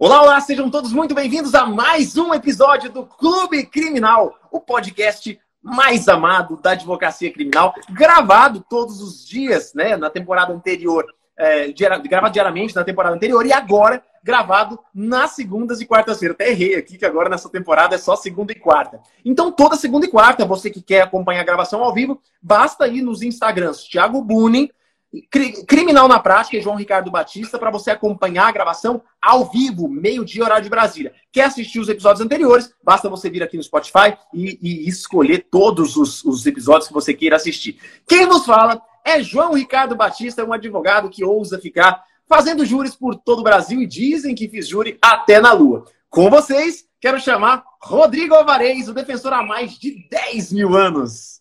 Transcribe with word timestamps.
Olá, 0.00 0.22
olá, 0.22 0.40
sejam 0.40 0.70
todos 0.70 0.92
muito 0.92 1.12
bem-vindos 1.12 1.56
a 1.56 1.66
mais 1.66 2.16
um 2.16 2.32
episódio 2.32 2.88
do 2.88 3.04
Clube 3.04 3.66
Criminal, 3.66 4.32
o 4.48 4.60
podcast 4.60 5.40
mais 5.60 6.06
amado 6.06 6.56
da 6.56 6.70
advocacia 6.70 7.32
criminal, 7.32 7.74
gravado 7.90 8.64
todos 8.70 9.02
os 9.02 9.26
dias, 9.26 9.74
né, 9.74 9.96
na 9.96 10.08
temporada 10.08 10.52
anterior, 10.52 11.04
é, 11.36 11.72
gravado 11.72 12.32
diariamente 12.32 12.76
na 12.76 12.84
temporada 12.84 13.16
anterior 13.16 13.44
e 13.44 13.52
agora 13.52 14.00
gravado 14.22 14.78
nas 14.94 15.32
segundas 15.32 15.80
e 15.80 15.84
quartas-feiras. 15.84 16.36
Até 16.36 16.50
errei 16.50 16.76
aqui 16.76 16.96
que 16.96 17.04
agora 17.04 17.28
nessa 17.28 17.48
temporada 17.48 17.96
é 17.96 17.98
só 17.98 18.14
segunda 18.14 18.52
e 18.52 18.54
quarta. 18.54 19.00
Então, 19.24 19.50
toda 19.50 19.74
segunda 19.74 20.06
e 20.06 20.10
quarta, 20.10 20.44
você 20.46 20.70
que 20.70 20.80
quer 20.80 21.00
acompanhar 21.00 21.40
a 21.40 21.44
gravação 21.44 21.82
ao 21.82 21.92
vivo, 21.92 22.22
basta 22.40 22.86
ir 22.86 23.02
nos 23.02 23.20
Instagrams 23.20 23.82
Thiago 23.82 24.22
Bunin 24.22 24.70
Criminal 25.66 26.06
na 26.06 26.20
Prática 26.20 26.60
João 26.60 26.76
Ricardo 26.76 27.10
Batista 27.10 27.58
para 27.58 27.70
você 27.70 27.90
acompanhar 27.90 28.46
a 28.46 28.52
gravação 28.52 29.00
ao 29.22 29.50
vivo, 29.50 29.88
meio-dia, 29.88 30.44
horário 30.44 30.64
de 30.64 30.68
Brasília. 30.68 31.14
Quer 31.32 31.44
assistir 31.44 31.80
os 31.80 31.88
episódios 31.88 32.24
anteriores? 32.24 32.70
Basta 32.84 33.08
você 33.08 33.30
vir 33.30 33.42
aqui 33.42 33.56
no 33.56 33.62
Spotify 33.62 34.16
e, 34.34 34.58
e 34.60 34.88
escolher 34.88 35.46
todos 35.50 35.96
os, 35.96 36.22
os, 36.24 36.44
episódios 36.44 36.88
que 36.88 36.94
você 36.94 37.14
queira 37.14 37.36
assistir. 37.36 37.78
Quem 38.06 38.26
nos 38.26 38.44
fala 38.44 38.82
é 39.02 39.22
João 39.22 39.54
Ricardo 39.54 39.96
Batista, 39.96 40.44
um 40.44 40.52
advogado 40.52 41.08
que 41.08 41.24
ousa 41.24 41.58
ficar 41.58 42.04
fazendo 42.28 42.66
júris 42.66 42.94
por 42.94 43.16
todo 43.16 43.38
o 43.38 43.44
Brasil 43.44 43.80
e 43.80 43.86
dizem 43.86 44.34
que 44.34 44.48
fiz 44.48 44.68
júri 44.68 44.98
até 45.00 45.40
na 45.40 45.52
Lua. 45.52 45.86
Com 46.10 46.28
vocês, 46.28 46.84
quero 47.00 47.18
chamar 47.18 47.64
Rodrigo 47.80 48.34
Alvarez, 48.34 48.88
o 48.88 48.94
defensor 48.94 49.32
há 49.32 49.42
mais 49.42 49.78
de 49.78 50.06
10 50.10 50.52
mil 50.52 50.76
anos. 50.76 51.37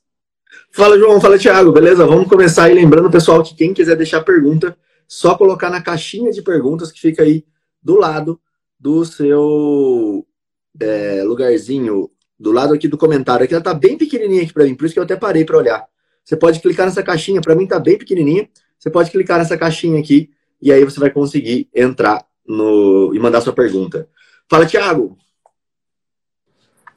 Fala, 0.71 0.97
João. 0.97 1.19
Fala, 1.19 1.37
Thiago. 1.37 1.71
Beleza? 1.71 2.05
Vamos 2.05 2.27
começar 2.27 2.65
aí 2.65 2.73
lembrando, 2.73 3.09
pessoal, 3.09 3.43
que 3.43 3.55
quem 3.55 3.73
quiser 3.73 3.95
deixar 3.95 4.21
pergunta, 4.21 4.77
só 5.07 5.35
colocar 5.35 5.69
na 5.69 5.81
caixinha 5.81 6.31
de 6.31 6.41
perguntas 6.41 6.91
que 6.91 6.99
fica 6.99 7.23
aí 7.23 7.45
do 7.81 7.95
lado 7.95 8.39
do 8.79 9.03
seu 9.05 10.25
é, 10.79 11.23
lugarzinho, 11.23 12.09
do 12.39 12.51
lado 12.51 12.73
aqui 12.73 12.87
do 12.87 12.97
comentário. 12.97 13.43
Aqui 13.43 13.53
ela 13.53 13.63
tá 13.63 13.73
bem 13.73 13.97
pequenininha 13.97 14.43
aqui 14.43 14.53
para 14.53 14.65
mim, 14.65 14.75
por 14.75 14.85
isso 14.85 14.93
que 14.93 14.99
eu 14.99 15.03
até 15.03 15.15
parei 15.15 15.43
para 15.43 15.57
olhar. 15.57 15.85
Você 16.23 16.35
pode 16.35 16.59
clicar 16.59 16.85
nessa 16.85 17.01
caixinha, 17.01 17.41
para 17.41 17.55
mim 17.55 17.65
tá 17.65 17.79
bem 17.79 17.97
pequenininha. 17.97 18.49
Você 18.77 18.89
pode 18.89 19.09
clicar 19.09 19.39
nessa 19.39 19.57
caixinha 19.57 19.99
aqui 19.99 20.29
e 20.61 20.71
aí 20.71 20.83
você 20.83 20.99
vai 20.99 21.09
conseguir 21.09 21.69
entrar 21.73 22.23
no 22.45 23.11
e 23.13 23.19
mandar 23.19 23.41
sua 23.41 23.53
pergunta. 23.53 24.07
Fala, 24.49 24.65
Thiago. 24.65 25.17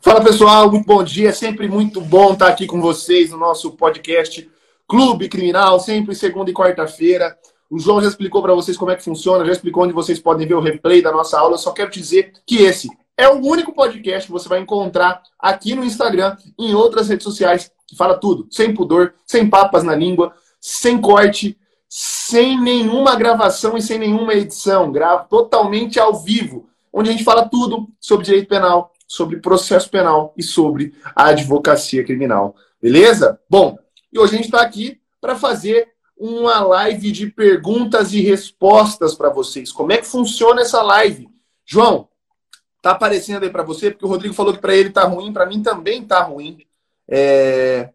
Fala 0.03 0.25
pessoal, 0.25 0.70
muito 0.70 0.87
bom 0.87 1.05
dia. 1.05 1.29
É 1.29 1.33
sempre 1.33 1.69
muito 1.69 2.01
bom 2.01 2.33
estar 2.33 2.48
aqui 2.48 2.67
com 2.67 2.81
vocês 2.81 3.31
no 3.31 3.37
nosso 3.37 3.73
podcast 3.73 4.51
Clube 4.89 5.29
Criminal, 5.29 5.79
sempre 5.79 6.15
segunda 6.15 6.51
e 6.51 6.55
quarta-feira. 6.55 7.37
O 7.69 7.79
João 7.79 8.01
já 8.01 8.09
explicou 8.09 8.41
para 8.41 8.55
vocês 8.55 8.78
como 8.78 8.91
é 8.91 8.97
que 8.97 9.05
funciona, 9.05 9.45
já 9.45 9.53
explicou 9.53 9.84
onde 9.84 9.93
vocês 9.93 10.19
podem 10.19 10.48
ver 10.48 10.55
o 10.55 10.61
replay 10.61 11.03
da 11.03 11.12
nossa 11.12 11.39
aula. 11.39 11.53
Eu 11.53 11.59
só 11.59 11.71
quero 11.73 11.91
dizer 11.91 12.33
que 12.47 12.62
esse 12.62 12.89
é 13.15 13.28
o 13.28 13.45
único 13.45 13.75
podcast 13.75 14.27
que 14.27 14.33
você 14.33 14.48
vai 14.48 14.61
encontrar 14.61 15.23
aqui 15.39 15.75
no 15.75 15.84
Instagram 15.84 16.34
e 16.59 16.71
em 16.71 16.75
outras 16.75 17.11
redes 17.11 17.25
sociais 17.25 17.71
que 17.87 17.95
fala 17.95 18.19
tudo, 18.19 18.48
sem 18.51 18.73
pudor, 18.73 19.12
sem 19.27 19.51
papas 19.51 19.84
na 19.84 19.95
língua, 19.95 20.33
sem 20.59 20.98
corte, 20.98 21.59
sem 21.87 22.59
nenhuma 22.59 23.17
gravação 23.17 23.77
e 23.77 23.83
sem 23.83 23.98
nenhuma 23.98 24.33
edição. 24.33 24.91
Grava 24.91 25.25
totalmente 25.25 26.01
ao 26.01 26.15
vivo, 26.15 26.71
onde 26.91 27.11
a 27.11 27.12
gente 27.12 27.23
fala 27.23 27.47
tudo 27.47 27.87
sobre 28.01 28.25
direito 28.25 28.48
penal, 28.48 28.91
sobre 29.11 29.41
processo 29.41 29.91
penal 29.91 30.33
e 30.36 30.42
sobre 30.42 30.94
a 31.16 31.30
advocacia 31.30 32.05
criminal. 32.05 32.55
Beleza? 32.80 33.41
Bom, 33.50 33.77
e 34.12 34.16
hoje 34.16 34.34
a 34.34 34.36
gente 34.36 34.44
está 34.44 34.62
aqui 34.62 35.00
para 35.20 35.34
fazer 35.34 35.89
uma 36.16 36.61
live 36.61 37.11
de 37.11 37.27
perguntas 37.27 38.12
e 38.12 38.20
respostas 38.20 39.16
para 39.16 39.28
vocês. 39.28 39.72
Como 39.72 39.91
é 39.91 39.97
que 39.97 40.06
funciona 40.06 40.61
essa 40.61 40.81
live? 40.81 41.28
João, 41.66 42.08
tá 42.81 42.92
aparecendo 42.92 43.42
aí 43.42 43.50
para 43.50 43.64
você? 43.64 43.91
Porque 43.91 44.05
o 44.05 44.08
Rodrigo 44.08 44.33
falou 44.33 44.55
que 44.55 44.61
para 44.61 44.77
ele 44.77 44.91
tá 44.91 45.03
ruim, 45.03 45.33
para 45.33 45.47
mim 45.47 45.61
também 45.61 46.05
tá 46.05 46.22
ruim. 46.22 46.64
É... 47.08 47.91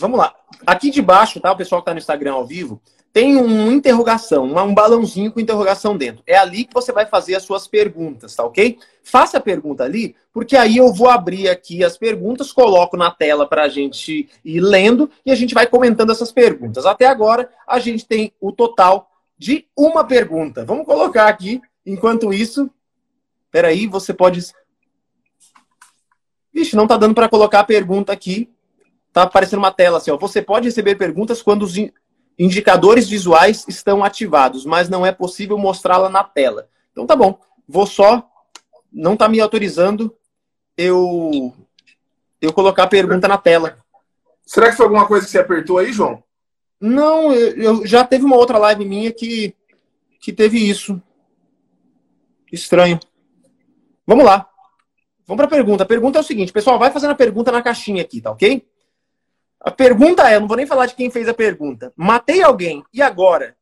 Vamos 0.00 0.18
lá. 0.18 0.34
Aqui 0.66 0.90
de 0.90 1.00
baixo, 1.00 1.40
tá? 1.40 1.52
O 1.52 1.56
pessoal 1.56 1.80
que 1.80 1.86
tá 1.86 1.94
no 1.94 2.00
Instagram 2.00 2.32
ao 2.32 2.44
vivo, 2.44 2.82
tem 3.12 3.36
uma 3.36 3.72
interrogação, 3.72 4.44
um 4.44 4.74
balãozinho 4.74 5.30
com 5.30 5.38
interrogação 5.38 5.96
dentro. 5.96 6.22
É 6.26 6.36
ali 6.36 6.64
que 6.64 6.72
você 6.72 6.92
vai 6.92 7.04
fazer 7.04 7.34
as 7.34 7.42
suas 7.42 7.68
perguntas, 7.68 8.34
tá 8.34 8.42
ok? 8.42 8.78
Faça 9.04 9.36
a 9.36 9.40
pergunta 9.40 9.84
ali, 9.84 10.16
porque 10.32 10.56
aí 10.56 10.78
eu 10.78 10.92
vou 10.92 11.10
abrir 11.10 11.48
aqui 11.48 11.84
as 11.84 11.98
perguntas, 11.98 12.52
coloco 12.52 12.96
na 12.96 13.10
tela 13.10 13.46
para 13.46 13.64
a 13.64 13.68
gente 13.68 14.30
ir 14.42 14.60
lendo 14.60 15.10
e 15.26 15.30
a 15.30 15.34
gente 15.34 15.52
vai 15.52 15.66
comentando 15.66 16.10
essas 16.10 16.32
perguntas. 16.32 16.86
Até 16.86 17.06
agora, 17.06 17.50
a 17.66 17.78
gente 17.78 18.06
tem 18.06 18.32
o 18.40 18.50
total 18.50 19.10
de 19.36 19.66
uma 19.76 20.04
pergunta. 20.04 20.64
Vamos 20.64 20.86
colocar 20.86 21.28
aqui, 21.28 21.60
enquanto 21.84 22.32
isso. 22.32 22.70
Peraí, 23.50 23.86
você 23.86 24.14
pode. 24.14 24.40
Vixe, 26.50 26.76
não 26.76 26.84
está 26.84 26.96
dando 26.96 27.14
para 27.14 27.28
colocar 27.28 27.60
a 27.60 27.64
pergunta 27.64 28.10
aqui. 28.10 28.48
Tá 29.12 29.24
aparecendo 29.24 29.58
uma 29.58 29.70
tela 29.70 29.98
assim, 29.98 30.10
ó. 30.10 30.16
Você 30.16 30.40
pode 30.40 30.68
receber 30.68 30.94
perguntas 30.94 31.42
quando 31.42 31.64
os 31.64 31.76
Indicadores 32.38 33.08
visuais 33.08 33.64
estão 33.68 34.02
ativados, 34.02 34.64
mas 34.64 34.88
não 34.88 35.04
é 35.04 35.12
possível 35.12 35.58
mostrá-la 35.58 36.08
na 36.08 36.24
tela. 36.24 36.68
Então 36.90 37.06
tá 37.06 37.14
bom, 37.14 37.38
vou 37.68 37.86
só, 37.86 38.28
não 38.92 39.16
tá 39.16 39.28
me 39.28 39.40
autorizando 39.40 40.14
eu 40.76 41.52
eu 42.40 42.52
colocar 42.52 42.84
a 42.84 42.88
pergunta 42.88 43.28
na 43.28 43.38
tela. 43.38 43.78
Será 44.44 44.70
que 44.70 44.76
foi 44.76 44.86
alguma 44.86 45.06
coisa 45.06 45.24
que 45.24 45.30
você 45.30 45.38
apertou 45.38 45.78
aí, 45.78 45.92
João? 45.92 46.22
Não, 46.80 47.32
eu, 47.32 47.56
eu 47.56 47.86
já 47.86 48.04
teve 48.04 48.24
uma 48.24 48.36
outra 48.36 48.58
live 48.58 48.84
minha 48.84 49.12
que 49.12 49.54
que 50.20 50.32
teve 50.32 50.58
isso. 50.58 51.00
Estranho. 52.50 52.98
Vamos 54.06 54.24
lá. 54.24 54.48
Vamos 55.26 55.38
para 55.38 55.46
a 55.46 55.56
pergunta. 55.56 55.84
A 55.84 55.86
pergunta 55.86 56.18
é 56.18 56.20
o 56.20 56.24
seguinte, 56.24 56.52
pessoal, 56.52 56.78
vai 56.78 56.90
fazendo 56.90 57.10
a 57.10 57.16
pergunta 57.16 57.50
na 57.50 57.62
caixinha 57.62 58.02
aqui, 58.02 58.20
tá 58.20 58.30
ok? 58.30 58.66
A 59.64 59.70
pergunta 59.70 60.28
é, 60.28 60.40
não 60.40 60.48
vou 60.48 60.56
nem 60.56 60.66
falar 60.66 60.86
de 60.86 60.94
quem 60.94 61.08
fez 61.08 61.28
a 61.28 61.34
pergunta. 61.34 61.92
Matei 61.96 62.42
alguém, 62.42 62.82
e 62.92 63.00
agora? 63.00 63.54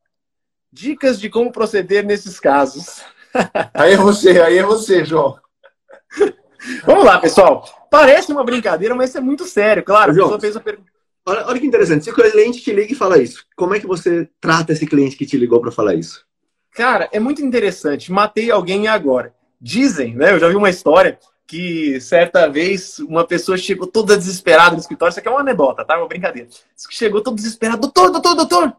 Dicas 0.73 1.19
de 1.19 1.29
como 1.29 1.51
proceder 1.51 2.03
nesses 2.03 2.39
casos. 2.39 3.03
Aí 3.73 3.93
é 3.93 3.97
você, 3.97 4.41
aí 4.41 4.57
é 4.57 4.63
você, 4.63 5.05
João. 5.05 5.37
Vamos 6.85 7.05
lá, 7.05 7.17
pessoal. 7.17 7.87
Parece 7.89 8.29
uma 8.29 8.43
brincadeira, 8.43 8.93
mas 8.93 9.09
isso 9.09 9.19
é 9.19 9.21
muito 9.21 9.45
sério. 9.45 9.83
Claro, 9.83 10.13
João, 10.13 10.25
a 10.25 10.31
pessoa 10.31 10.41
fez 10.41 10.55
a 10.57 10.59
pergunta. 10.59 10.91
Olha, 11.25 11.47
olha 11.47 11.59
que 11.59 11.65
interessante. 11.65 12.03
Se 12.03 12.11
o 12.11 12.13
cliente 12.13 12.61
te 12.61 12.73
liga 12.73 12.91
e 12.91 12.95
fala 12.95 13.21
isso, 13.21 13.45
como 13.55 13.73
é 13.73 13.79
que 13.79 13.87
você 13.87 14.27
trata 14.41 14.73
esse 14.73 14.85
cliente 14.85 15.15
que 15.15 15.25
te 15.25 15.37
ligou 15.37 15.61
para 15.61 15.71
falar 15.71 15.95
isso? 15.95 16.25
Cara, 16.73 17.07
é 17.11 17.19
muito 17.19 17.41
interessante. 17.41 18.11
Matei 18.11 18.51
alguém 18.51 18.83
e 18.83 18.87
agora? 18.87 19.33
Dizem, 19.59 20.15
né? 20.15 20.33
Eu 20.33 20.39
já 20.39 20.49
vi 20.49 20.55
uma 20.55 20.69
história 20.69 21.17
que 21.51 21.99
certa 21.99 22.47
vez 22.47 22.97
uma 22.99 23.27
pessoa 23.27 23.57
chegou 23.57 23.85
toda 23.85 24.15
desesperada 24.15 24.71
no 24.71 24.79
escritório. 24.79 25.11
Isso 25.11 25.19
aqui 25.19 25.27
é 25.27 25.31
uma 25.31 25.41
anedota, 25.41 25.83
tá? 25.83 25.97
Uma 25.97 26.07
brincadeira. 26.07 26.47
Chegou 26.89 27.19
todo 27.19 27.35
desesperado. 27.35 27.81
Doutor, 27.81 28.09
doutor, 28.09 28.35
doutor! 28.35 28.73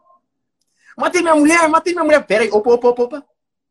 Matei 0.97 1.21
minha 1.21 1.35
mulher, 1.35 1.69
matei 1.69 1.93
minha 1.93 2.03
mulher. 2.03 2.25
Pera 2.25 2.45
aí, 2.45 2.51
opa, 2.51 2.71
opa, 2.71 2.89
opa, 2.89 3.03
opa. 3.03 3.25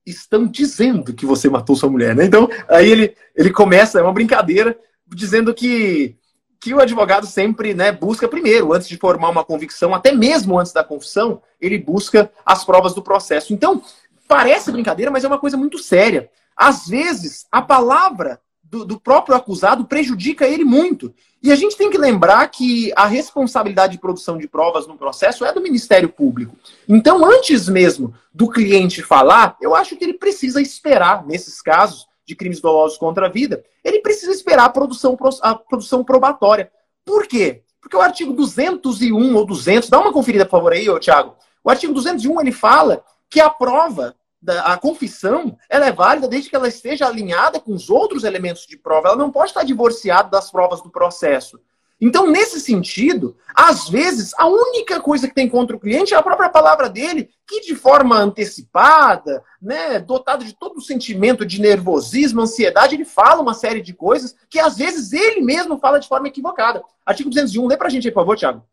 Estão 0.05 0.45
dizendo 0.45 1.15
que 1.15 1.25
você 1.25 1.49
matou 1.49 1.75
sua 1.75 1.89
mulher, 1.89 2.15
né? 2.15 2.25
Então, 2.25 2.47
aí 2.67 2.91
ele, 2.91 3.15
ele 3.35 3.49
começa, 3.49 3.99
é 3.99 4.03
uma 4.03 4.13
brincadeira, 4.13 4.77
dizendo 5.07 5.51
que, 5.51 6.15
que 6.59 6.71
o 6.71 6.79
advogado 6.79 7.25
sempre 7.25 7.73
né, 7.73 7.91
busca 7.91 8.27
primeiro, 8.27 8.71
antes 8.71 8.87
de 8.87 8.97
formar 8.97 9.29
uma 9.29 9.43
convicção, 9.43 9.95
até 9.95 10.11
mesmo 10.11 10.59
antes 10.59 10.73
da 10.73 10.83
confissão, 10.83 11.41
ele 11.59 11.79
busca 11.79 12.31
as 12.45 12.63
provas 12.63 12.93
do 12.93 13.01
processo. 13.01 13.51
Então, 13.51 13.81
parece 14.27 14.71
brincadeira, 14.71 15.09
mas 15.09 15.23
é 15.23 15.27
uma 15.27 15.39
coisa 15.39 15.57
muito 15.57 15.79
séria. 15.79 16.29
Às 16.55 16.85
vezes, 16.85 17.47
a 17.51 17.63
palavra 17.63 18.39
do, 18.71 18.85
do, 18.85 18.99
próprio 18.99 19.35
acusado 19.35 19.83
prejudica 19.83 20.47
ele 20.47 20.63
muito. 20.63 21.13
E 21.43 21.51
a 21.51 21.55
gente 21.55 21.75
tem 21.75 21.89
que 21.89 21.97
lembrar 21.97 22.47
que 22.47 22.93
a 22.95 23.05
responsabilidade 23.05 23.93
de 23.93 23.99
produção 23.99 24.37
de 24.37 24.47
provas 24.47 24.87
no 24.87 24.97
processo 24.97 25.43
é 25.43 25.51
do 25.51 25.59
Ministério 25.59 26.07
Público. 26.07 26.55
Então, 26.87 27.25
antes 27.25 27.67
mesmo 27.67 28.13
do 28.33 28.49
cliente 28.49 29.03
falar, 29.03 29.57
eu 29.59 29.75
acho 29.75 29.97
que 29.97 30.05
ele 30.05 30.13
precisa 30.13 30.61
esperar, 30.61 31.27
nesses 31.27 31.61
casos 31.61 32.07
de 32.25 32.33
crimes 32.33 32.61
dolosos 32.61 32.97
contra 32.97 33.25
a 33.25 33.29
vida, 33.29 33.61
ele 33.83 33.99
precisa 33.99 34.31
esperar 34.31 34.65
a 34.65 34.69
produção, 34.69 35.17
a 35.41 35.53
produção 35.53 36.01
probatória. 36.01 36.71
Por 37.03 37.27
quê? 37.27 37.63
Porque 37.81 37.97
o 37.97 38.01
artigo 38.01 38.31
201 38.31 39.35
ou 39.35 39.45
200, 39.45 39.89
dá 39.89 39.99
uma 39.99 40.13
conferida, 40.13 40.45
por 40.45 40.51
favor, 40.51 40.71
aí, 40.71 40.89
ô, 40.89 40.97
Thiago. 40.97 41.35
O 41.61 41.69
artigo 41.69 41.93
201 41.93 42.39
ele 42.39 42.51
fala 42.53 43.03
que 43.29 43.41
a 43.41 43.49
prova 43.49 44.15
a 44.47 44.77
confissão 44.77 45.57
ela 45.69 45.85
é 45.85 45.91
válida 45.91 46.27
desde 46.27 46.49
que 46.49 46.55
ela 46.55 46.67
esteja 46.67 47.07
alinhada 47.07 47.59
com 47.59 47.73
os 47.73 47.89
outros 47.89 48.23
elementos 48.23 48.65
de 48.65 48.77
prova. 48.77 49.09
Ela 49.09 49.17
não 49.17 49.31
pode 49.31 49.51
estar 49.51 49.63
divorciada 49.63 50.29
das 50.29 50.49
provas 50.49 50.81
do 50.81 50.89
processo. 50.89 51.59
Então, 52.03 52.25
nesse 52.25 52.59
sentido, 52.59 53.37
às 53.53 53.87
vezes, 53.87 54.33
a 54.35 54.47
única 54.47 54.99
coisa 54.99 55.27
que 55.27 55.35
tem 55.35 55.47
contra 55.47 55.75
o 55.75 55.79
cliente 55.79 56.15
é 56.15 56.17
a 56.17 56.23
própria 56.23 56.49
palavra 56.49 56.89
dele, 56.89 57.29
que 57.47 57.61
de 57.61 57.75
forma 57.75 58.17
antecipada, 58.17 59.43
né, 59.61 59.99
dotado 59.99 60.43
de 60.43 60.55
todo 60.55 60.77
o 60.77 60.81
sentimento 60.81 61.45
de 61.45 61.61
nervosismo, 61.61 62.41
ansiedade, 62.41 62.95
ele 62.95 63.05
fala 63.05 63.43
uma 63.43 63.53
série 63.53 63.81
de 63.81 63.93
coisas 63.93 64.35
que 64.49 64.59
às 64.59 64.77
vezes 64.77 65.13
ele 65.13 65.41
mesmo 65.41 65.77
fala 65.77 65.99
de 65.99 66.07
forma 66.07 66.27
equivocada. 66.27 66.83
Artigo 67.05 67.29
201, 67.29 67.67
lê 67.67 67.77
pra 67.77 67.89
gente 67.89 68.07
aí, 68.07 68.11
por 68.11 68.21
favor, 68.21 68.35
Thiago. 68.35 68.63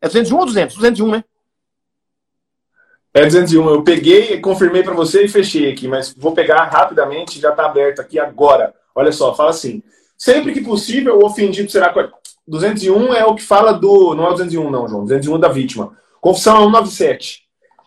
É 0.00 0.06
201 0.06 0.38
ou 0.38 0.46
200? 0.46 0.76
201, 0.76 1.10
né? 1.10 1.24
É 3.18 3.24
201. 3.26 3.68
Eu 3.68 3.82
peguei, 3.82 4.40
confirmei 4.40 4.84
para 4.84 4.94
você 4.94 5.24
e 5.24 5.28
fechei 5.28 5.72
aqui, 5.72 5.88
mas 5.88 6.14
vou 6.16 6.30
pegar 6.30 6.62
rapidamente, 6.66 7.40
já 7.40 7.50
está 7.50 7.66
aberto 7.66 7.98
aqui 7.98 8.16
agora. 8.16 8.72
Olha 8.94 9.10
só, 9.10 9.34
fala 9.34 9.50
assim. 9.50 9.82
Sempre 10.16 10.52
que 10.52 10.60
possível, 10.60 11.18
o 11.18 11.26
ofendido 11.26 11.68
será. 11.68 11.92
201 12.46 13.14
é 13.14 13.24
o 13.24 13.34
que 13.34 13.42
fala 13.42 13.72
do. 13.72 14.14
Não 14.14 14.24
é 14.24 14.28
o 14.28 14.34
201, 14.34 14.70
não, 14.70 14.86
João. 14.86 15.02
201 15.02 15.34
é 15.34 15.38
da 15.40 15.48
vítima. 15.48 15.96
Confissão 16.20 16.58
é 16.58 16.60
197. 16.60 17.42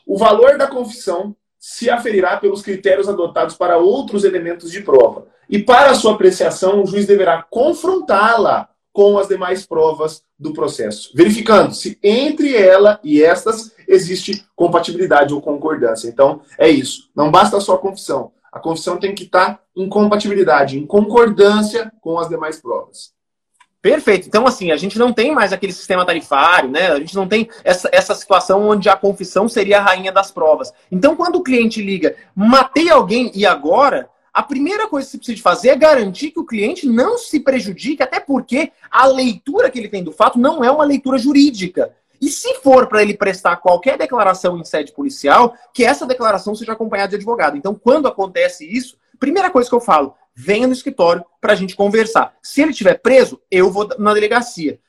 O 0.06 0.18
valor 0.18 0.58
da 0.58 0.68
confissão 0.68 1.34
se 1.58 1.90
aferirá 1.90 2.36
pelos 2.36 2.62
critérios 2.62 3.08
adotados 3.08 3.56
para 3.56 3.78
outros 3.78 4.26
elementos 4.26 4.70
de 4.70 4.82
prova. 4.82 5.28
E 5.50 5.60
para 5.60 5.96
sua 5.96 6.14
apreciação, 6.14 6.84
o 6.84 6.86
juiz 6.86 7.06
deverá 7.06 7.42
confrontá-la 7.50 8.68
com 8.92 9.18
as 9.18 9.30
demais 9.30 9.66
provas 9.66 10.24
do 10.38 10.52
processo, 10.52 11.12
verificando 11.14 11.74
se 11.74 11.98
entre 12.04 12.56
ela 12.58 13.00
e 13.04 13.24
estas 13.24 13.72
existe 13.94 14.46
compatibilidade 14.56 15.34
ou 15.34 15.42
concordância. 15.42 16.08
Então, 16.08 16.42
é 16.58 16.70
isso. 16.70 17.10
Não 17.16 17.32
basta 17.32 17.60
só 17.60 17.76
a 17.76 17.80
confissão. 17.80 18.32
A 18.52 18.60
confissão 18.60 18.98
tem 18.98 19.16
que 19.16 19.24
estar 19.24 19.62
em 19.76 19.88
compatibilidade, 19.88 20.78
em 20.78 20.86
concordância 20.86 21.92
com 22.02 22.20
as 22.20 22.28
demais 22.28 22.60
provas. 22.60 23.14
Perfeito. 23.82 24.28
Então, 24.28 24.46
assim, 24.46 24.72
a 24.72 24.78
gente 24.78 25.00
não 25.00 25.12
tem 25.12 25.34
mais 25.34 25.52
aquele 25.52 25.74
sistema 25.74 26.06
tarifário, 26.06 26.70
né? 26.70 26.92
A 26.92 27.00
gente 27.00 27.16
não 27.16 27.28
tem 27.28 27.50
essa, 27.64 27.90
essa 27.92 28.14
situação 28.14 28.70
onde 28.70 28.88
a 28.90 28.96
confissão 28.96 29.50
seria 29.50 29.80
a 29.80 29.82
rainha 29.82 30.12
das 30.12 30.32
provas. 30.32 30.72
Então, 30.92 31.16
quando 31.16 31.38
o 31.38 31.44
cliente 31.44 31.82
liga, 31.82 32.16
matei 32.36 32.92
alguém 32.92 33.32
e 33.34 33.44
agora, 33.44 34.08
a 34.32 34.44
primeira 34.44 34.88
coisa 34.88 35.08
que 35.08 35.12
você 35.12 35.18
precisa 35.18 35.42
fazer 35.42 35.70
é 35.70 35.76
garantir 35.76 36.30
que 36.30 36.40
o 36.40 36.46
cliente 36.46 36.88
não 36.88 37.18
se 37.18 37.40
prejudique, 37.40 38.04
até 38.04 38.20
porque 38.20 38.72
a 38.90 39.08
leitura 39.08 39.72
que 39.72 39.80
ele 39.80 39.90
tem 39.90 40.04
do 40.04 40.12
fato 40.12 40.38
não 40.38 40.64
é 40.64 40.70
uma 40.70 40.84
leitura 40.84 41.18
jurídica. 41.18 41.92
E 42.22 42.30
se 42.30 42.56
for 42.56 42.88
para 42.88 43.02
ele 43.02 43.18
prestar 43.18 43.58
qualquer 43.58 43.98
declaração 43.98 44.58
em 44.58 44.64
sede 44.64 44.92
policial, 44.94 45.56
que 45.74 45.84
essa 45.84 46.06
declaração 46.06 46.54
seja 46.54 46.74
acompanhada 46.74 47.10
de 47.10 47.16
advogado. 47.16 47.58
Então, 47.58 47.74
quando 47.74 48.08
acontece 48.08 48.66
isso, 48.66 48.96
primeira 49.20 49.50
coisa 49.50 49.68
que 49.68 49.76
eu 49.76 49.82
falo, 49.82 50.14
venha 50.36 50.68
no 50.68 50.74
escritório 50.74 51.26
para 51.42 51.54
a 51.54 51.56
gente 51.56 51.76
conversar. 51.76 52.36
Se 52.42 52.62
ele 52.62 52.72
estiver 52.72 53.00
preso, 53.00 53.42
eu 53.50 53.72
vou 53.72 53.90
na 53.98 54.14
delegacia 54.14 54.80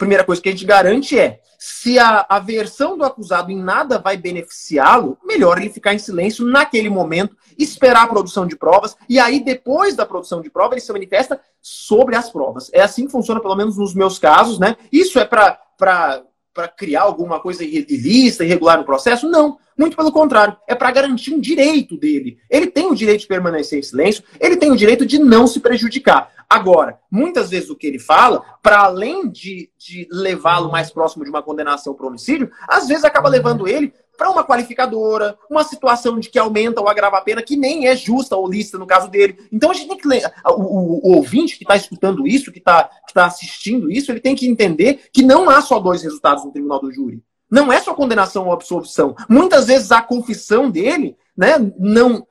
primeira 0.00 0.24
coisa 0.24 0.40
que 0.40 0.48
a 0.48 0.52
gente 0.52 0.64
garante 0.64 1.18
é: 1.18 1.40
se 1.58 1.98
a, 1.98 2.24
a 2.26 2.38
versão 2.38 2.96
do 2.96 3.04
acusado 3.04 3.52
em 3.52 3.62
nada 3.62 3.98
vai 3.98 4.16
beneficiá-lo, 4.16 5.18
melhor 5.22 5.58
ele 5.58 5.68
ficar 5.68 5.92
em 5.92 5.98
silêncio 5.98 6.44
naquele 6.44 6.88
momento, 6.88 7.36
esperar 7.58 8.04
a 8.04 8.08
produção 8.08 8.46
de 8.46 8.56
provas, 8.56 8.96
e 9.06 9.20
aí, 9.20 9.44
depois 9.44 9.94
da 9.94 10.06
produção 10.06 10.40
de 10.40 10.50
provas, 10.50 10.72
ele 10.72 10.80
se 10.80 10.92
manifesta 10.92 11.38
sobre 11.60 12.16
as 12.16 12.30
provas. 12.30 12.70
É 12.72 12.80
assim 12.80 13.04
que 13.04 13.12
funciona, 13.12 13.40
pelo 13.40 13.54
menos 13.54 13.76
nos 13.76 13.94
meus 13.94 14.18
casos, 14.18 14.58
né? 14.58 14.76
Isso 14.90 15.18
é 15.18 15.24
para 15.26 16.22
para 16.60 16.68
criar 16.68 17.02
alguma 17.02 17.40
coisa 17.40 17.64
ilícita, 17.64 18.44
irregular 18.44 18.76
no 18.76 18.84
processo? 18.84 19.28
Não. 19.28 19.58
Muito 19.78 19.96
pelo 19.96 20.12
contrário. 20.12 20.56
É 20.68 20.74
para 20.74 20.90
garantir 20.90 21.32
um 21.32 21.40
direito 21.40 21.96
dele. 21.96 22.38
Ele 22.50 22.66
tem 22.66 22.86
o 22.86 22.94
direito 22.94 23.22
de 23.22 23.26
permanecer 23.26 23.78
em 23.78 23.82
silêncio, 23.82 24.22
ele 24.38 24.56
tem 24.56 24.70
o 24.70 24.76
direito 24.76 25.06
de 25.06 25.18
não 25.18 25.46
se 25.46 25.58
prejudicar. 25.58 26.30
Agora, 26.48 26.98
muitas 27.10 27.48
vezes 27.48 27.70
o 27.70 27.76
que 27.76 27.86
ele 27.86 27.98
fala, 27.98 28.42
para 28.62 28.80
além 28.80 29.30
de, 29.30 29.70
de 29.78 30.06
levá-lo 30.10 30.70
mais 30.70 30.90
próximo 30.90 31.24
de 31.24 31.30
uma 31.30 31.42
condenação 31.42 31.94
por 31.94 32.06
homicídio, 32.06 32.50
às 32.68 32.88
vezes 32.88 33.04
acaba 33.04 33.28
levando 33.28 33.66
ele 33.66 33.94
para 34.20 34.30
uma 34.30 34.44
qualificadora, 34.44 35.38
uma 35.48 35.64
situação 35.64 36.20
de 36.20 36.28
que 36.28 36.38
aumenta 36.38 36.78
ou 36.78 36.90
agrava 36.90 37.16
a 37.16 37.22
pena, 37.22 37.40
que 37.40 37.56
nem 37.56 37.86
é 37.86 37.96
justa 37.96 38.36
ou 38.36 38.46
lícita 38.46 38.76
no 38.76 38.86
caso 38.86 39.08
dele. 39.08 39.38
Então 39.50 39.70
a 39.70 39.74
gente 39.74 39.88
tem 39.88 39.96
que 39.96 40.06
ler. 40.06 40.30
O, 40.44 40.50
o, 40.60 41.08
o 41.08 41.16
ouvinte 41.16 41.56
que 41.56 41.64
está 41.64 41.74
escutando 41.74 42.26
isso, 42.26 42.52
que 42.52 42.58
está 42.58 42.84
que 42.84 43.14
tá 43.14 43.24
assistindo 43.24 43.90
isso, 43.90 44.12
ele 44.12 44.20
tem 44.20 44.36
que 44.36 44.46
entender 44.46 45.08
que 45.10 45.22
não 45.22 45.48
há 45.48 45.62
só 45.62 45.80
dois 45.80 46.02
resultados 46.02 46.44
no 46.44 46.52
tribunal 46.52 46.82
do 46.82 46.92
júri. 46.92 47.22
Não 47.50 47.72
é 47.72 47.80
só 47.80 47.94
condenação 47.94 48.44
ou 48.44 48.52
absolvição. 48.52 49.16
Muitas 49.26 49.68
vezes 49.68 49.90
a 49.90 50.02
confissão 50.02 50.70
dele 50.70 51.16
né, 51.34 51.54
não, 51.78 52.26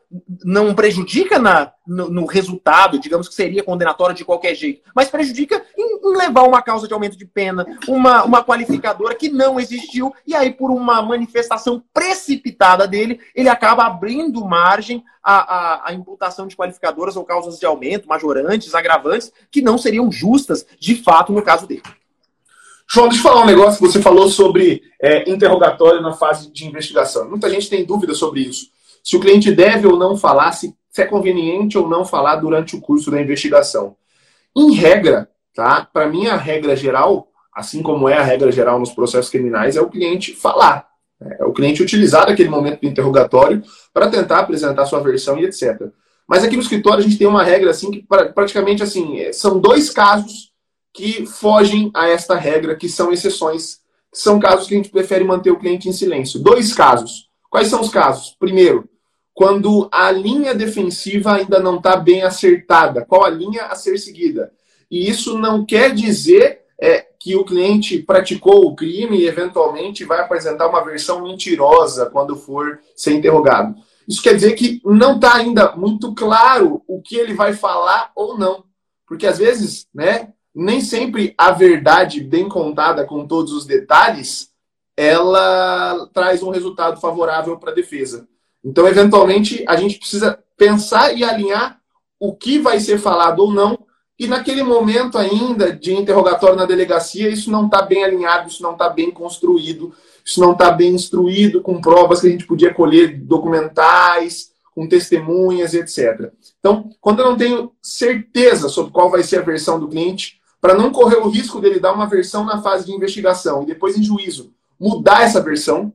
não 0.46 0.76
prejudica 0.76 1.40
na, 1.40 1.72
no, 1.88 2.08
no, 2.08 2.26
resultado, 2.28 3.00
digamos 3.00 3.28
que 3.28 3.34
seria 3.34 3.64
condenatório 3.64 4.16
de 4.16 4.24
qualquer 4.24 4.54
jeito, 4.54 4.82
mas 4.96 5.10
prejudica 5.10 5.64
em, 5.76 5.89
levar 6.04 6.44
uma 6.44 6.62
causa 6.62 6.88
de 6.88 6.94
aumento 6.94 7.18
de 7.18 7.26
pena, 7.26 7.66
uma, 7.88 8.24
uma 8.24 8.44
qualificadora 8.44 9.16
que 9.16 9.30
não 9.30 9.60
existiu, 9.60 10.14
e 10.26 10.36
aí, 10.36 10.52
por 10.52 10.72
uma 10.72 11.02
manifestação 11.02 11.84
precipitada 11.94 12.88
dele, 12.88 13.20
ele 13.36 13.50
acaba 13.50 13.86
abrindo 13.86 14.46
margem 14.46 15.04
à, 15.24 15.36
à, 15.36 15.90
à 15.90 15.94
imputação 15.94 16.48
de 16.48 16.56
qualificadoras 16.56 17.16
ou 17.16 17.24
causas 17.24 17.60
de 17.60 17.66
aumento, 17.66 18.08
majorantes, 18.08 18.74
agravantes, 18.74 19.32
que 19.52 19.62
não 19.62 19.78
seriam 19.78 20.12
justas, 20.12 20.66
de 20.80 20.96
fato, 20.96 21.32
no 21.32 21.42
caso 21.42 21.68
dele. 21.68 21.84
João, 22.92 23.08
deixa 23.08 23.20
eu 23.20 23.32
falar 23.32 23.44
um 23.44 23.48
negócio 23.48 23.80
que 23.80 23.88
você 23.88 24.02
falou 24.02 24.28
sobre 24.30 24.82
é, 25.00 25.30
interrogatório 25.30 26.02
na 26.02 26.14
fase 26.14 26.52
de 26.52 26.66
investigação. 26.66 27.30
Muita 27.30 27.48
gente 27.48 27.70
tem 27.70 27.86
dúvida 27.86 28.16
sobre 28.16 28.42
isso. 28.42 28.68
Se 29.04 29.16
o 29.16 29.20
cliente 29.20 29.52
deve 29.52 29.88
ou 29.88 29.96
não 29.96 30.18
falar, 30.18 30.52
se, 30.54 30.76
se 30.90 31.04
é 31.04 31.06
conveniente 31.06 31.78
ou 31.78 31.88
não 31.88 32.04
falar 32.04 32.38
durante 32.38 32.76
o 32.76 32.82
curso 32.82 33.12
da 33.12 33.22
investigação. 33.22 33.96
Em 34.56 34.74
regra, 34.74 35.30
tá? 35.60 35.86
Para 35.92 36.08
mim, 36.08 36.28
a 36.28 36.38
regra 36.38 36.74
geral, 36.74 37.28
assim 37.54 37.84
como 37.84 38.08
é 38.08 38.18
a 38.18 38.24
regra 38.24 38.50
geral 38.50 38.80
nos 38.80 38.92
processos 38.92 39.30
criminais, 39.30 39.76
é 39.76 39.82
o 39.82 39.90
cliente 39.90 40.34
falar. 40.34 40.88
É 41.38 41.44
o 41.44 41.52
cliente 41.52 41.84
utilizar 41.84 42.30
aquele 42.30 42.48
momento 42.48 42.80
do 42.80 42.88
interrogatório 42.88 43.62
para 43.94 44.10
tentar 44.10 44.40
apresentar 44.40 44.86
sua 44.86 45.02
versão 45.02 45.38
e 45.38 45.44
etc. 45.44 45.90
Mas 46.26 46.46
aqui 46.46 46.56
no 46.56 46.62
escritório 46.62 47.00
a 47.00 47.02
gente 47.02 47.18
tem 47.18 47.28
uma 47.28 47.44
regra 47.44 47.72
assim 47.72 47.92
que 47.92 48.08
praticamente 48.34 48.82
assim 48.82 49.20
é, 49.20 49.34
são 49.34 49.60
dois 49.60 49.90
casos 49.90 50.54
que 50.94 51.26
fogem 51.26 51.92
a 51.94 52.08
esta 52.08 52.36
regra, 52.36 52.78
que 52.78 52.88
são 52.88 53.12
exceções, 53.12 53.80
que 54.14 54.18
são 54.18 54.40
casos 54.40 54.66
que 54.66 54.76
a 54.76 54.78
gente 54.78 54.90
prefere 54.90 55.26
manter 55.26 55.52
o 55.52 55.60
cliente 55.60 55.90
em 55.90 55.92
silêncio. 55.92 56.40
Dois 56.40 56.74
casos. 56.74 57.28
Quais 57.50 57.68
são 57.68 57.82
os 57.82 57.90
casos? 57.90 58.34
Primeiro, 58.40 58.88
quando 59.34 59.90
a 59.92 60.10
linha 60.10 60.56
defensiva 60.56 61.34
ainda 61.34 61.60
não 61.60 61.76
está 61.76 61.98
bem 61.98 62.22
acertada. 62.22 63.04
Qual 63.06 63.26
a 63.26 63.30
linha 63.30 63.64
a 63.66 63.76
ser 63.76 63.98
seguida? 63.98 64.54
E 64.90 65.10
isso 65.10 65.38
não 65.38 65.66
quer 65.66 65.94
dizer 65.94 66.62
é, 66.82 67.06
que 67.20 67.36
o 67.36 67.44
cliente 67.44 68.00
praticou 68.00 68.66
o 68.66 68.76
crime 68.76 69.20
e 69.20 69.28
eventualmente 69.28 70.06
vai 70.06 70.22
apresentar 70.22 70.68
uma 70.68 70.84
versão 70.84 71.22
mentirosa 71.22 72.10
quando 72.10 72.36
for 72.36 72.80
ser 72.96 73.14
interrogado. 73.14 73.76
Isso 74.08 74.24
quer 74.24 74.34
dizer 74.34 74.54
que 74.54 74.82
não 74.84 75.16
está 75.16 75.36
ainda 75.36 75.76
muito 75.76 76.16
claro 76.16 76.82
o 76.88 77.02
que 77.02 77.16
ele 77.16 77.34
vai 77.34 77.54
falar 77.54 78.12
ou 78.16 78.38
não. 78.38 78.64
Porque 79.06 79.28
às 79.28 79.38
vezes, 79.38 79.88
né, 79.94 80.34
nem 80.54 80.82
sempre 80.82 81.34
a 81.38 81.52
verdade 81.52 82.22
bem 82.22 82.50
contada 82.50 83.06
com 83.06 83.28
todos 83.28 83.52
os 83.52 83.66
detalhes, 83.66 84.50
ela 84.98 86.10
traz 86.14 86.44
um 86.44 86.50
resultado 86.50 87.00
favorável 87.00 87.58
para 87.58 87.72
a 87.72 87.76
defesa. 87.76 88.28
Então, 88.64 88.88
eventualmente, 88.88 89.64
a 89.68 89.76
gente 89.76 89.98
precisa 89.98 90.44
pensar 90.58 91.16
e 91.16 91.24
alinhar 91.24 91.80
o 92.20 92.36
que 92.36 92.60
vai 92.60 92.80
ser 92.80 93.00
falado 93.00 93.40
ou 93.40 93.52
não. 93.52 93.80
E 94.20 94.28
naquele 94.28 94.64
momento 94.64 95.18
ainda 95.18 95.72
de 95.72 95.94
interrogatório 95.94 96.58
na 96.58 96.66
delegacia, 96.66 97.30
isso 97.30 97.50
não 97.50 97.68
está 97.68 97.82
bem 97.82 98.04
alinhado, 98.04 98.50
isso 98.50 98.62
não 98.62 98.74
está 98.74 98.90
bem 98.90 99.10
construído, 99.10 99.94
isso 100.26 100.42
não 100.42 100.52
está 100.52 100.70
bem 100.72 100.94
instruído 100.94 101.62
com 101.62 101.80
provas 101.80 102.20
que 102.20 102.28
a 102.28 102.30
gente 102.30 102.46
podia 102.46 102.74
colher 102.74 103.18
documentais, 103.18 104.52
com 104.76 104.88
testemunhas, 104.88 105.74
etc. 105.74 106.34
Então, 106.60 106.90
quando 107.00 107.22
eu 107.22 107.26
não 107.28 107.38
tenho 107.38 107.72
certeza 107.82 108.68
sobre 108.68 108.92
qual 108.92 109.10
vai 109.10 109.24
ser 109.24 109.38
a 109.38 109.44
versão 109.44 109.80
do 109.80 109.88
cliente, 109.88 110.40
para 110.60 110.76
não 110.76 110.92
correr 110.92 111.18
o 111.18 111.30
risco 111.30 111.62
dele 111.62 111.80
dar 111.80 111.94
uma 111.94 112.06
versão 112.06 112.44
na 112.44 112.62
fase 112.62 112.86
de 112.86 112.92
investigação 112.92 113.64
e 113.64 113.68
depois 113.68 113.98
em 113.98 114.04
juízo 114.04 114.54
mudar 114.78 115.24
essa 115.24 115.42
versão, 115.42 115.94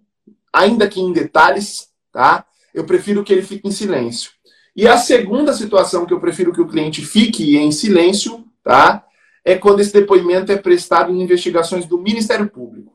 ainda 0.52 0.88
que 0.88 1.00
em 1.00 1.12
detalhes, 1.12 1.88
tá? 2.10 2.46
Eu 2.72 2.84
prefiro 2.84 3.22
que 3.22 3.32
ele 3.32 3.42
fique 3.42 3.68
em 3.68 3.72
silêncio. 3.72 4.30
E 4.76 4.88
a 4.88 4.96
segunda 4.96 5.52
situação 5.52 6.04
que 6.04 6.12
eu 6.12 6.20
prefiro 6.20 6.52
que 6.52 6.60
o 6.60 6.66
cliente 6.66 7.04
fique 7.04 7.56
em 7.56 7.70
silêncio, 7.70 8.44
tá? 8.62 9.04
É 9.44 9.54
quando 9.56 9.80
esse 9.80 9.92
depoimento 9.92 10.50
é 10.50 10.56
prestado 10.56 11.12
em 11.12 11.22
investigações 11.22 11.86
do 11.86 11.98
Ministério 11.98 12.48
Público. 12.48 12.92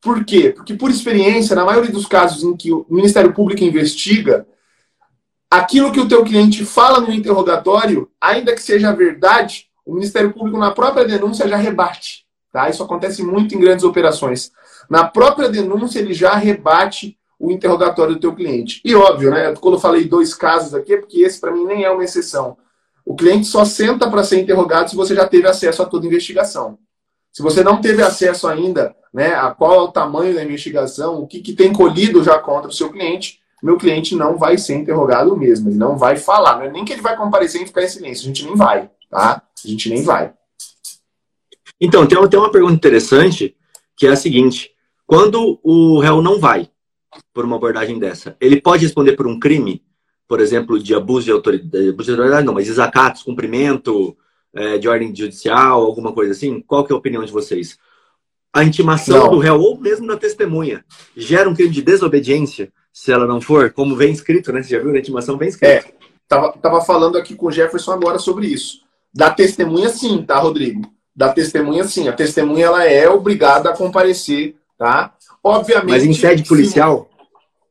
Por 0.00 0.24
quê? 0.24 0.50
Porque, 0.50 0.74
por 0.74 0.90
experiência, 0.90 1.56
na 1.56 1.64
maioria 1.64 1.90
dos 1.90 2.06
casos 2.06 2.42
em 2.42 2.56
que 2.56 2.72
o 2.72 2.86
Ministério 2.90 3.32
Público 3.32 3.62
investiga, 3.62 4.46
aquilo 5.50 5.92
que 5.92 6.00
o 6.00 6.08
teu 6.08 6.24
cliente 6.24 6.64
fala 6.64 7.00
no 7.00 7.12
interrogatório, 7.12 8.10
ainda 8.20 8.54
que 8.54 8.62
seja 8.62 8.94
verdade, 8.94 9.68
o 9.84 9.94
Ministério 9.94 10.32
Público, 10.32 10.58
na 10.58 10.70
própria 10.70 11.04
denúncia, 11.04 11.48
já 11.48 11.56
rebate. 11.56 12.26
Tá? 12.52 12.68
Isso 12.68 12.82
acontece 12.82 13.22
muito 13.22 13.54
em 13.54 13.60
grandes 13.60 13.84
operações. 13.84 14.52
Na 14.90 15.04
própria 15.04 15.48
denúncia, 15.48 15.98
ele 15.98 16.12
já 16.12 16.34
rebate 16.34 17.18
o 17.42 17.50
interrogatório 17.50 18.14
do 18.14 18.20
teu 18.20 18.34
cliente. 18.34 18.80
E 18.84 18.94
óbvio, 18.94 19.30
né? 19.30 19.54
Quando 19.60 19.74
eu 19.74 19.80
falei 19.80 20.04
dois 20.04 20.32
casos 20.32 20.74
aqui, 20.74 20.94
é 20.94 20.96
porque 20.96 21.20
esse 21.20 21.40
para 21.40 21.50
mim 21.50 21.64
nem 21.64 21.84
é 21.84 21.90
uma 21.90 22.04
exceção. 22.04 22.56
O 23.04 23.16
cliente 23.16 23.46
só 23.46 23.64
senta 23.64 24.08
para 24.08 24.22
ser 24.22 24.40
interrogado 24.40 24.88
se 24.88 24.96
você 24.96 25.14
já 25.14 25.26
teve 25.26 25.48
acesso 25.48 25.82
a 25.82 25.86
toda 25.86 26.06
a 26.06 26.08
investigação. 26.08 26.78
Se 27.32 27.42
você 27.42 27.64
não 27.64 27.80
teve 27.80 28.02
acesso 28.02 28.46
ainda, 28.46 28.94
né, 29.12 29.34
a 29.34 29.50
qual 29.50 29.74
é 29.74 29.82
o 29.82 29.88
tamanho 29.88 30.34
da 30.34 30.44
investigação, 30.44 31.20
o 31.20 31.26
que, 31.26 31.40
que 31.40 31.52
tem 31.52 31.72
colhido 31.72 32.22
já 32.22 32.38
contra 32.38 32.70
o 32.70 32.72
seu 32.72 32.90
cliente, 32.90 33.40
meu 33.62 33.76
cliente 33.76 34.14
não 34.14 34.38
vai 34.38 34.56
ser 34.56 34.76
interrogado 34.76 35.36
mesmo. 35.36 35.68
Ele 35.68 35.78
não 35.78 35.96
vai 35.96 36.16
falar. 36.16 36.56
Não 36.56 36.64
é 36.64 36.70
nem 36.70 36.84
que 36.84 36.92
ele 36.92 37.02
vai 37.02 37.16
comparecer 37.16 37.62
e 37.62 37.66
ficar 37.66 37.82
em 37.82 37.88
silêncio. 37.88 38.24
A 38.24 38.26
gente 38.28 38.44
nem 38.44 38.54
vai 38.54 38.88
tá? 39.12 39.42
A 39.64 39.68
gente 39.68 39.90
nem 39.90 40.02
vai. 40.02 40.32
Então, 41.78 42.06
tem 42.06 42.16
uma, 42.16 42.28
tem 42.28 42.40
uma 42.40 42.50
pergunta 42.50 42.74
interessante, 42.74 43.54
que 43.94 44.06
é 44.06 44.10
a 44.10 44.16
seguinte. 44.16 44.70
Quando 45.06 45.60
o 45.62 46.00
réu 46.00 46.22
não 46.22 46.40
vai, 46.40 46.70
por 47.32 47.44
uma 47.44 47.56
abordagem 47.56 47.98
dessa? 47.98 48.36
Ele 48.40 48.60
pode 48.60 48.84
responder 48.84 49.12
por 49.12 49.26
um 49.26 49.38
crime, 49.38 49.82
por 50.28 50.40
exemplo, 50.40 50.78
de 50.78 50.94
abuso 50.94 51.26
de 51.26 51.32
autoridade, 51.32 51.88
abuso 51.88 52.06
de 52.06 52.10
autoridade 52.12 52.46
não, 52.46 52.54
mas 52.54 52.66
desacato, 52.66 53.24
cumprimento 53.24 54.16
é, 54.54 54.78
de 54.78 54.88
ordem 54.88 55.14
judicial, 55.14 55.82
alguma 55.82 56.12
coisa 56.12 56.32
assim? 56.32 56.60
Qual 56.60 56.84
que 56.84 56.92
é 56.92 56.94
a 56.94 56.98
opinião 56.98 57.24
de 57.24 57.32
vocês? 57.32 57.78
A 58.52 58.62
intimação 58.62 59.24
não. 59.24 59.30
do 59.30 59.38
réu 59.38 59.58
ou 59.58 59.78
mesmo 59.78 60.06
da 60.06 60.16
testemunha 60.16 60.84
gera 61.16 61.48
um 61.48 61.54
crime 61.54 61.70
de 61.70 61.80
desobediência, 61.80 62.70
se 62.92 63.10
ela 63.10 63.26
não 63.26 63.40
for, 63.40 63.72
como 63.72 63.96
vem 63.96 64.12
escrito, 64.12 64.52
né? 64.52 64.62
Você 64.62 64.70
já 64.70 64.78
viu 64.78 64.92
na 64.92 64.98
intimação, 64.98 65.38
vem 65.38 65.48
escrito. 65.48 65.70
É, 65.70 65.84
tava, 66.28 66.52
tava 66.52 66.80
falando 66.82 67.16
aqui 67.16 67.34
com 67.34 67.46
o 67.46 67.52
Jefferson 67.52 67.92
agora 67.92 68.18
sobre 68.18 68.46
isso. 68.46 68.82
Da 69.14 69.30
testemunha, 69.30 69.88
sim, 69.88 70.22
tá, 70.22 70.38
Rodrigo? 70.38 70.82
Da 71.14 71.32
testemunha, 71.32 71.84
sim. 71.84 72.08
A 72.08 72.12
testemunha, 72.12 72.66
ela 72.66 72.84
é 72.84 73.08
obrigada 73.08 73.70
a 73.70 73.76
comparecer, 73.76 74.56
tá? 74.76 75.14
Obviamente. 75.42 75.90
Mas 75.90 76.04
em 76.04 76.12
sede 76.12 76.44
policial? 76.44 77.08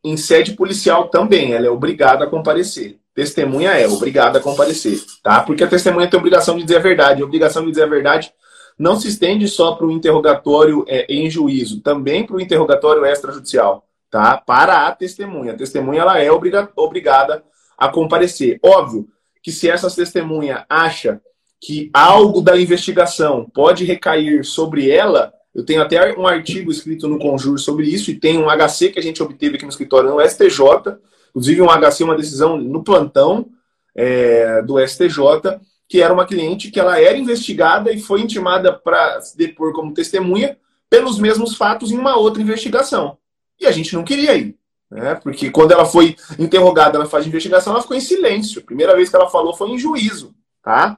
Em 0.04 0.18
sede 0.18 0.54
policial 0.54 1.08
também, 1.10 1.54
ela 1.54 1.68
é 1.68 1.70
obrigada 1.70 2.26
a 2.26 2.28
comparecer. 2.28 3.00
Testemunha 3.14 3.72
é 3.72 3.88
obrigada 3.88 4.40
a 4.40 4.42
comparecer, 4.42 5.00
tá? 5.22 5.42
Porque 5.42 5.64
a 5.64 5.68
testemunha 5.68 6.10
tem 6.10 6.20
obrigação 6.20 6.56
de 6.56 6.64
dizer 6.64 6.78
a 6.78 6.82
verdade. 6.82 7.22
A 7.22 7.26
obrigação 7.26 7.64
de 7.64 7.70
dizer 7.70 7.84
a 7.84 7.88
verdade 7.88 8.34
não 8.80 9.00
se 9.00 9.10
estende 9.10 9.48
só 9.48 9.74
para 9.74 9.86
o 9.86 9.92
interrogatório 9.92 10.86
é, 10.88 11.06
em 11.10 11.30
juízo, 11.30 11.82
também 11.82 12.26
para 12.26 12.38
o 12.38 12.42
interrogatório 12.42 13.06
extrajudicial, 13.06 13.86
tá? 14.10 14.38
Para 14.38 14.88
a 14.88 14.92
testemunha. 14.92 15.54
A 15.54 15.58
testemunha 15.58 16.02
ela 16.02 16.20
é 16.20 16.32
obriga 16.32 16.70
obrigada 16.76 17.44
a 17.78 17.90
comparecer. 17.90 18.60
Óbvio 18.64 19.08
que 19.44 19.52
se 19.52 19.70
essa 19.70 19.90
testemunha 19.90 20.66
acha 20.70 21.22
que 21.60 21.92
algo 21.94 22.42
da 22.42 22.60
investigação 22.60 23.46
pode 23.54 23.86
recair 23.86 24.44
sobre 24.44 24.90
ela, 24.90 25.34
eu 25.54 25.66
tenho 25.66 25.82
até 25.82 26.18
um 26.18 26.26
artigo 26.26 26.72
escrito 26.72 27.08
no 27.08 27.20
Conjur 27.20 27.58
sobre 27.60 27.88
isso 27.88 28.10
e 28.10 28.20
tem 28.20 28.38
um 28.38 28.50
HC 28.50 28.90
que 28.90 29.00
a 29.00 29.04
gente 29.04 29.22
obteve 29.22 29.56
aqui 29.56 29.66
no 29.66 29.72
escritório 29.72 30.10
no 30.10 30.22
STJ, 30.22 30.98
inclusive 31.30 31.62
um 31.62 31.68
HC, 31.68 32.04
uma 32.04 32.16
decisão 32.16 32.58
no 32.58 32.84
plantão 32.84 33.50
é, 33.96 34.62
do 34.62 34.80
STJ, 34.80 35.60
que 35.88 36.02
era 36.02 36.14
uma 36.14 36.26
cliente 36.26 36.72
que 36.72 36.80
ela 36.80 37.00
era 37.00 37.18
investigada 37.18 37.92
e 37.92 38.00
foi 38.00 38.22
intimada 38.22 38.72
para 38.72 39.20
depor 39.36 39.74
como 39.74 39.94
testemunha 39.94 40.58
pelos 40.90 41.20
mesmos 41.20 41.56
fatos 41.56 41.92
em 41.92 41.98
uma 41.98 42.16
outra 42.16 42.42
investigação. 42.42 43.18
E 43.60 43.66
a 43.66 43.72
gente 43.72 43.94
não 43.94 44.04
queria 44.04 44.36
ir. 44.36 44.58
Né? 44.90 45.16
Porque 45.16 45.50
quando 45.50 45.72
ela 45.72 45.86
foi 45.86 46.16
interrogada 46.40 46.98
na 46.98 47.06
fase 47.06 47.26
de 47.26 47.30
investigação, 47.30 47.74
ela 47.74 47.82
ficou 47.82 47.96
em 47.96 48.02
silêncio. 48.02 48.62
A 48.62 48.66
primeira 48.66 48.96
vez 48.96 49.10
que 49.10 49.16
ela 49.16 49.30
falou 49.30 49.54
foi 49.54 49.70
em 49.70 49.78
juízo. 49.78 50.34
Tá? 50.64 50.98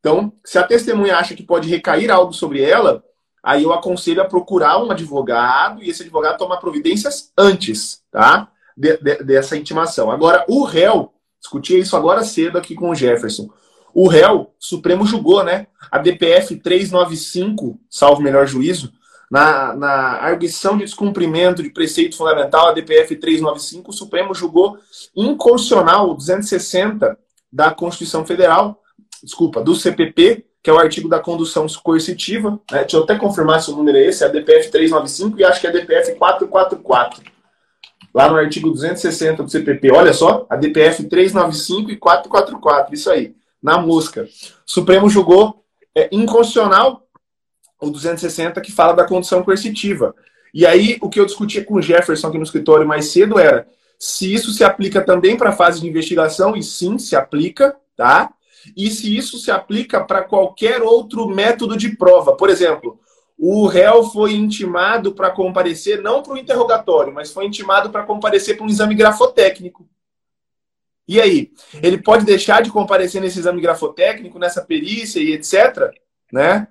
Então, 0.00 0.32
se 0.44 0.58
a 0.58 0.62
testemunha 0.62 1.16
acha 1.16 1.34
que 1.34 1.42
pode 1.42 1.68
recair 1.68 2.10
algo 2.10 2.32
sobre 2.32 2.62
ela, 2.62 3.02
aí 3.44 3.62
eu 3.62 3.72
aconselho 3.74 4.22
a 4.22 4.24
procurar 4.24 4.82
um 4.82 4.90
advogado 4.90 5.82
e 5.82 5.90
esse 5.90 6.02
advogado 6.02 6.38
tomar 6.38 6.56
providências 6.56 7.30
antes, 7.36 8.02
tá? 8.10 8.48
De, 8.74 8.96
de, 8.96 9.22
dessa 9.22 9.56
intimação. 9.56 10.10
Agora, 10.10 10.44
o 10.48 10.64
réu, 10.64 11.12
discutia 11.38 11.78
isso 11.78 11.94
agora 11.94 12.24
cedo 12.24 12.56
aqui 12.56 12.74
com 12.74 12.88
o 12.88 12.94
Jefferson. 12.94 13.50
O 13.92 14.08
réu, 14.08 14.52
Supremo 14.58 15.06
julgou, 15.06 15.44
né? 15.44 15.66
A 15.90 15.98
DPF 15.98 16.56
395, 16.56 17.78
salvo 17.88 18.22
melhor 18.22 18.46
juízo, 18.46 18.92
na, 19.30 19.74
na 19.74 19.90
arguição 19.90 20.76
de 20.76 20.84
descumprimento 20.84 21.62
de 21.62 21.70
preceito 21.70 22.16
fundamental, 22.16 22.68
a 22.68 22.72
DPF 22.72 23.14
395, 23.16 23.90
o 23.90 23.94
Supremo 23.94 24.34
julgou 24.34 24.78
inconstitucional 25.14 26.10
o 26.10 26.14
260 26.14 27.18
da 27.52 27.70
Constituição 27.70 28.24
Federal, 28.24 28.80
desculpa, 29.22 29.62
do 29.62 29.74
CPP, 29.74 30.46
que 30.64 30.70
é 30.70 30.72
o 30.72 30.78
artigo 30.78 31.10
da 31.10 31.20
condução 31.20 31.66
coercitiva. 31.82 32.52
Né? 32.72 32.80
Deixa 32.80 32.96
eu 32.96 33.02
até 33.02 33.16
confirmar 33.16 33.60
se 33.60 33.70
o 33.70 33.76
número 33.76 33.98
é 33.98 34.06
esse, 34.06 34.24
é 34.24 34.26
a 34.26 34.30
DPF 34.30 34.70
395 34.70 35.38
e 35.38 35.44
acho 35.44 35.60
que 35.60 35.66
é 35.66 35.70
a 35.70 35.72
DPF 35.74 36.14
444. 36.14 37.22
Lá 38.14 38.30
no 38.30 38.36
artigo 38.36 38.70
260 38.70 39.42
do 39.42 39.50
CPP. 39.50 39.92
Olha 39.92 40.14
só, 40.14 40.46
a 40.48 40.56
DPF 40.56 41.04
395 41.04 41.90
e 41.90 41.96
444, 41.96 42.94
isso 42.94 43.10
aí, 43.10 43.34
na 43.62 43.76
música. 43.76 44.22
O 44.22 44.28
Supremo 44.64 45.10
julgou 45.10 45.62
é, 45.94 46.08
inconstitucional 46.10 47.06
o 47.78 47.90
260 47.90 48.58
que 48.62 48.72
fala 48.72 48.94
da 48.94 49.04
condução 49.04 49.42
coercitiva. 49.42 50.14
E 50.54 50.64
aí, 50.64 50.96
o 51.02 51.10
que 51.10 51.20
eu 51.20 51.26
discutia 51.26 51.62
com 51.62 51.74
o 51.74 51.82
Jefferson 51.82 52.28
aqui 52.28 52.38
no 52.38 52.44
escritório 52.44 52.88
mais 52.88 53.06
cedo 53.06 53.38
era 53.38 53.66
se 53.98 54.32
isso 54.32 54.50
se 54.50 54.64
aplica 54.64 55.02
também 55.02 55.36
para 55.36 55.50
a 55.50 55.56
fase 55.56 55.82
de 55.82 55.86
investigação, 55.86 56.56
e 56.56 56.62
sim, 56.62 56.98
se 56.98 57.14
aplica, 57.14 57.76
tá? 57.94 58.32
E 58.76 58.90
se 58.90 59.16
isso 59.16 59.38
se 59.38 59.50
aplica 59.50 60.02
para 60.02 60.22
qualquer 60.22 60.82
outro 60.82 61.28
método 61.28 61.76
de 61.76 61.96
prova. 61.96 62.36
Por 62.36 62.48
exemplo, 62.48 62.98
o 63.38 63.66
réu 63.66 64.04
foi 64.04 64.34
intimado 64.34 65.12
para 65.12 65.30
comparecer 65.30 66.00
não 66.00 66.22
para 66.22 66.34
o 66.34 66.38
interrogatório, 66.38 67.12
mas 67.12 67.32
foi 67.32 67.46
intimado 67.46 67.90
para 67.90 68.04
comparecer 68.04 68.56
para 68.56 68.64
um 68.64 68.68
exame 68.68 68.94
grafotécnico. 68.94 69.88
E 71.06 71.20
aí, 71.20 71.50
ele 71.82 71.98
pode 71.98 72.24
deixar 72.24 72.62
de 72.62 72.70
comparecer 72.70 73.20
nesse 73.20 73.38
exame 73.38 73.60
grafotécnico, 73.60 74.38
nessa 74.38 74.62
perícia 74.62 75.20
e 75.20 75.32
etc, 75.32 75.90
né? 76.32 76.68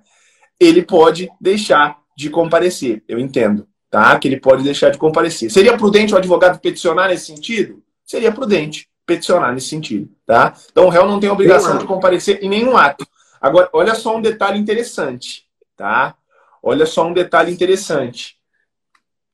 Ele 0.58 0.82
pode 0.82 1.30
deixar 1.40 1.98
de 2.16 2.30
comparecer, 2.30 3.04
eu 3.06 3.18
entendo, 3.18 3.68
tá? 3.90 4.18
Que 4.18 4.26
ele 4.26 4.40
pode 4.40 4.64
deixar 4.64 4.90
de 4.90 4.98
comparecer. 4.98 5.50
Seria 5.50 5.76
prudente 5.76 6.14
o 6.14 6.16
advogado 6.16 6.58
peticionar 6.58 7.08
nesse 7.08 7.26
sentido? 7.26 7.82
Seria 8.04 8.32
prudente 8.32 8.88
peticionar 9.06 9.52
nesse 9.52 9.68
sentido, 9.68 10.10
tá? 10.26 10.54
Então 10.70 10.86
o 10.86 10.88
réu 10.88 11.06
não 11.06 11.20
tem 11.20 11.30
obrigação 11.30 11.78
de 11.78 11.86
comparecer 11.86 12.42
em 12.42 12.48
nenhum 12.48 12.76
ato. 12.76 13.06
Agora, 13.40 13.68
olha 13.72 13.94
só 13.94 14.16
um 14.16 14.22
detalhe 14.22 14.58
interessante, 14.58 15.46
tá? 15.76 16.16
Olha 16.62 16.86
só 16.86 17.06
um 17.06 17.12
detalhe 17.12 17.52
interessante. 17.52 18.38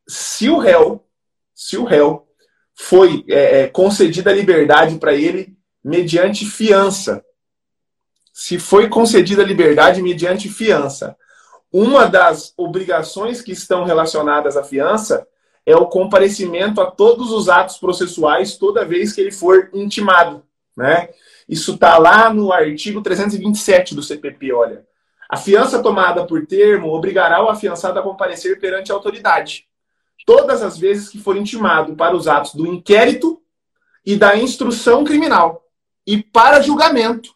Se 0.09 0.49
o 0.51 0.59
réu, 0.59 1.07
se 1.55 1.77
o 1.77 1.85
réu 1.85 2.27
foi 2.75 3.25
é, 3.29 3.63
é 3.63 3.67
concedida 3.69 4.31
a 4.31 4.35
liberdade 4.35 4.99
para 4.99 5.15
ele 5.15 5.57
mediante 5.83 6.45
fiança, 6.45 7.25
se 8.33 8.59
foi 8.59 8.89
concedida 8.89 9.43
a 9.43 9.47
liberdade 9.47 10.03
mediante 10.03 10.49
fiança, 10.49 11.17
uma 11.73 12.07
das 12.07 12.53
obrigações 12.57 13.41
que 13.41 13.53
estão 13.53 13.85
relacionadas 13.85 14.57
à 14.57 14.65
fiança 14.65 15.27
é 15.71 15.77
o 15.77 15.87
comparecimento 15.87 16.81
a 16.81 16.91
todos 16.91 17.31
os 17.31 17.49
atos 17.49 17.79
processuais 17.79 18.57
toda 18.57 18.85
vez 18.85 19.13
que 19.13 19.21
ele 19.21 19.33
for 19.33 19.71
intimado. 19.73 20.43
Né? 20.77 21.11
Isso 21.49 21.75
está 21.75 21.99
lá 21.99 22.33
no 22.33 22.53
artigo 22.53 23.03
327 23.03 23.95
do 23.95 24.03
CPP, 24.03 24.53
olha. 24.53 24.85
A 25.29 25.37
fiança 25.37 25.81
tomada 25.81 26.27
por 26.27 26.45
termo 26.47 26.93
obrigará 26.93 27.45
o 27.45 27.49
afiançado 27.49 27.99
a 27.99 28.03
comparecer 28.03 28.59
perante 28.59 28.91
a 28.91 28.95
autoridade. 28.95 29.67
Todas 30.27 30.63
as 30.63 30.77
vezes 30.77 31.09
que 31.09 31.19
for 31.19 31.37
intimado 31.37 31.95
para 31.95 32.17
os 32.17 32.27
atos 32.27 32.55
do 32.55 32.67
inquérito 32.67 33.41
e 34.05 34.17
da 34.17 34.37
instrução 34.37 35.05
criminal. 35.05 35.65
E 36.07 36.21
para 36.21 36.61
julgamento. 36.61 37.33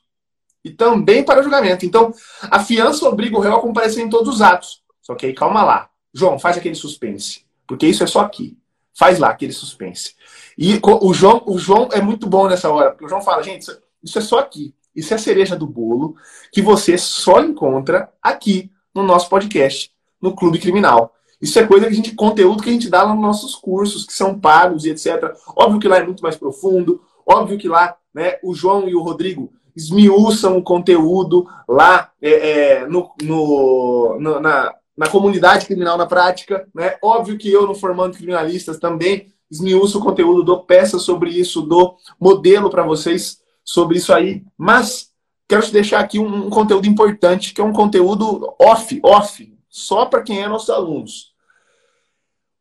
E 0.65 0.71
também 0.71 1.23
para 1.23 1.43
julgamento. 1.43 1.87
Então, 1.87 2.13
a 2.43 2.59
fiança 2.59 3.09
obriga 3.09 3.37
o 3.37 3.41
réu 3.41 3.55
a 3.55 3.61
comparecer 3.61 4.03
em 4.03 4.09
todos 4.09 4.35
os 4.35 4.43
atos. 4.43 4.83
Só 5.01 5.15
que 5.15 5.27
aí, 5.27 5.35
calma 5.35 5.63
lá. 5.63 5.91
João, 6.13 6.39
faz 6.39 6.57
aquele 6.57 6.75
suspense. 6.75 7.44
Porque 7.67 7.87
isso 7.87 8.03
é 8.03 8.07
só 8.07 8.21
aqui. 8.21 8.59
Faz 8.97 9.19
lá 9.19 9.29
aquele 9.29 9.53
suspense. 9.53 10.15
E 10.57 10.81
o 10.83 11.13
João, 11.13 11.43
o 11.47 11.59
João 11.59 11.89
é 11.93 12.01
muito 12.01 12.29
bom 12.29 12.49
nessa 12.49 12.71
hora, 12.71 12.91
porque 12.91 13.05
o 13.05 13.09
João 13.09 13.23
fala, 13.23 13.43
gente, 13.43 13.67
isso 14.03 14.19
é 14.19 14.23
só 14.23 14.39
aqui. 14.39 14.75
Isso 14.95 15.13
é 15.13 15.17
a 15.17 15.19
cereja 15.19 15.57
do 15.57 15.67
bolo 15.67 16.15
que 16.53 16.63
você 16.63 16.97
só 16.97 17.41
encontra 17.41 18.13
aqui 18.23 18.71
no 18.95 19.03
nosso 19.03 19.29
podcast, 19.29 19.93
no 20.21 20.35
Clube 20.37 20.61
Criminal. 20.61 21.13
Isso 21.41 21.59
é 21.59 21.67
coisa 21.67 21.87
que 21.87 21.93
a 21.93 21.97
gente, 21.97 22.15
conteúdo 22.15 22.63
que 22.63 22.71
a 22.71 22.73
gente 22.73 22.89
dá 22.89 23.03
lá 23.03 23.13
nos 23.13 23.23
nossos 23.23 23.57
cursos, 23.57 24.07
que 24.07 24.13
são 24.13 24.39
pagos 24.39 24.85
e 24.85 24.91
etc. 24.91 25.35
Óbvio 25.57 25.81
que 25.81 25.89
lá 25.89 25.99
é 25.99 26.05
muito 26.05 26.23
mais 26.23 26.37
profundo, 26.37 27.03
óbvio 27.27 27.59
que 27.59 27.69
lá, 27.69 27.97
né, 28.15 28.39
o 28.43 28.55
João 28.55 28.89
e 28.89 28.95
o 28.95 29.03
Rodrigo 29.03 29.53
esmiuçam 29.75 30.57
o 30.57 30.63
conteúdo 30.63 31.49
lá 31.69 32.13
é, 32.23 32.31
é, 32.31 32.87
no, 32.87 33.11
no, 33.23 34.19
no, 34.21 34.41
na, 34.41 34.73
na 34.97 35.09
comunidade 35.09 35.67
criminal 35.67 35.99
na 35.99 36.07
prática. 36.07 36.69
Né? 36.75 36.97
Óbvio 37.03 37.39
que 37.39 37.51
eu, 37.51 37.67
no 37.67 37.75
Formando 37.75 38.17
Criminalistas, 38.17 38.79
também 38.79 39.33
esmiuço 39.51 39.99
o 39.99 40.03
conteúdo, 40.03 40.43
dou 40.43 40.65
peças 40.65 41.03
sobre 41.03 41.31
isso, 41.31 41.63
dou 41.63 41.97
modelo 42.19 42.71
para 42.71 42.83
vocês 42.83 43.41
sobre 43.65 43.99
isso 43.99 44.13
aí. 44.13 44.45
Mas 44.57 45.11
quero 45.49 45.65
te 45.65 45.73
deixar 45.73 46.01
aqui 46.01 46.19
um, 46.19 46.47
um, 46.47 46.51
conteúdo 46.51 46.87
importante, 46.87 47.53
que 47.53 47.61
é 47.61 47.65
um 47.65 47.73
conteúdo 47.73 48.55
off, 48.59 49.01
off, 49.03 49.59
só 49.69 50.07
para 50.07 50.23
quem 50.23 50.43
é 50.43 50.49
nossos 50.49 50.71
alunos. 50.71 51.33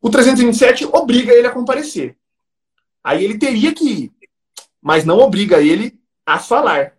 O 0.02 0.10
327 0.10 0.86
obriga 0.86 1.32
ele 1.34 1.48
a 1.48 1.52
comparecer. 1.52 2.18
Aí 3.04 3.24
ele 3.24 3.38
teria 3.38 3.74
que 3.74 3.90
ir, 3.90 4.12
mas 4.82 5.06
não 5.06 5.20
obriga 5.20 5.62
ele 5.62 6.00
a 6.26 6.40
falar, 6.40 6.94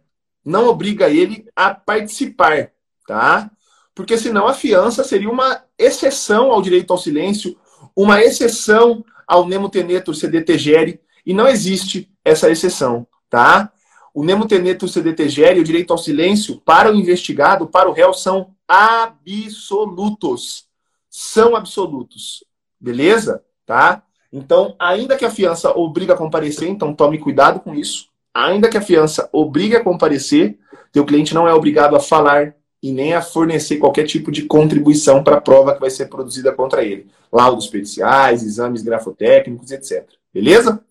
não 0.45 0.69
obriga 0.69 1.09
ele 1.09 1.47
a 1.57 1.75
participar, 1.75 2.73
tá? 3.07 3.51
Porque 3.95 4.19
senão 4.19 4.47
a 4.47 4.55
fiança 4.55 5.05
seria 5.05 5.31
uma 5.31 5.63
exceção 5.79 6.51
ao 6.51 6.61
direito 6.61 6.93
ao 6.93 6.99
silêncio, 6.99 7.57
uma 7.95 8.21
exceção 8.23 9.05
ao 9.27 9.47
nemo 9.47 9.69
tenetur 9.69 10.15
sedetegere, 10.15 11.01
e 11.25 11.33
não 11.33 11.47
existe 11.49 12.11
essa 12.25 12.51
exceção, 12.51 13.07
tá? 13.31 13.71
O 14.13 14.25
nemo 14.25 14.47
tenetur 14.47 14.89
sedetegere, 14.89 15.61
o 15.61 15.65
direito 15.65 15.93
ao 15.93 15.99
silêncio, 15.99 16.61
para 16.61 16.93
o 16.93 16.95
investigado, 16.95 17.67
para 17.67 17.89
o 17.89 17.93
réu, 17.93 18.13
são 18.13 18.55
absolutos. 18.69 20.67
São 21.11 21.57
absolutos. 21.57 22.45
Beleza? 22.79 23.43
Tá? 23.67 24.03
Então, 24.33 24.77
ainda 24.79 25.17
que 25.17 25.25
a 25.25 25.31
fiança 25.31 25.71
obrigue 25.77 26.13
a 26.13 26.17
comparecer, 26.17 26.69
então 26.69 26.95
tome 26.95 27.19
cuidado 27.19 27.61
com 27.61 27.75
isso. 27.75 28.09
Ainda 28.33 28.69
que 28.69 28.77
a 28.77 28.83
fiança 28.83 29.29
obrigue 29.33 29.77
a 29.77 29.83
comparecer, 29.83 30.59
teu 30.93 31.05
cliente 31.05 31.35
não 31.35 31.49
é 31.49 31.55
obrigado 31.55 31.97
a 31.97 32.01
falar 32.01 32.55
e 32.85 32.93
nem 32.93 33.15
a 33.15 33.23
fornecer 33.23 33.79
qualquer 33.79 34.05
tipo 34.05 34.31
de 34.31 34.43
contribuição 34.43 35.25
para 35.25 35.39
a 35.39 35.41
prova 35.41 35.73
que 35.73 35.81
vai 35.81 35.89
ser 35.89 36.05
produzida 36.05 36.53
contra 36.53 36.85
ele. 36.85 37.07
Laudos 37.33 37.67
periciais, 37.67 38.43
exames 38.43 38.83
grafotécnicos, 38.83 39.71
etc. 39.71 40.07
Beleza? 40.31 40.85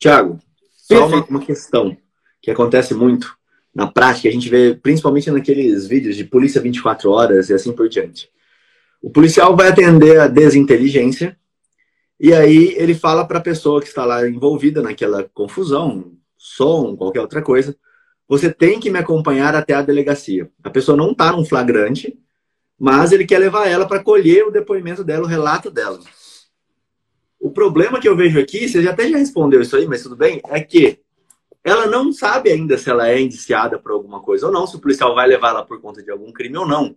Tiago, 0.00 0.40
só 0.76 1.06
uma, 1.06 1.24
uma 1.26 1.40
questão 1.40 1.96
que 2.42 2.50
acontece 2.50 2.92
muito 2.92 3.38
na 3.72 3.86
prática, 3.86 4.28
a 4.28 4.32
gente 4.32 4.48
vê 4.48 4.74
principalmente 4.74 5.30
naqueles 5.30 5.86
vídeos 5.86 6.16
de 6.16 6.24
polícia 6.24 6.60
24 6.60 7.08
horas 7.08 7.50
e 7.50 7.54
assim 7.54 7.72
por 7.72 7.88
diante. 7.88 8.28
O 9.00 9.08
policial 9.08 9.54
vai 9.54 9.68
atender 9.68 10.18
a 10.18 10.26
desinteligência 10.26 11.38
e 12.18 12.34
aí 12.34 12.74
ele 12.76 12.96
fala 12.96 13.24
para 13.24 13.38
a 13.38 13.42
pessoa 13.42 13.80
que 13.80 13.86
está 13.86 14.04
lá 14.04 14.28
envolvida 14.28 14.82
naquela 14.82 15.22
confusão, 15.32 16.14
som, 16.36 16.96
qualquer 16.96 17.20
outra 17.20 17.42
coisa, 17.42 17.76
você 18.28 18.52
tem 18.52 18.80
que 18.80 18.90
me 18.90 18.98
acompanhar 18.98 19.54
até 19.54 19.74
a 19.74 19.82
delegacia. 19.82 20.50
A 20.62 20.70
pessoa 20.70 20.96
não 20.96 21.12
está 21.12 21.32
num 21.32 21.44
flagrante, 21.44 22.18
mas 22.78 23.12
ele 23.12 23.24
quer 23.24 23.38
levar 23.38 23.68
ela 23.68 23.86
para 23.86 24.02
colher 24.02 24.44
o 24.44 24.50
depoimento 24.50 25.04
dela, 25.04 25.24
o 25.24 25.28
relato 25.28 25.70
dela. 25.70 26.00
O 27.38 27.50
problema 27.50 28.00
que 28.00 28.08
eu 28.08 28.16
vejo 28.16 28.38
aqui, 28.38 28.68
você 28.68 28.82
já 28.82 28.90
até 28.90 29.08
já 29.08 29.18
respondeu 29.18 29.62
isso 29.62 29.76
aí, 29.76 29.86
mas 29.86 30.02
tudo 30.02 30.16
bem, 30.16 30.40
é 30.48 30.60
que 30.60 30.98
ela 31.62 31.86
não 31.86 32.12
sabe 32.12 32.50
ainda 32.50 32.76
se 32.78 32.88
ela 32.90 33.08
é 33.08 33.20
indiciada 33.20 33.78
por 33.78 33.92
alguma 33.92 34.20
coisa 34.20 34.46
ou 34.46 34.52
não, 34.52 34.66
se 34.66 34.76
o 34.76 34.80
policial 34.80 35.14
vai 35.14 35.26
levar 35.26 35.50
ela 35.50 35.64
por 35.64 35.80
conta 35.80 36.02
de 36.02 36.10
algum 36.10 36.32
crime 36.32 36.56
ou 36.58 36.66
não. 36.66 36.96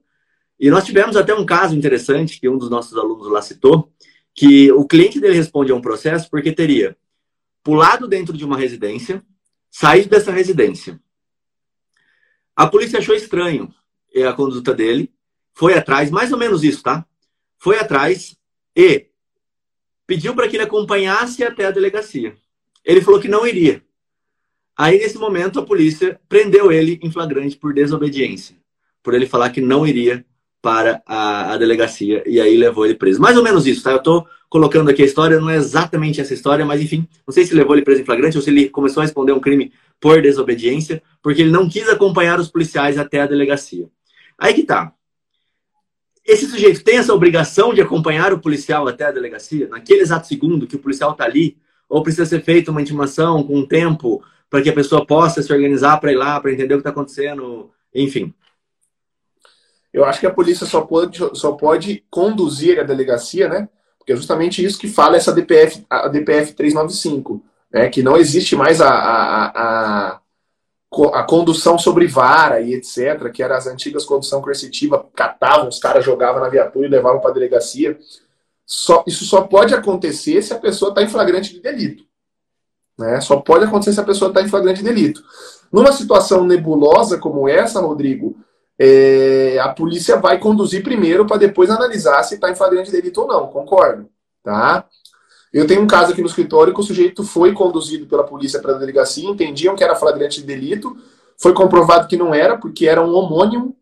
E 0.60 0.70
nós 0.70 0.84
tivemos 0.84 1.16
até 1.16 1.34
um 1.34 1.46
caso 1.46 1.76
interessante 1.76 2.40
que 2.40 2.50
um 2.50 2.58
dos 2.58 2.70
nossos 2.70 2.98
alunos 2.98 3.32
lá 3.32 3.42
citou, 3.42 3.92
que 4.36 4.72
o 4.72 4.86
cliente 4.86 5.20
dele 5.20 5.36
responde 5.36 5.72
a 5.72 5.76
um 5.76 5.82
processo 5.82 6.30
porque 6.30 6.52
teria 6.52 6.98
pulado 7.64 8.08
dentro 8.08 8.36
de 8.36 8.44
uma 8.44 8.58
residência, 8.58 9.24
saído 9.70 10.10
dessa 10.10 10.32
residência. 10.32 11.00
A 12.60 12.68
polícia 12.68 13.00
achou 13.00 13.16
estranho 13.16 13.74
a 14.28 14.34
conduta 14.34 14.74
dele, 14.74 15.10
foi 15.54 15.76
atrás, 15.76 16.12
mais 16.12 16.34
ou 16.34 16.38
menos 16.38 16.62
isso, 16.62 16.84
tá? 16.84 17.06
Foi 17.58 17.80
atrás 17.80 18.36
e 18.76 19.06
pediu 20.06 20.36
para 20.36 20.46
que 20.46 20.58
ele 20.58 20.64
acompanhasse 20.64 21.42
até 21.42 21.64
a 21.68 21.72
delegacia. 21.72 22.36
Ele 22.84 23.00
falou 23.00 23.22
que 23.22 23.30
não 23.30 23.48
iria. 23.48 23.82
Aí, 24.78 24.98
nesse 24.98 25.18
momento, 25.18 25.58
a 25.58 25.66
polícia 25.66 26.20
prendeu 26.28 26.70
ele 26.70 27.00
em 27.02 27.10
flagrante 27.10 27.56
por 27.56 27.74
desobediência, 27.74 28.58
por 29.02 29.14
ele 29.14 29.26
falar 29.26 29.52
que 29.52 29.62
não 29.62 29.88
iria 29.88 30.26
para 30.62 31.02
a, 31.06 31.54
a, 31.54 31.58
delegacia 31.58 32.22
e 32.28 32.42
aí 32.42 32.58
levou 32.58 32.86
ele 32.86 32.96
preso. 32.96 33.22
Mais 33.22 33.38
ou 33.38 33.44
menos 33.44 33.66
isso, 33.66 33.84
tá? 33.84 33.92
Eu 33.92 34.04
tô 34.04 34.28
colocando 34.50 34.90
aqui 34.90 35.04
a 35.04 35.06
história, 35.06 35.40
não 35.40 35.50
é 35.50 35.56
exatamente 35.56 36.20
essa 36.20 36.34
história, 36.34 36.66
mas 36.66 36.82
enfim, 36.82 37.08
não 37.26 37.32
sei 37.32 37.46
se 37.46 37.54
levou 37.54 37.76
ele 37.76 37.86
preso 37.86 38.02
em 38.02 38.06
flagrante 38.06 38.36
ou 38.36 38.44
se 38.44 38.50
ele 38.50 38.68
começou 38.68 39.02
a 39.02 39.06
responder 39.06 39.32
um 39.32 39.40
crime 39.40 39.72
por 40.00 40.22
desobediência, 40.22 41.04
porque 41.22 41.42
ele 41.42 41.52
não 41.52 41.70
quis 41.70 41.88
acompanhar 41.88 42.40
os 42.40 42.50
policiais 42.50 42.98
até 42.98 43.22
a 43.22 43.28
delegacia. 43.28 43.88
Aí 44.38 44.54
que 44.54 44.64
tá. 44.64 44.92
Esse 46.26 46.48
sujeito 46.48 46.84
tem 46.84 46.98
essa 46.98 47.14
obrigação 47.14 47.74
de 47.74 47.82
acompanhar 47.82 48.34
o 48.34 48.40
policial 48.40 48.88
até 48.88 49.06
a 49.06 49.12
delegacia, 49.12 49.68
naquele 49.68 50.02
exato 50.02 50.28
segundo 50.28 50.68
que 50.68 50.76
o 50.76 50.80
policial 50.80 51.14
tá 51.14 51.26
ali, 51.26 51.58
ou 51.88 52.02
precisa 52.02 52.26
ser 52.26 52.44
feita 52.44 52.72
uma 52.72 52.82
intimação 52.82 53.44
com 53.44 53.58
um 53.58 53.66
tempo 53.66 54.24
para 54.50 54.62
que 54.62 54.70
a 54.70 54.74
pessoa 54.74 55.06
possa 55.06 55.42
se 55.44 55.52
organizar 55.54 55.98
para 56.00 56.12
ir 56.12 56.16
lá, 56.16 56.40
para 56.40 56.52
entender 56.52 56.74
o 56.74 56.78
que 56.78 56.82
está 56.82 56.90
acontecendo, 56.90 57.72
enfim. 57.94 58.34
Eu 59.92 60.06
acho 60.06 60.20
que 60.20 60.28
a 60.28 60.34
polícia 60.34 60.66
só 60.66 60.82
pode, 60.82 61.20
só 61.34 61.54
pode 61.54 62.04
conduzir 62.10 62.80
a 62.80 62.84
delegacia, 62.84 63.50
né? 63.50 63.70
Porque 64.10 64.14
é 64.14 64.16
justamente 64.16 64.66
isso 64.66 64.80
que 64.80 64.88
fala 64.88 65.18
essa 65.18 65.32
DPF, 65.32 65.86
a 65.88 66.08
DPF 66.08 66.54
395, 66.54 67.44
né? 67.72 67.90
Que 67.90 68.02
não 68.02 68.18
existe 68.18 68.56
mais 68.56 68.82
a, 68.82 68.90
a, 68.90 70.14
a, 70.14 70.22
a 71.14 71.24
condução 71.24 71.78
sobre 71.78 72.08
vara 72.08 72.60
e 72.60 72.74
etc., 72.74 73.32
que 73.32 73.44
eram 73.44 73.56
as 73.56 73.68
antigas 73.68 74.06
condução 74.06 74.42
coercitiva, 74.42 75.06
catavam, 75.14 75.68
os 75.68 75.78
caras 75.78 76.04
jogavam 76.04 76.42
na 76.42 76.50
viatura 76.50 76.88
e 76.88 76.90
levavam 76.90 77.22
para 77.22 77.30
a 77.30 77.34
delegacia. 77.34 78.00
Só, 78.66 79.04
isso 79.06 79.26
só 79.26 79.42
pode 79.42 79.76
acontecer 79.76 80.42
se 80.42 80.54
a 80.56 80.60
pessoa 80.60 80.90
está 80.90 81.04
em 81.04 81.08
flagrante 81.08 81.54
de 81.54 81.60
delito. 81.60 82.04
Né? 82.98 83.22
Só 83.22 83.38
pode 83.38 83.66
acontecer 83.66 83.94
se 83.94 84.00
a 84.00 84.06
pessoa 84.06 84.30
está 84.30 84.42
em 84.42 84.50
flagrante 84.50 84.82
de 84.82 84.92
delito. 84.92 85.22
Numa 85.72 85.92
situação 85.92 86.44
nebulosa 86.44 87.20
como 87.20 87.48
essa, 87.48 87.80
Rodrigo, 87.80 88.36
é, 88.80 89.60
a 89.60 89.68
polícia 89.70 90.16
vai 90.16 90.40
conduzir 90.40 90.82
primeiro 90.82 91.26
para 91.26 91.36
depois 91.36 91.70
analisar 91.70 92.24
se 92.24 92.36
está 92.36 92.50
em 92.50 92.56
flagrante 92.56 92.90
delito 92.90 93.22
ou 93.22 93.28
não, 93.28 93.48
concordo. 93.48 94.10
Tá? 94.42 94.86
Eu 95.52 95.68
tenho 95.68 95.82
um 95.82 95.88
caso 95.88 96.14
aqui 96.14 96.22
no 96.22 96.28
escritório 96.28 96.74
que 96.74 96.80
o 96.80 96.84
sujeito 96.84 97.24
foi 97.24 97.52
conduzido 97.52 98.06
pela 98.06 98.24
polícia 98.24 98.62
para 98.62 98.76
a 98.76 98.78
delegacia, 98.78 99.28
entendiam 99.28 99.76
que 99.76 99.84
era 99.84 99.96
flagrante 99.96 100.40
de 100.40 100.48
delito, 100.48 100.96
foi 101.38 101.54
comprovado 101.54 102.08
que 102.08 102.16
não 102.16 102.34
era, 102.34 102.58
porque 102.58 102.88
era 102.88 103.04
um 103.04 103.14
homônimo, 103.14 103.76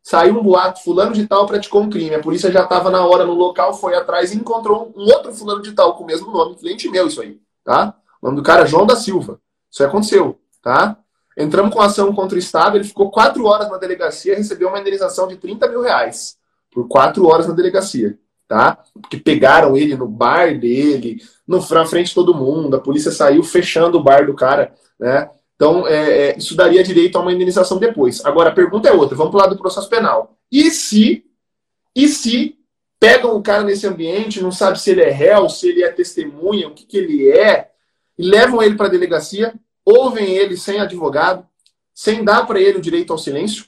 saiu 0.00 0.38
um 0.38 0.42
boato, 0.42 0.84
fulano 0.84 1.12
de 1.12 1.26
tal 1.26 1.46
praticou 1.46 1.82
um 1.82 1.90
crime, 1.90 2.14
a 2.14 2.20
polícia 2.20 2.52
já 2.52 2.62
estava 2.62 2.90
na 2.90 3.04
hora 3.04 3.24
no 3.24 3.34
local, 3.34 3.74
foi 3.74 3.96
atrás 3.96 4.32
e 4.32 4.36
encontrou 4.36 4.92
um 4.96 5.02
outro 5.02 5.34
fulano 5.34 5.62
de 5.62 5.72
tal 5.72 5.96
com 5.96 6.04
o 6.04 6.06
mesmo 6.06 6.30
nome, 6.30 6.54
cliente 6.54 6.88
meu 6.88 7.08
isso 7.08 7.20
aí, 7.20 7.40
tá? 7.64 7.94
O 8.22 8.26
nome 8.26 8.36
do 8.36 8.42
cara 8.42 8.62
é 8.62 8.66
João 8.66 8.86
da 8.86 8.94
Silva. 8.94 9.40
Isso 9.70 9.82
aconteceu, 9.82 10.38
tá? 10.62 10.96
Entramos 11.36 11.74
com 11.74 11.80
ação 11.80 12.14
contra 12.14 12.36
o 12.36 12.38
Estado, 12.38 12.76
ele 12.76 12.84
ficou 12.84 13.10
quatro 13.10 13.44
horas 13.46 13.68
na 13.70 13.76
delegacia, 13.76 14.36
recebeu 14.36 14.68
uma 14.68 14.78
indenização 14.78 15.26
de 15.26 15.36
30 15.36 15.68
mil 15.68 15.82
reais 15.82 16.36
por 16.70 16.88
quatro 16.88 17.26
horas 17.26 17.46
na 17.46 17.54
delegacia, 17.54 18.18
tá? 18.48 18.78
Porque 19.00 19.16
pegaram 19.16 19.76
ele 19.76 19.96
no 19.96 20.08
bar 20.08 20.58
dele, 20.58 21.20
no, 21.46 21.64
na 21.70 21.86
frente 21.86 22.08
de 22.08 22.14
todo 22.14 22.34
mundo, 22.34 22.76
a 22.76 22.80
polícia 22.80 23.10
saiu 23.10 23.42
fechando 23.42 23.98
o 23.98 24.02
bar 24.02 24.26
do 24.26 24.34
cara, 24.34 24.74
né? 24.98 25.30
Então, 25.56 25.86
é, 25.86 26.30
é, 26.30 26.38
isso 26.38 26.56
daria 26.56 26.82
direito 26.82 27.16
a 27.16 27.20
uma 27.20 27.32
indenização 27.32 27.78
depois. 27.78 28.24
Agora, 28.24 28.50
a 28.50 28.54
pergunta 28.54 28.88
é 28.88 28.92
outra, 28.92 29.16
vamos 29.16 29.30
para 29.30 29.38
o 29.38 29.42
lado 29.42 29.54
do 29.54 29.60
processo 29.60 29.88
penal. 29.88 30.36
E 30.50 30.70
se, 30.70 31.24
e 31.94 32.08
se 32.08 32.58
pegam 32.98 33.36
o 33.36 33.42
cara 33.42 33.62
nesse 33.62 33.86
ambiente, 33.86 34.42
não 34.42 34.50
sabe 34.50 34.80
se 34.80 34.90
ele 34.90 35.02
é 35.02 35.10
réu, 35.10 35.48
se 35.48 35.68
ele 35.68 35.82
é 35.82 35.90
testemunha, 35.90 36.68
o 36.68 36.74
que, 36.74 36.84
que 36.84 36.96
ele 36.96 37.30
é, 37.30 37.70
e 38.18 38.24
levam 38.24 38.62
ele 38.62 38.74
para 38.74 38.86
a 38.86 38.90
delegacia, 38.90 39.54
ouvem 39.84 40.34
ele 40.34 40.56
sem 40.56 40.80
advogado, 40.80 41.46
sem 41.94 42.24
dar 42.24 42.46
para 42.46 42.60
ele 42.60 42.78
o 42.78 42.82
direito 42.82 43.12
ao 43.12 43.18
silêncio. 43.18 43.66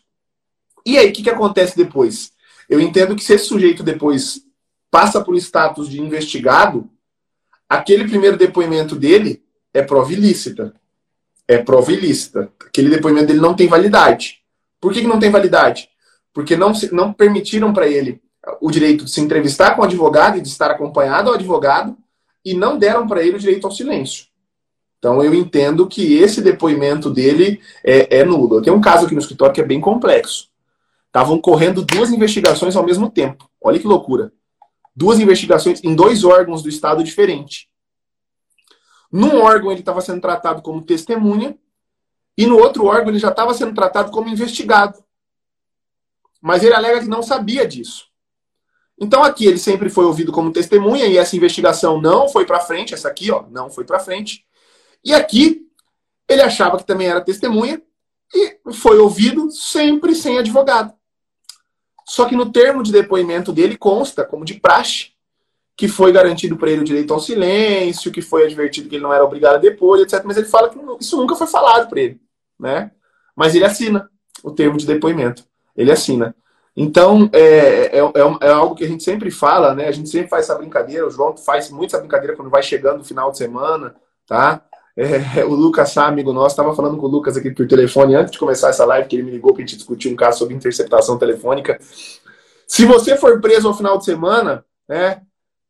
E 0.85 0.97
aí, 0.99 1.11
o 1.11 1.13
que, 1.13 1.23
que 1.23 1.31
acontece 1.31 1.77
depois? 1.77 2.33
Eu 2.69 2.81
entendo 2.81 3.15
que 3.15 3.23
se 3.23 3.35
esse 3.35 3.47
sujeito 3.47 3.83
depois 3.83 4.43
passa 4.91 5.23
por 5.23 5.37
status 5.37 5.89
de 5.89 6.01
investigado, 6.01 6.89
aquele 7.69 8.09
primeiro 8.09 8.37
depoimento 8.37 8.97
dele 8.97 9.43
é 9.73 9.83
prova 9.83 10.13
ilícita. 10.13 10.75
É 11.47 11.59
prova 11.59 11.93
ilícita. 11.93 12.51
Aquele 12.61 12.91
depoimento 12.91 13.27
dele 13.27 13.41
não 13.41 13.55
tem 13.55 13.69
validade. 13.69 14.41
Por 14.81 14.93
que, 14.93 15.01
que 15.01 15.07
não 15.07 15.19
tem 15.19 15.31
validade? 15.31 15.89
Porque 16.33 16.57
não, 16.57 16.73
não 16.93 17.13
permitiram 17.13 17.73
para 17.73 17.87
ele 17.87 18.21
o 18.61 18.71
direito 18.71 19.05
de 19.05 19.11
se 19.11 19.21
entrevistar 19.21 19.75
com 19.75 19.83
o 19.83 19.85
advogado 19.85 20.39
e 20.39 20.41
de 20.41 20.49
estar 20.49 20.71
acompanhado 20.71 21.29
ao 21.29 21.35
advogado 21.35 21.97
e 22.45 22.55
não 22.55 22.79
deram 22.79 23.07
para 23.07 23.23
ele 23.23 23.37
o 23.37 23.41
direito 23.41 23.67
ao 23.67 23.73
silêncio. 23.73 24.27
Então 24.99 25.23
eu 25.23 25.35
entendo 25.35 25.87
que 25.87 26.17
esse 26.17 26.41
depoimento 26.41 27.11
dele 27.11 27.61
é, 27.85 28.19
é 28.19 28.25
nulo. 28.25 28.57
Eu 28.57 28.63
tenho 28.63 28.77
um 28.77 28.81
caso 28.81 29.07
aqui 29.07 29.15
no 29.15 29.21
escritório 29.21 29.55
que 29.55 29.61
é 29.61 29.65
bem 29.65 29.81
complexo. 29.81 30.49
Estavam 31.07 31.41
correndo 31.41 31.85
duas 31.85 32.11
investigações 32.11 32.77
ao 32.77 32.85
mesmo 32.85 33.11
tempo. 33.11 33.49
Olha 33.61 33.79
que 33.79 33.87
loucura. 33.87 34.33
Duas 34.95 35.19
investigações 35.19 35.83
em 35.85 35.95
dois 35.95 36.25
órgãos 36.25 36.63
do 36.63 36.69
Estado 36.69 37.05
diferentes. 37.05 37.67
Num 39.11 39.41
órgão 39.41 39.71
ele 39.71 39.81
estava 39.81 40.01
sendo 40.01 40.21
tratado 40.21 40.63
como 40.63 40.83
testemunha 40.83 41.57
e 42.37 42.47
no 42.47 42.59
outro 42.59 42.87
órgão 42.87 43.09
ele 43.09 43.19
já 43.19 43.31
estava 43.31 43.55
sendo 43.55 43.75
tratado 43.75 44.11
como 44.11 44.29
investigado. 44.29 45.03
Mas 46.41 46.63
ele 46.63 46.75
alega 46.75 47.01
que 47.01 47.09
não 47.09 47.23
sabia 47.23 47.67
disso. 47.67 48.07
Então 48.99 49.23
aqui 49.23 49.47
ele 49.47 49.59
sempre 49.59 49.91
foi 49.91 50.05
ouvido 50.05 50.33
como 50.33 50.53
testemunha 50.53 51.07
e 51.07 51.19
essa 51.19 51.37
investigação 51.37 52.01
não 52.01 52.29
foi 52.29 52.47
para 52.47 52.61
frente, 52.61 52.95
essa 52.95 53.09
aqui, 53.09 53.31
ó, 53.31 53.45
não 53.51 53.71
foi 53.71 53.85
para 53.85 53.99
frente. 53.99 54.46
E 55.07 55.15
aqui, 55.15 55.65
ele 56.29 56.43
achava 56.43 56.77
que 56.77 56.85
também 56.85 57.07
era 57.07 57.21
testemunha 57.21 57.81
e 58.35 58.59
foi 58.73 58.99
ouvido 58.99 59.53
sempre 59.53 60.17
sem 60.17 60.37
advogado. 60.37 60.93
Só 62.05 62.25
que 62.25 62.35
no 62.35 62.51
termo 62.51 62.83
de 62.83 62.91
depoimento 62.91 63.53
dele 63.53 63.79
consta, 63.79 64.25
como 64.25 64.45
de 64.45 64.55
praxe, 64.55 65.13
que 65.77 65.87
foi 65.87 66.11
garantido 66.11 66.57
para 66.57 66.73
ele 66.73 66.81
o 66.81 66.85
direito 66.85 67.15
ao 67.15 67.21
silêncio, 67.21 68.11
que 68.11 68.21
foi 68.21 68.47
advertido 68.47 68.89
que 68.89 68.97
ele 68.97 69.05
não 69.05 69.13
era 69.13 69.25
obrigado 69.25 69.55
a 69.55 69.59
depor, 69.59 70.01
etc. 70.01 70.23
Mas 70.25 70.39
ele 70.39 70.49
fala 70.49 70.71
que 70.71 70.79
isso 70.99 71.17
nunca 71.17 71.37
foi 71.37 71.47
falado 71.47 71.89
para 71.89 72.01
ele, 72.01 72.21
né? 72.59 72.91
Mas 73.37 73.55
ele 73.55 73.65
assina 73.65 74.11
o 74.43 74.51
termo 74.51 74.77
de 74.77 74.87
depoimento. 74.87 75.45
Ele 75.77 75.93
assina. 75.93 76.35
Então, 76.77 77.31
é, 77.33 77.97
é, 77.97 78.01
é, 78.01 78.47
é, 78.49 78.51
algo 78.51 78.75
que 78.75 78.83
a 78.83 78.89
gente 78.89 79.05
sempre 79.05 79.31
fala, 79.31 79.73
né? 79.73 79.87
A 79.87 79.93
gente 79.93 80.09
sempre 80.09 80.29
faz 80.29 80.47
essa 80.47 80.59
brincadeira, 80.59 81.07
o 81.07 81.11
João 81.13 81.37
faz 81.37 81.71
muito 81.71 81.91
essa 81.91 82.01
brincadeira 82.01 82.35
quando 82.35 82.51
vai 82.51 82.63
chegando 82.65 82.99
no 82.99 83.05
final 83.05 83.31
de 83.31 83.39
semana, 83.39 83.95
tá? 84.27 84.67
É, 84.97 85.45
o 85.45 85.55
Lucas 85.55 85.91
Sá, 85.91 86.07
amigo 86.07 86.33
nosso, 86.33 86.55
estava 86.55 86.75
falando 86.75 86.97
com 86.97 87.07
o 87.07 87.11
Lucas 87.11 87.37
aqui 87.37 87.51
por 87.51 87.69
telefone 87.69 88.15
antes 88.15 88.33
de 88.33 88.39
começar 88.39 88.71
essa 88.71 88.85
live, 88.85 89.09
que 89.09 89.17
ele 89.17 89.25
me 89.25 89.31
ligou 89.31 89.53
para 89.53 89.63
a 89.63 89.67
gente 89.67 89.77
discutir 89.77 90.13
um 90.13 90.17
caso 90.17 90.39
sobre 90.39 90.55
interceptação 90.55 91.19
telefônica. 91.19 91.79
Se 92.67 92.85
você 92.85 93.17
for 93.17 93.41
preso 93.41 93.69
ao 93.69 93.77
final 93.77 93.99
de 93.99 94.05
semana, 94.05 94.65
né, 94.89 95.23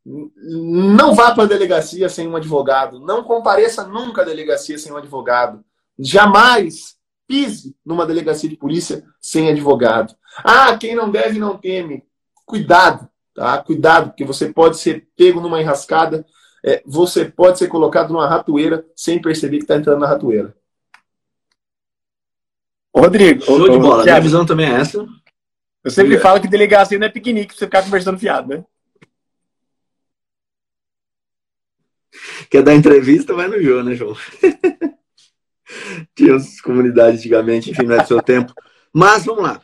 Não 0.04 1.14
vá 1.14 1.34
para 1.34 1.44
a 1.44 1.48
delegacia 1.48 2.08
sem 2.08 2.28
um 2.28 2.36
advogado. 2.36 3.00
Não 3.00 3.24
compareça 3.24 3.84
nunca 3.84 4.22
à 4.22 4.24
delegacia 4.24 4.78
sem 4.78 4.92
um 4.92 4.96
advogado. 4.96 5.64
Jamais 5.98 6.94
pise 7.26 7.74
numa 7.84 8.06
delegacia 8.06 8.48
de 8.48 8.56
polícia 8.56 9.04
sem 9.20 9.50
advogado. 9.50 10.14
Ah, 10.44 10.76
quem 10.78 10.94
não 10.94 11.10
deve 11.10 11.38
não 11.40 11.56
teme. 11.56 12.04
Cuidado, 12.44 13.08
tá? 13.34 13.58
Cuidado, 13.58 14.10
porque 14.10 14.24
você 14.24 14.52
pode 14.52 14.78
ser 14.78 15.08
pego 15.16 15.40
numa 15.40 15.60
enrascada, 15.60 16.24
é, 16.66 16.82
você 16.84 17.24
pode 17.24 17.58
ser 17.58 17.68
colocado 17.68 18.12
numa 18.12 18.28
ratoeira 18.28 18.84
sem 18.96 19.22
perceber 19.22 19.58
que 19.58 19.62
está 19.62 19.76
entrando 19.76 20.00
na 20.00 20.08
ratoeira. 20.08 20.52
Rodrigo, 22.94 23.42
show 23.42 23.70
de 23.70 23.78
bola. 23.78 24.02
Minha 24.02 24.20
visão 24.20 24.44
também 24.44 24.68
é 24.68 24.80
essa. 24.80 25.06
Eu 25.84 25.90
sempre 25.92 26.18
falo 26.18 26.40
que 26.40 26.48
delegacia 26.48 26.98
não 26.98 27.06
é 27.06 27.10
piquenique 27.10 27.48
pra 27.48 27.56
você 27.56 27.66
ficar 27.66 27.84
conversando 27.84 28.18
fiado, 28.18 28.48
né? 28.48 28.64
Quer 32.50 32.64
dar 32.64 32.74
entrevista, 32.74 33.32
vai 33.32 33.46
no 33.46 33.62
João, 33.62 33.84
né, 33.84 33.94
João? 33.94 34.16
Tinha 36.16 36.34
as 36.34 36.60
comunidades 36.60 37.20
antigamente, 37.20 37.70
enfim, 37.70 37.84
não 37.84 37.94
é 37.94 38.02
do 38.02 38.08
seu 38.08 38.20
tempo. 38.20 38.52
Mas 38.92 39.24
vamos 39.24 39.44
lá. 39.44 39.62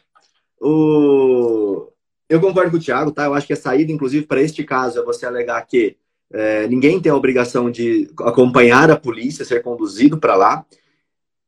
O... 0.61 1.91
Eu 2.29 2.41
concordo 2.41 2.71
com 2.71 2.77
o 2.77 2.81
Thiago, 2.81 3.11
tá? 3.11 3.25
Eu 3.25 3.35
acho 3.35 3.47
que 3.47 3.53
a 3.55 3.57
saída, 3.57 3.91
inclusive, 3.91 4.27
para 4.27 4.41
este 4.41 4.63
caso, 4.63 5.01
é 5.01 5.05
você 5.05 5.27
alegar 5.27 5.61
que 5.67 5.97
é, 6.33 6.67
ninguém 6.67 7.01
tem 7.01 7.13
a 7.13 7.17
obrigação 7.17 7.71
de 7.71 8.11
acompanhar 8.21 8.91
a 8.91 8.97
polícia, 8.97 9.45
ser 9.45 9.63
conduzido 9.63 10.19
para 10.19 10.35
lá. 10.35 10.65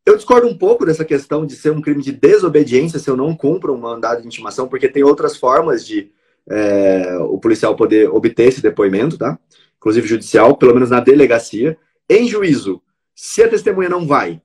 Eu 0.05 0.16
discordo 0.16 0.47
um 0.47 0.57
pouco 0.57 0.85
dessa 0.85 1.05
questão 1.05 1.47
de 1.47 1.57
ser 1.57 1.70
um 1.70 1.81
crime 1.81 2.03
de 2.03 2.12
desobediência 2.12 2.99
se 2.99 3.09
eu 3.09 3.16
não 3.16 3.35
cumpro 3.35 3.73
um 3.73 3.79
mandado 3.79 4.20
de 4.20 4.27
intimação, 4.27 4.68
porque 4.68 4.88
tem 4.88 5.03
outras 5.03 5.37
formas 5.37 5.87
de 5.87 6.12
é, 6.47 7.16
o 7.20 7.38
policial 7.38 7.75
poder 7.75 8.11
obter 8.11 8.49
esse 8.49 8.61
depoimento, 8.61 9.16
tá? 9.16 9.38
Inclusive 9.79 10.07
judicial, 10.07 10.57
pelo 10.57 10.75
menos 10.75 10.90
na 10.90 11.01
delegacia. 11.01 11.79
Em 12.09 12.29
juízo, 12.29 12.83
se 13.14 13.42
a 13.42 13.49
testemunha 13.49 13.88
não 13.88 14.07
vai, 14.07 14.42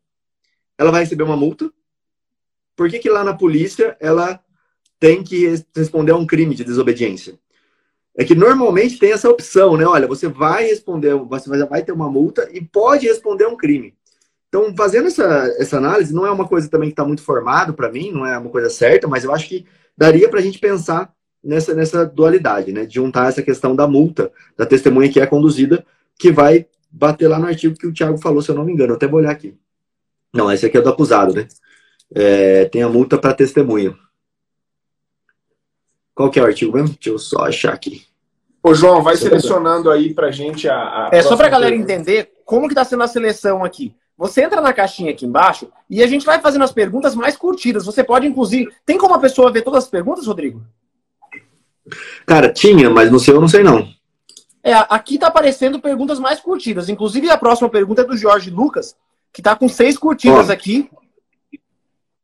ela 0.78 0.91
vai 0.91 1.02
receber 1.02 1.23
uma 1.23 1.36
multa. 1.36 1.69
Por 2.75 2.89
que, 2.89 2.99
que 2.99 3.10
lá 3.10 3.25
na 3.25 3.34
polícia 3.34 3.97
ela 3.99 4.39
tem 4.97 5.21
que 5.21 5.62
responder 5.75 6.13
a 6.13 6.15
um 6.15 6.25
crime 6.25 6.56
de 6.56 6.63
desobediência? 6.63 7.38
É 8.19 8.25
que 8.25 8.36
normalmente 8.36 8.99
tem 8.99 9.13
essa 9.13 9.29
opção, 9.29 9.77
né? 9.77 9.86
Olha, 9.86 10.05
você 10.05 10.27
vai 10.27 10.65
responder, 10.65 11.15
você 11.15 11.49
vai 11.65 11.84
ter 11.84 11.93
uma 11.93 12.12
multa 12.12 12.49
e 12.51 12.60
pode 12.60 13.08
responder 13.08 13.47
um 13.47 13.55
crime. 13.55 13.95
Então, 14.49 14.75
fazendo 14.75 15.08
essa, 15.08 15.23
essa 15.58 15.77
análise, 15.77 16.13
não 16.13 16.25
é 16.25 16.29
uma 16.29 16.45
coisa 16.45 16.67
também 16.67 16.89
que 16.89 16.93
está 16.93 17.05
muito 17.05 17.21
formado 17.21 17.73
para 17.73 17.89
mim, 17.89 18.12
não 18.12 18.25
é 18.25 18.38
uma 18.38 18.49
coisa 18.49 18.69
certa, 18.69 19.08
mas 19.08 19.23
eu 19.23 19.34
acho 19.34 19.47
que 19.47 19.65
daria 19.97 20.27
para 20.27 20.41
a 20.41 20.43
gente 20.43 20.60
pensar 20.60 21.13
nessa, 21.41 21.73
nessa 21.73 22.05
dualidade, 22.05 22.73
né? 22.73 22.86
De 22.86 22.95
juntar 22.95 23.29
essa 23.29 23.41
questão 23.41 23.73
da 23.73 23.88
multa 23.88 24.29
da 24.58 24.65
testemunha 24.65 25.10
que 25.10 25.21
é 25.21 25.25
conduzida, 25.25 25.86
que 26.19 26.29
vai 26.29 26.67
bater 26.91 27.29
lá 27.29 27.39
no 27.39 27.47
artigo 27.47 27.77
que 27.77 27.88
o 27.88 27.93
Thiago 27.93 28.17
falou, 28.17 28.41
se 28.41 28.51
eu 28.51 28.55
não 28.55 28.65
me 28.65 28.73
engano. 28.73 28.91
Eu 28.91 28.95
até 28.97 29.08
vou 29.08 29.21
olhar 29.21 29.32
aqui. 29.32 29.58
Não, 30.34 30.51
esse 30.51 30.65
aqui 30.65 30.77
é 30.77 30.82
do 30.82 30.89
acusado, 30.89 31.34
né? 31.34 31.47
É, 32.13 32.65
tem 32.65 32.84
a 32.84 32.89
multa 32.89 33.17
para 33.17 33.34
testemunha. 33.34 33.97
Qual 36.13 36.29
que 36.29 36.38
é 36.38 36.43
o 36.43 36.47
artigo 36.47 36.73
mesmo? 36.73 36.89
Deixa 36.89 37.12
eu 37.12 37.17
só 37.17 37.45
achar 37.45 37.73
aqui. 37.73 38.09
Ô, 38.62 38.74
João, 38.74 39.02
vai 39.02 39.15
selecionando 39.15 39.89
aí 39.89 40.13
pra 40.13 40.32
gente 40.32 40.67
a. 40.67 40.76
a 40.76 41.10
é 41.13 41.22
só 41.22 41.38
pra 41.38 41.48
galera 41.48 41.72
pergunta. 41.72 41.93
entender 41.93 42.32
como 42.45 42.67
que 42.67 42.76
tá 42.76 42.84
sendo 42.84 43.04
a 43.04 43.08
seleção 43.08 43.63
aqui. 43.63 43.95
Você 44.17 44.43
entra 44.43 44.60
na 44.60 44.74
caixinha 44.74 45.12
aqui 45.12 45.26
embaixo 45.26 45.72
e 45.89 46.04
a 46.04 46.08
gente 46.08 46.26
vai 46.26 46.41
fazendo 46.41 46.65
as 46.65 46.74
perguntas 46.74 47.15
mais 47.15 47.38
curtidas. 47.38 47.86
Você 47.86 48.04
pode, 48.04 48.28
inclusive. 48.28 48.69
Tem 48.86 48.98
como 48.98 49.13
a 49.13 49.19
pessoa 49.19 49.52
ver 49.52 49.62
todas 49.62 49.86
as 49.86 49.89
perguntas, 49.89 50.28
Rodrigo? 50.28 50.62
Cara, 52.26 52.52
tinha, 52.52 52.89
mas 52.89 53.10
no 53.10 53.19
seu 53.19 53.36
eu 53.36 53.41
não 53.41 53.48
sei 53.48 53.63
não. 53.63 53.88
É, 54.62 54.74
aqui 54.74 55.17
tá 55.17 55.28
aparecendo 55.28 55.80
perguntas 55.80 56.19
mais 56.19 56.41
curtidas. 56.41 56.89
Inclusive, 56.89 57.30
a 57.30 57.38
próxima 57.38 57.69
pergunta 57.69 58.02
é 58.02 58.06
do 58.06 58.17
Jorge 58.17 58.50
Lucas, 58.50 58.93
que 59.32 59.41
tá 59.41 59.56
com 59.56 59.69
seis 59.69 59.98
curtidas 59.98 60.50
Ó, 60.50 60.52
aqui. 60.52 60.89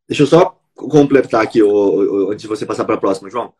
Deixa 0.07 0.23
eu 0.23 0.27
só 0.27 0.59
completar 0.75 1.41
aqui, 1.41 1.61
antes 2.29 2.41
de 2.41 2.47
você 2.47 2.65
passar 2.65 2.83
para 2.83 2.95
a 2.95 2.99
próxima, 2.99 3.29
João. 3.29 3.53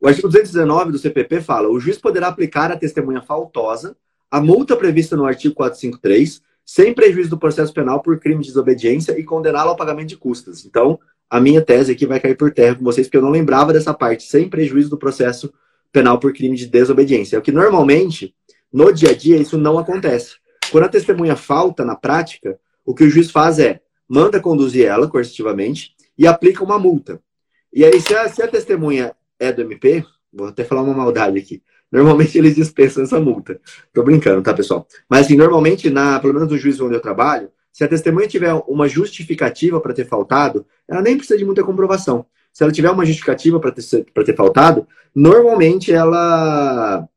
O 0.00 0.08
artigo 0.08 0.28
219 0.28 0.92
do 0.92 0.98
CPP 0.98 1.40
fala: 1.40 1.68
o 1.68 1.78
juiz 1.78 1.98
poderá 1.98 2.28
aplicar 2.28 2.72
à 2.72 2.76
testemunha 2.76 3.20
faltosa 3.20 3.96
a 4.30 4.40
multa 4.40 4.76
prevista 4.76 5.16
no 5.16 5.26
artigo 5.26 5.54
453 5.54 6.40
sem 6.64 6.94
prejuízo 6.94 7.30
do 7.30 7.38
processo 7.38 7.74
penal 7.74 8.00
por 8.00 8.18
crime 8.20 8.42
de 8.42 8.48
desobediência 8.48 9.18
e 9.18 9.24
condená-lo 9.24 9.70
ao 9.70 9.76
pagamento 9.76 10.10
de 10.10 10.16
custas. 10.16 10.64
Então, 10.64 11.00
a 11.28 11.40
minha 11.40 11.60
tese 11.60 11.90
aqui 11.90 12.06
vai 12.06 12.20
cair 12.20 12.36
por 12.36 12.52
terra 12.52 12.76
com 12.76 12.84
vocês, 12.84 13.08
porque 13.08 13.16
eu 13.16 13.22
não 13.22 13.30
lembrava 13.30 13.72
dessa 13.72 13.92
parte, 13.92 14.22
sem 14.22 14.48
prejuízo 14.48 14.88
do 14.88 14.96
processo 14.96 15.52
penal 15.92 16.18
por 16.20 16.32
crime 16.32 16.56
de 16.56 16.66
desobediência. 16.66 17.34
É 17.34 17.38
o 17.40 17.42
que 17.42 17.50
normalmente, 17.50 18.34
no 18.72 18.92
dia 18.92 19.10
a 19.10 19.14
dia, 19.14 19.36
isso 19.36 19.58
não 19.58 19.78
acontece. 19.78 20.36
Quando 20.70 20.84
a 20.84 20.88
testemunha 20.88 21.34
falta 21.34 21.84
na 21.84 21.96
prática, 21.96 22.56
o 22.84 22.94
que 22.94 23.02
o 23.02 23.10
juiz 23.10 23.30
faz 23.32 23.58
é 23.58 23.80
manda 24.08 24.40
conduzir 24.40 24.86
ela 24.86 25.08
coercitivamente 25.08 25.92
e 26.16 26.26
aplica 26.26 26.62
uma 26.62 26.78
multa. 26.78 27.20
E 27.72 27.84
aí, 27.84 28.00
se 28.00 28.14
a, 28.14 28.28
se 28.28 28.42
a 28.42 28.48
testemunha 28.48 29.12
é 29.40 29.52
do 29.52 29.62
MP, 29.62 30.04
vou 30.32 30.46
até 30.46 30.62
falar 30.62 30.82
uma 30.82 30.94
maldade 30.94 31.38
aqui, 31.38 31.62
Normalmente 31.90 32.38
eles 32.38 32.54
dispensam 32.54 33.02
essa 33.02 33.18
multa. 33.18 33.60
Tô 33.92 34.02
brincando, 34.02 34.42
tá, 34.42 34.54
pessoal? 34.54 34.86
Mas 35.08 35.26
assim, 35.26 35.36
normalmente, 35.36 35.90
na, 35.90 36.20
pelo 36.20 36.34
menos 36.34 36.48
no 36.48 36.56
juízo 36.56 36.86
onde 36.86 36.94
eu 36.94 37.00
trabalho, 37.00 37.50
se 37.72 37.82
a 37.82 37.88
testemunha 37.88 38.28
tiver 38.28 38.52
uma 38.68 38.88
justificativa 38.88 39.80
para 39.80 39.92
ter 39.92 40.06
faltado, 40.06 40.64
ela 40.86 41.02
nem 41.02 41.16
precisa 41.16 41.38
de 41.38 41.44
muita 41.44 41.64
comprovação. 41.64 42.24
Se 42.52 42.62
ela 42.62 42.72
tiver 42.72 42.90
uma 42.90 43.04
justificativa 43.04 43.58
para 43.58 43.72
ter, 43.72 44.04
ter 44.24 44.36
faltado, 44.36 44.86
normalmente 45.14 45.92
ela 45.92 47.08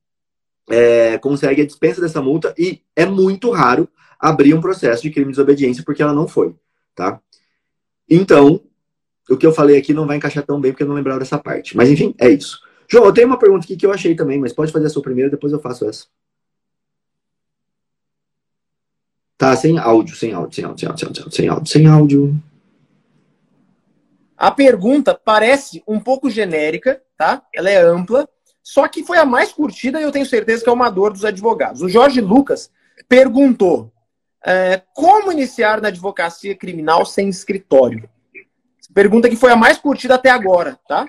é, 0.69 1.17
consegue 1.19 1.61
a 1.61 1.65
dispensa 1.65 2.01
dessa 2.01 2.21
multa 2.21 2.53
e 2.57 2.81
é 2.95 3.05
muito 3.05 3.51
raro 3.51 3.87
abrir 4.19 4.53
um 4.53 4.61
processo 4.61 5.03
de 5.03 5.11
crime 5.11 5.27
de 5.27 5.33
desobediência 5.33 5.83
porque 5.85 6.01
ela 6.01 6.13
não 6.13 6.27
foi, 6.27 6.55
tá? 6.95 7.19
Então, 8.09 8.61
o 9.29 9.37
que 9.37 9.45
eu 9.45 9.53
falei 9.53 9.77
aqui 9.77 9.93
não 9.93 10.05
vai 10.05 10.17
encaixar 10.17 10.45
tão 10.45 10.59
bem 10.59 10.71
porque 10.71 10.83
eu 10.83 10.87
não 10.87 10.95
lembrava 10.95 11.19
dessa 11.19 11.37
parte. 11.37 11.75
Mas 11.77 11.89
enfim, 11.89 12.13
é 12.19 12.29
isso. 12.29 12.59
João, 12.89 13.05
eu 13.05 13.13
tenho 13.13 13.27
uma 13.27 13.39
pergunta 13.39 13.65
aqui 13.65 13.75
que 13.75 13.85
eu 13.85 13.93
achei 13.93 14.15
também, 14.15 14.39
mas 14.39 14.53
pode 14.53 14.71
fazer 14.71 14.87
a 14.87 14.89
sua 14.89 15.01
primeira, 15.01 15.29
depois 15.29 15.53
eu 15.53 15.59
faço 15.59 15.87
essa. 15.87 16.05
Tá, 19.37 19.55
sem 19.55 19.77
áudio, 19.77 20.15
sem 20.15 20.33
áudio, 20.33 20.55
sem 20.55 20.65
áudio, 20.65 20.87
sem 20.87 20.87
áudio, 20.87 21.31
sem 21.31 21.47
áudio, 21.47 21.67
sem 21.67 21.87
áudio. 21.87 22.43
A 24.37 24.51
pergunta 24.51 25.13
parece 25.13 25.81
um 25.87 25.99
pouco 25.99 26.29
genérica, 26.29 27.01
tá? 27.17 27.41
Ela 27.53 27.69
é 27.69 27.81
ampla, 27.81 28.27
só 28.61 28.87
que 28.87 29.03
foi 29.03 29.17
a 29.17 29.25
mais 29.25 29.51
curtida 29.51 29.99
e 29.99 30.03
eu 30.03 30.11
tenho 30.11 30.25
certeza 30.25 30.63
que 30.63 30.69
é 30.69 30.73
uma 30.73 30.89
dor 30.89 31.13
dos 31.13 31.25
advogados. 31.25 31.81
O 31.81 31.89
Jorge 31.89 32.21
Lucas 32.21 32.69
perguntou 33.07 33.91
é, 34.45 34.81
como 34.93 35.31
iniciar 35.31 35.81
na 35.81 35.87
advocacia 35.87 36.55
criminal 36.55 37.05
sem 37.05 37.29
escritório? 37.29 38.09
Pergunta 38.93 39.29
que 39.29 39.35
foi 39.35 39.51
a 39.51 39.55
mais 39.55 39.77
curtida 39.77 40.15
até 40.15 40.29
agora, 40.29 40.79
tá? 40.87 41.07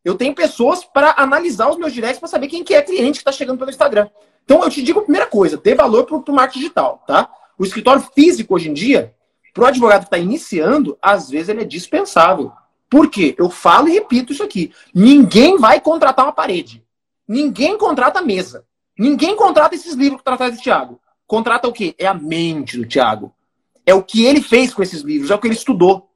Eu 0.03 0.15
tenho 0.15 0.33
pessoas 0.33 0.83
para 0.83 1.15
analisar 1.17 1.69
os 1.69 1.77
meus 1.77 1.93
directs 1.93 2.19
para 2.19 2.29
saber 2.29 2.47
quem 2.47 2.63
que 2.63 2.73
é 2.73 2.81
cliente 2.81 3.19
que 3.19 3.29
está 3.29 3.31
chegando 3.31 3.57
pelo 3.57 3.69
Instagram. 3.69 4.09
Então 4.45 4.63
eu 4.63 4.69
te 4.69 4.81
digo 4.81 4.99
a 4.99 5.03
primeira 5.03 5.27
coisa, 5.27 5.57
dê 5.57 5.75
valor 5.75 6.05
para 6.05 6.15
o 6.15 6.35
marketing 6.35 6.59
digital, 6.59 7.03
tá? 7.05 7.29
O 7.57 7.63
escritório 7.63 8.01
físico 8.15 8.55
hoje 8.55 8.69
em 8.69 8.73
dia, 8.73 9.13
para 9.53 9.63
o 9.63 9.67
advogado 9.67 10.01
que 10.01 10.07
está 10.07 10.17
iniciando, 10.17 10.97
às 11.01 11.29
vezes 11.29 11.49
ele 11.49 11.61
é 11.61 11.65
dispensável. 11.65 12.51
Por 12.89 13.09
quê? 13.09 13.35
Eu 13.37 13.49
falo 13.49 13.87
e 13.87 13.93
repito 13.93 14.33
isso 14.33 14.43
aqui. 14.43 14.73
Ninguém 14.93 15.57
vai 15.57 15.79
contratar 15.79 16.25
uma 16.25 16.31
parede. 16.31 16.83
Ninguém 17.29 17.77
contrata 17.77 18.23
mesa. 18.23 18.65
Ninguém 18.97 19.35
contrata 19.35 19.75
esses 19.75 19.93
livros 19.93 20.17
que 20.17 20.25
trataram 20.25 20.55
do 20.55 20.59
Tiago. 20.59 20.99
Contrata 21.27 21.67
o 21.67 21.71
quê? 21.71 21.93
É 21.99 22.07
a 22.07 22.13
mente 22.15 22.75
do 22.75 22.87
Tiago. 22.87 23.31
É 23.85 23.93
o 23.93 24.01
que 24.01 24.25
ele 24.25 24.41
fez 24.41 24.73
com 24.73 24.81
esses 24.81 25.01
livros, 25.01 25.29
é 25.29 25.35
o 25.35 25.37
que 25.37 25.45
ele 25.45 25.53
estudou. 25.53 26.09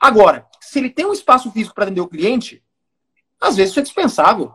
Agora, 0.00 0.46
se 0.60 0.80
ele 0.80 0.90
tem 0.90 1.06
um 1.06 1.12
espaço 1.12 1.52
físico 1.52 1.76
para 1.76 1.84
atender 1.84 2.00
o 2.00 2.08
cliente, 2.08 2.60
às 3.40 3.54
vezes 3.54 3.70
isso 3.70 3.78
é 3.78 3.84
dispensável. 3.84 4.52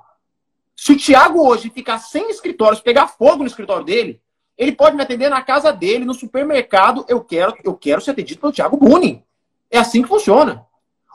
Se 0.76 0.92
o 0.92 0.98
Tiago 0.98 1.48
hoje 1.48 1.70
ficar 1.70 2.00
sem 2.00 2.30
escritório, 2.30 2.76
se 2.76 2.84
pegar 2.84 3.08
fogo 3.08 3.38
no 3.38 3.48
escritório 3.48 3.86
dele, 3.86 4.22
ele 4.58 4.74
pode 4.74 4.98
me 4.98 5.04
atender 5.04 5.30
na 5.30 5.42
casa 5.42 5.72
dele, 5.72 6.04
no 6.04 6.14
supermercado. 6.14 7.06
Eu 7.08 7.24
quero, 7.24 7.56
eu 7.64 7.76
quero 7.76 8.02
ser 8.02 8.12
atendido 8.12 8.42
pelo 8.42 8.52
Tiago 8.52 8.76
Buni. 8.76 9.24
É 9.72 9.80
assim 9.80 10.02
que 10.02 10.10
funciona. 10.10 10.66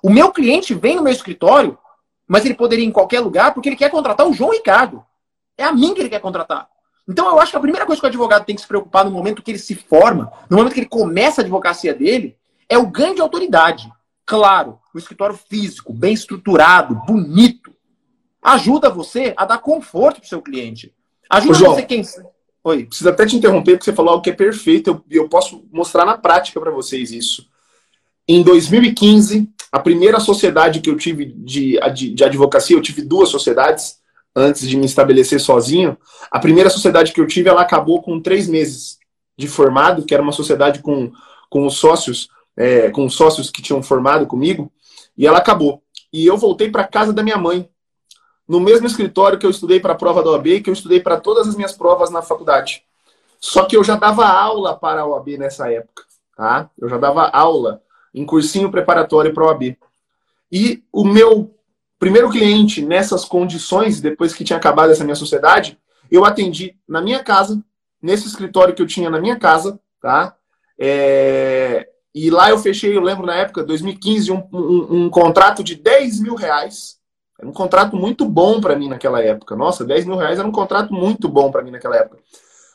O 0.03 0.09
meu 0.09 0.33
cliente 0.33 0.74
vem 0.74 0.96
no 0.96 1.03
meu 1.03 1.12
escritório, 1.12 1.79
mas 2.29 2.45
ele 2.45 2.55
poderia 2.55 2.85
ir 2.85 2.88
em 2.88 2.93
qualquer 2.93 3.21
lugar 3.21 3.55
porque 3.55 3.71
ele 3.71 3.77
quer 3.77 3.91
contratar 3.91 4.29
o 4.29 4.33
João 4.33 4.53
Ricardo. 4.53 5.03
É 5.57 5.64
a 5.64 5.73
mim 5.73 5.95
que 5.95 6.01
ele 6.01 6.11
quer 6.11 6.21
contratar. 6.21 6.69
Então 7.09 7.27
eu 7.27 7.41
acho 7.41 7.51
que 7.51 7.57
a 7.57 7.61
primeira 7.61 7.87
coisa 7.87 7.99
que 7.99 8.07
o 8.07 8.09
advogado 8.09 8.45
tem 8.45 8.55
que 8.55 8.61
se 8.61 8.69
preocupar 8.69 9.05
no 9.05 9.11
momento 9.11 9.43
que 9.43 9.51
ele 9.51 9.59
se 9.59 9.75
forma, 9.75 10.31
no 10.51 10.59
momento 10.59 10.75
que 10.75 10.81
ele 10.81 10.88
começa 10.88 11.41
a 11.41 11.43
advocacia 11.43 11.95
dele, 11.95 12.37
é 12.69 12.77
o 12.77 12.87
ganho 12.87 13.14
de 13.14 13.23
autoridade. 13.23 13.91
Claro, 14.27 14.79
o 14.95 14.99
escritório 14.99 15.35
físico, 15.35 15.91
bem 15.91 16.12
estruturado, 16.12 16.95
bonito, 17.07 17.73
ajuda 18.43 18.91
você 18.91 19.33
a 19.35 19.47
dar 19.47 19.59
conforto 19.59 20.17
para 20.17 20.27
o 20.27 20.29
seu 20.29 20.43
cliente. 20.43 20.95
Ajuda 21.31 21.53
Ô, 21.53 21.55
João, 21.55 21.75
você 21.75 21.83
quem. 21.83 22.03
Oi. 22.62 22.85
Preciso 22.85 23.09
até 23.09 23.25
te 23.25 23.37
interromper, 23.37 23.73
porque 23.73 23.85
você 23.87 23.95
falou 23.95 24.12
algo 24.12 24.23
que 24.23 24.29
é 24.29 24.35
perfeito. 24.35 24.91
Eu, 24.91 25.23
eu 25.23 25.29
posso 25.31 25.67
mostrar 25.73 26.05
na 26.05 26.19
prática 26.19 26.61
para 26.61 26.71
vocês 26.71 27.11
isso. 27.11 27.49
Em 28.27 28.43
2015, 28.43 29.51
a 29.70 29.78
primeira 29.78 30.18
sociedade 30.18 30.81
que 30.81 30.88
eu 30.88 30.96
tive 30.96 31.26
de, 31.26 31.78
de, 31.92 32.14
de, 32.14 32.24
advocacia, 32.24 32.76
eu 32.76 32.81
tive 32.81 33.02
duas 33.02 33.28
sociedades 33.28 33.98
antes 34.35 34.66
de 34.66 34.76
me 34.76 34.87
estabelecer 34.87 35.40
sozinho. 35.40 35.96
A 36.31 36.38
primeira 36.38 36.70
sociedade 36.70 37.12
que 37.12 37.20
eu 37.20 37.26
tive, 37.26 37.48
ela 37.48 37.62
acabou 37.62 38.02
com 38.02 38.20
três 38.20 38.48
meses 38.48 38.98
de 39.37 39.46
formado, 39.46 40.04
que 40.04 40.14
era 40.14 40.22
uma 40.22 40.33
sociedade 40.33 40.81
com, 40.81 41.12
com 41.50 41.66
os 41.66 41.76
sócios, 41.76 42.28
é, 42.57 42.90
com 42.90 43.04
os 43.04 43.14
sócios 43.14 43.50
que 43.50 43.62
tinham 43.62 43.83
formado 43.83 44.26
comigo, 44.26 44.72
e 45.16 45.26
ela 45.26 45.38
acabou. 45.38 45.83
E 46.12 46.26
eu 46.26 46.37
voltei 46.37 46.70
para 46.70 46.87
casa 46.87 47.12
da 47.12 47.22
minha 47.22 47.37
mãe, 47.37 47.68
no 48.48 48.61
mesmo 48.61 48.87
escritório 48.87 49.38
que 49.38 49.44
eu 49.44 49.50
estudei 49.50 49.78
para 49.78 49.92
a 49.92 49.96
prova 49.96 50.22
da 50.22 50.31
OAB 50.31 50.62
que 50.62 50.70
eu 50.70 50.74
estudei 50.74 51.00
para 51.00 51.20
todas 51.20 51.46
as 51.46 51.54
minhas 51.54 51.72
provas 51.72 52.11
na 52.11 52.22
faculdade. 52.22 52.83
Só 53.38 53.66
que 53.66 53.76
eu 53.76 53.85
já 53.85 53.94
dava 53.94 54.26
aula 54.26 54.74
para 54.74 55.02
a 55.02 55.07
OAB 55.07 55.37
nessa 55.37 55.70
época, 55.70 56.04
tá? 56.35 56.70
Eu 56.78 56.88
já 56.88 56.96
dava 56.96 57.28
aula 57.28 57.83
em 58.18 58.26
cursinho 58.26 58.70
preparatório 58.70 59.33
para 59.33 59.44
a 59.44 59.46
OAB. 59.48 59.76
E 60.50 60.83
o 60.92 61.04
meu 61.04 61.54
primeiro 61.98 62.31
cliente 62.31 62.85
nessas 62.85 63.24
condições, 63.24 64.00
depois 64.00 64.35
que 64.35 64.44
tinha 64.44 64.57
acabado 64.57 64.90
essa 64.90 65.04
minha 65.04 65.16
sociedade, 65.16 65.78
eu 66.11 66.24
atendi 66.24 66.76
na 66.88 67.00
minha 67.00 67.22
casa, 67.22 67.62
nesse 68.00 68.26
escritório 68.26 68.74
que 68.74 68.81
eu 68.81 68.87
tinha 68.87 69.11
na 69.11 69.20
minha 69.20 69.37
casa, 69.37 69.78
tá? 70.00 70.35
É... 70.78 71.88
E 72.14 72.31
lá 72.31 72.50
eu 72.50 72.59
fechei, 72.59 72.96
eu 72.96 73.02
lembro 73.02 73.26
na 73.26 73.35
época, 73.35 73.62
2015, 73.62 74.33
um, 74.33 74.42
um, 74.52 75.04
um 75.04 75.11
contrato 75.11 75.62
de 75.62 75.74
10 75.74 76.20
mil 76.20 76.35
reais 76.35 76.98
era 77.38 77.48
um 77.48 77.52
contrato 77.52 77.96
muito 77.96 78.24
bom 78.24 78.61
para 78.61 78.74
mim 78.74 78.88
naquela 78.88 79.22
época. 79.22 79.54
Nossa, 79.54 79.85
10 79.85 80.07
mil 80.07 80.16
reais 80.16 80.38
era 80.38 80.48
um 80.48 80.52
contrato 80.52 80.92
muito 80.92 81.28
bom 81.28 81.52
para 81.52 81.62
mim 81.62 81.70
naquela 81.70 81.96
época. 81.96 82.18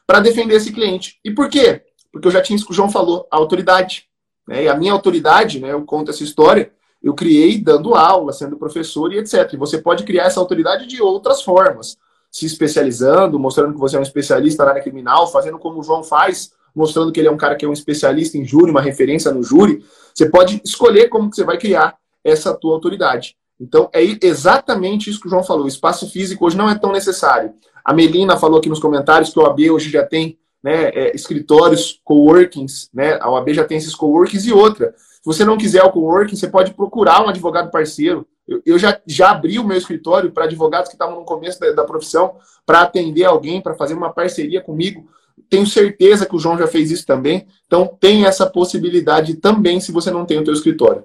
Para 0.08 0.21
defender 0.21 0.56
esse 0.56 0.71
cliente. 0.71 1.19
E 1.23 1.32
por 1.32 1.49
quê? 1.49 1.84
Porque 2.12 2.27
eu 2.27 2.32
já 2.32 2.41
tinha 2.41 2.56
isso 2.56 2.65
que 2.65 2.71
o 2.71 2.75
João 2.75 2.89
falou, 2.89 3.27
a 3.29 3.36
autoridade. 3.36 4.08
Né? 4.47 4.63
E 4.63 4.67
a 4.67 4.75
minha 4.75 4.93
autoridade, 4.93 5.60
né, 5.60 5.71
eu 5.71 5.84
conto 5.84 6.12
essa 6.12 6.23
história, 6.23 6.71
eu 7.01 7.13
criei 7.13 7.60
dando 7.60 7.95
aula, 7.95 8.32
sendo 8.32 8.58
professor 8.58 9.12
e 9.12 9.17
etc. 9.17 9.53
E 9.53 9.58
você 9.58 9.77
pode 9.77 10.03
criar 10.03 10.25
essa 10.25 10.39
autoridade 10.39 10.88
de 10.88 11.01
outras 11.01 11.41
formas. 11.41 11.97
Se 12.32 12.45
especializando, 12.45 13.38
mostrando 13.38 13.73
que 13.73 13.79
você 13.79 13.97
é 13.97 13.99
um 13.99 14.03
especialista 14.03 14.63
na 14.63 14.71
área 14.71 14.82
criminal, 14.82 15.27
fazendo 15.27 15.60
como 15.60 15.79
o 15.79 15.84
João 15.84 16.03
faz, 16.03 16.53
mostrando 16.73 17.12
que 17.12 17.19
ele 17.19 17.27
é 17.27 17.32
um 17.32 17.38
cara 17.38 17.56
que 17.56 17.65
é 17.65 17.67
um 17.67 17.73
especialista 17.73 18.38
em 18.38 18.45
júri, 18.45 18.71
uma 18.71 18.82
referência 18.82 19.32
no 19.32 19.43
júri. 19.43 19.84
Você 20.13 20.29
pode 20.29 20.62
escolher 20.63 21.10
como 21.10 21.29
que 21.29 21.36
você 21.36 21.43
vai 21.43 21.58
criar 21.58 21.95
essa 22.23 22.53
tua 22.53 22.73
autoridade. 22.73 23.36
Então, 23.60 23.89
é 23.93 24.01
exatamente 24.21 25.10
isso 25.10 25.19
que 25.19 25.27
o 25.27 25.29
João 25.29 25.43
falou. 25.43 25.65
O 25.65 25.67
espaço 25.67 26.10
físico 26.10 26.45
hoje 26.45 26.58
não 26.58 26.69
é 26.69 26.75
tão 26.75 26.91
necessário. 26.91 27.53
A 27.84 27.93
Melina 27.93 28.38
falou 28.38 28.60
aqui 28.60 28.69
nos 28.69 28.79
comentários 28.79 29.32
que 29.32 29.39
o 29.39 29.45
AB 29.45 29.71
hoje 29.71 29.89
já 29.89 30.06
tem 30.06 30.38
né, 30.63 30.89
é, 30.89 31.15
escritórios, 31.15 31.99
coworkings, 32.04 32.89
né? 32.93 33.17
A 33.19 33.30
OAB 33.30 33.54
já 33.54 33.65
tem 33.65 33.78
esses 33.78 33.93
coworkings 33.93 34.47
e 34.47 34.54
outra. 34.54 34.95
Se 34.97 35.26
você 35.26 35.43
não 35.43 35.58
quiser 35.58 35.84
o 35.84 35.91
coworking, 35.91 36.36
você 36.36 36.47
pode 36.47 36.73
procurar 36.73 37.23
um 37.23 37.30
advogado 37.30 37.69
parceiro. 37.69 38.26
Eu, 38.47 38.62
eu 38.65 38.80
já, 38.80 38.99
já 39.06 39.32
abri 39.32 39.60
o 39.60 39.63
meu 39.63 39.78
escritório 39.78 40.32
para 40.32 40.45
advogados 40.45 40.89
que 40.89 40.95
estavam 40.95 41.19
no 41.19 41.26
começo 41.26 41.60
da, 41.60 41.71
da 41.71 41.84
profissão 41.84 42.36
para 42.65 42.82
atender 42.82 43.26
alguém, 43.26 43.62
para 43.62 43.73
fazer 43.73 43.93
uma 43.93 44.12
parceria 44.13 44.62
comigo. 44.62 45.08
Tenho 45.49 45.67
certeza 45.67 46.26
que 46.26 46.36
o 46.36 46.39
João 46.39 46.58
já 46.58 46.67
fez 46.67 46.91
isso 46.91 47.06
também. 47.06 47.45
Então, 47.67 47.97
tem 47.99 48.26
essa 48.26 48.49
possibilidade 48.49 49.36
também 49.36 49.80
se 49.80 49.91
você 49.91 50.12
não 50.12 50.26
tem 50.26 50.39
o 50.39 50.45
seu 50.45 50.54
escritório. 50.54 51.04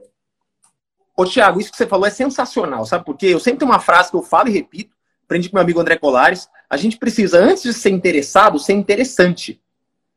Ô, 1.17 1.25
Thiago, 1.25 1.61
isso 1.61 1.73
que 1.73 1.77
você 1.77 1.87
falou 1.87 2.07
é 2.07 2.11
sensacional, 2.11 2.87
sabe 2.87 3.05
por 3.05 3.17
quê? 3.17 3.27
Eu 3.27 3.41
sempre 3.41 3.59
tenho 3.59 3.71
uma 3.73 3.81
frase 3.81 4.09
que 4.09 4.17
eu 4.17 4.23
falo 4.23 4.49
e 4.49 4.53
repito, 4.53 4.95
aprendi 5.29 5.51
com 5.51 5.57
meu 5.57 5.63
amigo 5.63 5.79
André 5.79 5.97
Colares. 5.99 6.49
A 6.71 6.77
gente 6.79 6.97
precisa, 6.97 7.39
antes 7.39 7.63
de 7.63 7.75
ser 7.75 7.91
interessado, 7.91 8.59
ser 8.59 8.73
interessante. 8.73 9.61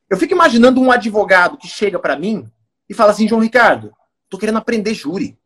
Eu 0.09 0.17
fico 0.17 0.33
imaginando 0.33 0.79
um 0.79 0.89
advogado 0.89 1.57
que 1.57 1.67
chega 1.67 1.99
para 1.99 2.17
mim 2.17 2.49
e 2.89 2.93
fala 2.93 3.11
assim, 3.11 3.27
João 3.27 3.41
Ricardo, 3.41 3.93
tô 4.29 4.37
querendo 4.37 4.57
aprender 4.57 4.93
júri. 4.93 5.37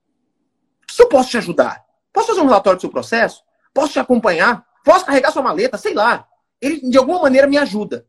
Que 0.87 1.01
eu 1.01 1.09
posso 1.09 1.31
te 1.31 1.37
ajudar? 1.37 1.83
Posso 2.13 2.27
fazer 2.27 2.41
um 2.41 2.45
relatório 2.45 2.77
do 2.77 2.81
seu 2.81 2.91
processo? 2.91 3.43
Posso 3.73 3.93
te 3.93 3.99
acompanhar? 3.99 4.63
Posso 4.83 5.03
carregar 5.03 5.31
sua 5.31 5.41
maleta? 5.41 5.77
Sei 5.77 5.95
lá. 5.95 6.27
Ele, 6.61 6.87
de 6.87 6.97
alguma 6.97 7.19
maneira, 7.23 7.47
me 7.47 7.57
ajuda. 7.57 8.05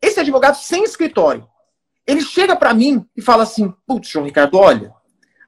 Esse 0.00 0.20
advogado 0.20 0.56
sem 0.56 0.84
escritório, 0.84 1.48
ele 2.06 2.20
chega 2.20 2.54
para 2.54 2.74
mim 2.74 3.04
e 3.16 3.22
fala 3.22 3.44
assim, 3.44 3.74
putz, 3.86 4.10
João 4.10 4.26
Ricardo, 4.26 4.58
olha, 4.58 4.92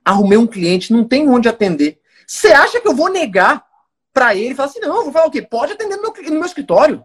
arrumei 0.02 0.38
um 0.38 0.46
cliente, 0.46 0.92
não 0.92 1.04
tem 1.04 1.28
onde 1.28 1.48
atender. 1.48 2.00
Você 2.26 2.48
acha 2.48 2.80
que 2.80 2.88
eu 2.88 2.94
vou 2.94 3.10
negar 3.10 3.67
para 4.12 4.34
ele 4.34 4.54
falar 4.54 4.68
assim, 4.68 4.80
não, 4.80 5.04
vou 5.04 5.12
falar 5.12 5.26
o 5.26 5.30
quê? 5.30 5.42
Pode 5.42 5.72
atender 5.72 5.96
no 5.96 6.02
meu, 6.02 6.12
no 6.12 6.30
meu 6.36 6.46
escritório. 6.46 7.04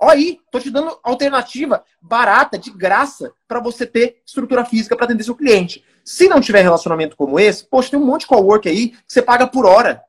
Olha 0.00 0.14
aí, 0.14 0.40
tô 0.50 0.58
te 0.58 0.68
dando 0.68 0.98
alternativa 1.02 1.84
barata, 2.00 2.58
de 2.58 2.70
graça, 2.70 3.32
para 3.46 3.60
você 3.60 3.86
ter 3.86 4.20
estrutura 4.26 4.64
física 4.64 4.96
para 4.96 5.04
atender 5.04 5.22
seu 5.22 5.36
cliente. 5.36 5.84
Se 6.04 6.28
não 6.28 6.40
tiver 6.40 6.62
relacionamento 6.62 7.16
como 7.16 7.38
esse, 7.38 7.64
poxa, 7.64 7.90
tem 7.90 8.00
um 8.00 8.04
monte 8.04 8.22
de 8.22 8.26
cowork 8.26 8.68
aí 8.68 8.88
que 8.88 8.98
você 9.06 9.22
paga 9.22 9.46
por 9.46 9.64
hora. 9.64 10.02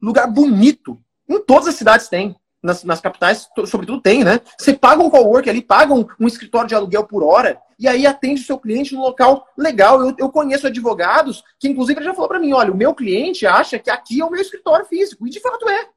Lugar 0.00 0.26
bonito. 0.26 0.98
Em 1.28 1.40
todas 1.42 1.68
as 1.68 1.74
cidades 1.76 2.08
tem 2.08 2.36
nas, 2.62 2.84
nas 2.84 3.00
capitais, 3.00 3.48
sobretudo 3.66 4.00
tem, 4.00 4.22
né? 4.22 4.40
Você 4.58 4.72
paga 4.72 5.02
um 5.02 5.10
cowork 5.10 5.48
ali, 5.48 5.62
paga 5.62 5.94
um, 5.94 6.06
um, 6.18 6.26
escritório 6.26 6.68
de 6.68 6.74
aluguel 6.74 7.04
por 7.04 7.22
hora 7.22 7.60
e 7.78 7.88
aí 7.88 8.06
atende 8.06 8.42
o 8.42 8.44
seu 8.44 8.58
cliente 8.58 8.94
no 8.94 9.00
local 9.00 9.46
legal. 9.56 10.00
Eu, 10.00 10.14
eu 10.18 10.28
conheço 10.30 10.66
advogados 10.66 11.42
que, 11.58 11.68
inclusive, 11.68 12.02
já 12.02 12.12
falou 12.12 12.28
para 12.28 12.38
mim: 12.38 12.52
olha, 12.52 12.72
o 12.72 12.76
meu 12.76 12.94
cliente 12.94 13.46
acha 13.46 13.78
que 13.78 13.90
aqui 13.90 14.20
é 14.20 14.24
o 14.24 14.30
meu 14.30 14.40
escritório 14.40 14.84
físico. 14.86 15.26
E 15.26 15.30
de 15.30 15.40
fato 15.40 15.68
é. 15.68 15.88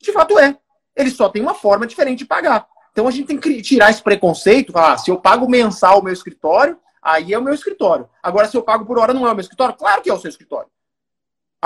De 0.00 0.12
fato 0.12 0.38
é. 0.38 0.56
Ele 0.94 1.10
só 1.10 1.28
tem 1.28 1.42
uma 1.42 1.54
forma 1.54 1.86
diferente 1.86 2.18
de 2.18 2.26
pagar. 2.26 2.66
Então 2.92 3.08
a 3.08 3.10
gente 3.10 3.26
tem 3.26 3.38
que 3.38 3.62
tirar 3.62 3.90
esse 3.90 4.02
preconceito, 4.02 4.72
falar, 4.72 4.92
ah, 4.92 4.98
se 4.98 5.10
eu 5.10 5.18
pago 5.18 5.48
mensal 5.48 6.00
o 6.00 6.04
meu 6.04 6.12
escritório, 6.12 6.78
aí 7.02 7.32
é 7.32 7.38
o 7.38 7.42
meu 7.42 7.54
escritório. 7.54 8.08
Agora, 8.22 8.46
se 8.46 8.56
eu 8.56 8.62
pago 8.62 8.84
por 8.84 8.98
hora, 8.98 9.14
não 9.14 9.26
é 9.26 9.32
o 9.32 9.34
meu 9.34 9.40
escritório? 9.40 9.74
Claro 9.74 10.02
que 10.02 10.10
é 10.10 10.14
o 10.14 10.20
seu 10.20 10.28
escritório. 10.28 10.68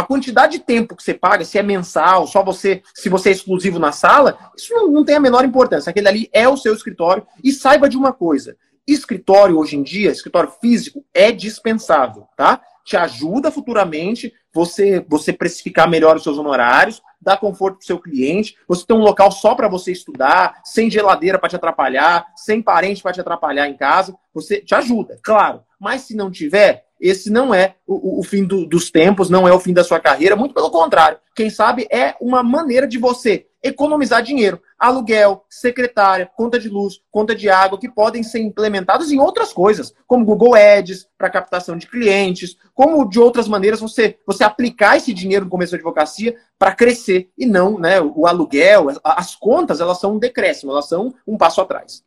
Quantidade 0.06 0.58
de 0.58 0.64
tempo 0.64 0.94
que 0.94 1.02
você 1.02 1.14
paga, 1.14 1.44
se 1.44 1.58
é 1.58 1.62
mensal, 1.62 2.26
só 2.26 2.42
você, 2.44 2.82
se 2.94 3.08
você 3.08 3.30
é 3.30 3.32
exclusivo 3.32 3.78
na 3.78 3.90
sala, 3.90 4.38
isso 4.56 4.72
não, 4.72 4.88
não 4.88 5.04
tem 5.04 5.16
a 5.16 5.20
menor 5.20 5.44
importância. 5.44 5.90
Aquele 5.90 6.08
ali 6.08 6.30
é 6.32 6.48
o 6.48 6.56
seu 6.56 6.72
escritório. 6.72 7.26
E 7.42 7.52
saiba 7.52 7.88
de 7.88 7.96
uma 7.96 8.12
coisa: 8.12 8.56
escritório 8.86 9.58
hoje 9.58 9.76
em 9.76 9.82
dia, 9.82 10.10
escritório 10.10 10.52
físico, 10.60 11.04
é 11.12 11.32
dispensável, 11.32 12.28
tá? 12.36 12.60
Te 12.84 12.96
ajuda 12.96 13.50
futuramente 13.50 14.32
você 14.54 15.04
você 15.08 15.32
precificar 15.32 15.90
melhor 15.90 16.16
os 16.16 16.22
seus 16.22 16.38
honorários, 16.38 17.02
dar 17.20 17.36
conforto 17.36 17.78
para 17.78 17.82
o 17.82 17.86
seu 17.86 17.98
cliente, 17.98 18.56
você 18.68 18.86
ter 18.86 18.94
um 18.94 19.02
local 19.02 19.32
só 19.32 19.54
para 19.56 19.68
você 19.68 19.90
estudar, 19.90 20.60
sem 20.64 20.88
geladeira 20.88 21.38
para 21.38 21.48
te 21.48 21.56
atrapalhar, 21.56 22.26
sem 22.36 22.62
parente 22.62 23.02
para 23.02 23.12
te 23.12 23.20
atrapalhar 23.20 23.68
em 23.68 23.76
casa, 23.76 24.16
você 24.32 24.60
te 24.60 24.74
ajuda, 24.74 25.18
claro. 25.22 25.62
Mas 25.78 26.02
se 26.02 26.14
não 26.14 26.30
tiver, 26.30 26.85
esse 27.00 27.30
não 27.30 27.54
é 27.54 27.76
o, 27.86 28.20
o 28.20 28.22
fim 28.22 28.44
do, 28.44 28.66
dos 28.66 28.90
tempos, 28.90 29.28
não 29.28 29.46
é 29.46 29.52
o 29.52 29.60
fim 29.60 29.72
da 29.72 29.84
sua 29.84 30.00
carreira, 30.00 30.36
muito 30.36 30.54
pelo 30.54 30.70
contrário. 30.70 31.18
Quem 31.34 31.50
sabe 31.50 31.86
é 31.90 32.14
uma 32.20 32.42
maneira 32.42 32.86
de 32.86 32.98
você 32.98 33.46
economizar 33.62 34.22
dinheiro. 34.22 34.60
Aluguel, 34.78 35.44
secretária, 35.48 36.30
conta 36.36 36.58
de 36.58 36.68
luz, 36.68 37.00
conta 37.10 37.34
de 37.34 37.48
água, 37.48 37.78
que 37.78 37.88
podem 37.88 38.22
ser 38.22 38.40
implementados 38.40 39.10
em 39.10 39.18
outras 39.18 39.52
coisas, 39.52 39.94
como 40.06 40.24
Google 40.24 40.54
Ads, 40.54 41.08
para 41.18 41.30
captação 41.30 41.76
de 41.76 41.86
clientes, 41.86 42.56
como 42.74 43.08
de 43.08 43.18
outras 43.18 43.48
maneiras 43.48 43.80
você, 43.80 44.18
você 44.26 44.44
aplicar 44.44 44.96
esse 44.96 45.12
dinheiro 45.12 45.46
no 45.46 45.50
começo 45.50 45.72
da 45.72 45.76
advocacia 45.76 46.36
para 46.58 46.74
crescer 46.74 47.30
e 47.36 47.46
não 47.46 47.78
né, 47.78 48.00
o 48.00 48.26
aluguel, 48.26 48.88
as 49.02 49.34
contas, 49.34 49.80
elas 49.80 49.98
são 49.98 50.14
um 50.14 50.18
decréscimo, 50.18 50.72
elas 50.72 50.88
são 50.88 51.14
um 51.26 51.36
passo 51.36 51.60
atrás. 51.60 52.04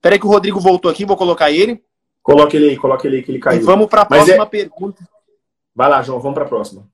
Peraí 0.00 0.18
que 0.18 0.26
o 0.26 0.30
Rodrigo 0.30 0.60
voltou 0.60 0.90
aqui, 0.90 1.04
vou 1.04 1.16
colocar 1.16 1.50
ele. 1.50 1.82
Coloque 2.22 2.56
ele 2.56 2.70
aí, 2.70 2.76
coloque 2.76 3.06
ele 3.06 3.16
aí 3.16 3.22
que 3.22 3.30
ele 3.30 3.38
caiu. 3.38 3.60
E 3.60 3.64
vamos 3.64 3.88
para 3.88 4.02
a 4.02 4.06
próxima 4.06 4.42
é... 4.42 4.46
pergunta. 4.46 5.02
Vai 5.74 5.88
lá, 5.88 6.02
João, 6.02 6.20
vamos 6.20 6.34
para 6.34 6.44
a 6.44 6.48
próxima. 6.48 6.86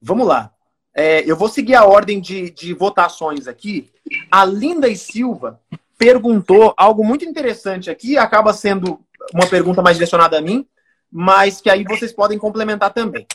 Vamos 0.00 0.26
lá. 0.26 0.52
É, 0.94 1.28
eu 1.30 1.36
vou 1.36 1.48
seguir 1.48 1.74
a 1.74 1.84
ordem 1.84 2.20
de, 2.20 2.50
de 2.50 2.74
votações 2.74 3.46
aqui. 3.46 3.90
A 4.30 4.44
Linda 4.44 4.88
e 4.88 4.96
Silva 4.96 5.60
perguntou 5.96 6.72
algo 6.76 7.04
muito 7.04 7.24
interessante 7.24 7.90
aqui, 7.90 8.16
acaba 8.16 8.52
sendo 8.52 9.00
uma 9.34 9.46
pergunta 9.46 9.82
mais 9.82 9.96
direcionada 9.96 10.38
a 10.38 10.40
mim, 10.40 10.66
mas 11.10 11.60
que 11.60 11.68
aí 11.68 11.84
vocês 11.84 12.12
podem 12.12 12.38
complementar 12.38 12.92
também. 12.92 13.26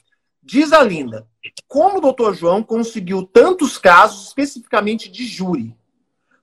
Diz 0.41 0.73
a 0.73 0.81
Linda, 0.81 1.27
como 1.67 1.97
o 1.97 2.01
doutor 2.01 2.35
João 2.35 2.63
conseguiu 2.63 3.23
tantos 3.23 3.77
casos 3.77 4.27
especificamente 4.27 5.09
de 5.09 5.25
júri? 5.25 5.75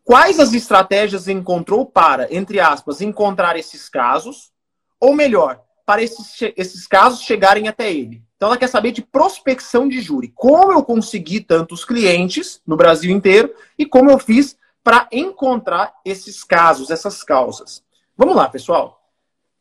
Quais 0.05 0.41
as 0.41 0.53
estratégias 0.53 1.29
encontrou 1.29 1.87
para, 1.87 2.33
entre 2.35 2.59
aspas, 2.59 3.01
encontrar 3.01 3.57
esses 3.57 3.89
casos? 3.89 4.51
Ou 4.99 5.15
melhor, 5.15 5.63
para 5.87 6.03
esses, 6.03 6.37
esses 6.57 6.87
casos 6.87 7.23
chegarem 7.23 7.69
até 7.69 7.93
ele? 7.93 8.23
Então 8.37 8.49
ela 8.49 8.57
quer 8.57 8.69
saber 8.69 8.93
de 8.93 9.03
prospecção 9.03 9.89
de 9.89 10.01
júri. 10.01 10.33
Como 10.35 10.73
eu 10.73 10.83
consegui 10.83 11.41
tantos 11.41 11.85
clientes 11.85 12.61
no 12.67 12.77
Brasil 12.77 13.11
inteiro 13.11 13.55
e 13.79 13.85
como 13.85 14.11
eu 14.11 14.19
fiz 14.19 14.57
para 14.83 15.07
encontrar 15.13 15.93
esses 16.05 16.43
casos, 16.43 16.91
essas 16.91 17.23
causas. 17.23 17.83
Vamos 18.17 18.35
lá, 18.35 18.49
pessoal. 18.49 19.01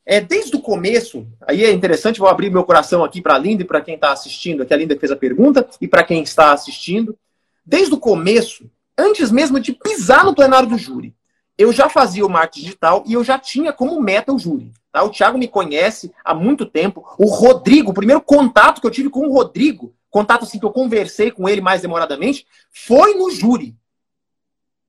É, 0.05 0.19
desde 0.19 0.55
o 0.55 0.61
começo, 0.61 1.27
aí 1.45 1.63
é 1.63 1.71
interessante, 1.71 2.19
vou 2.19 2.29
abrir 2.29 2.49
meu 2.49 2.63
coração 2.63 3.03
aqui 3.03 3.21
para 3.21 3.35
a 3.35 3.37
Linda 3.37 3.61
e 3.61 3.65
para 3.65 3.81
quem 3.81 3.95
está 3.95 4.11
assistindo, 4.11 4.63
aqui 4.63 4.73
a 4.73 4.77
Linda 4.77 4.97
fez 4.97 5.11
a 5.11 5.15
pergunta, 5.15 5.67
e 5.79 5.87
para 5.87 6.03
quem 6.03 6.23
está 6.23 6.51
assistindo. 6.51 7.15
Desde 7.63 7.93
o 7.93 7.99
começo, 7.99 8.71
antes 8.99 9.31
mesmo 9.31 9.59
de 9.59 9.73
pisar 9.73 10.25
no 10.25 10.35
plenário 10.35 10.69
do 10.69 10.77
júri, 10.77 11.15
eu 11.57 11.73
já 11.73 11.89
fazia 11.89 12.25
o 12.25 12.29
marketing 12.29 12.65
digital 12.65 13.03
e 13.05 13.13
eu 13.13 13.23
já 13.23 13.37
tinha 13.37 13.73
como 13.73 13.99
meta 14.01 14.31
o 14.31 14.39
júri. 14.39 14.71
Tá? 14.91 15.03
O 15.03 15.09
Thiago 15.09 15.37
me 15.37 15.47
conhece 15.47 16.11
há 16.23 16.33
muito 16.33 16.65
tempo. 16.65 17.05
O 17.17 17.27
Rodrigo, 17.27 17.91
o 17.91 17.93
primeiro 17.93 18.21
contato 18.21 18.79
que 18.79 18.87
eu 18.87 18.91
tive 18.91 19.09
com 19.09 19.27
o 19.27 19.33
Rodrigo, 19.33 19.93
contato 20.09 20.43
assim 20.43 20.59
que 20.59 20.65
eu 20.65 20.71
conversei 20.71 21.31
com 21.31 21.47
ele 21.49 21.61
mais 21.61 21.81
demoradamente, 21.81 22.47
foi 22.71 23.13
no 23.15 23.29
júri. 23.29 23.75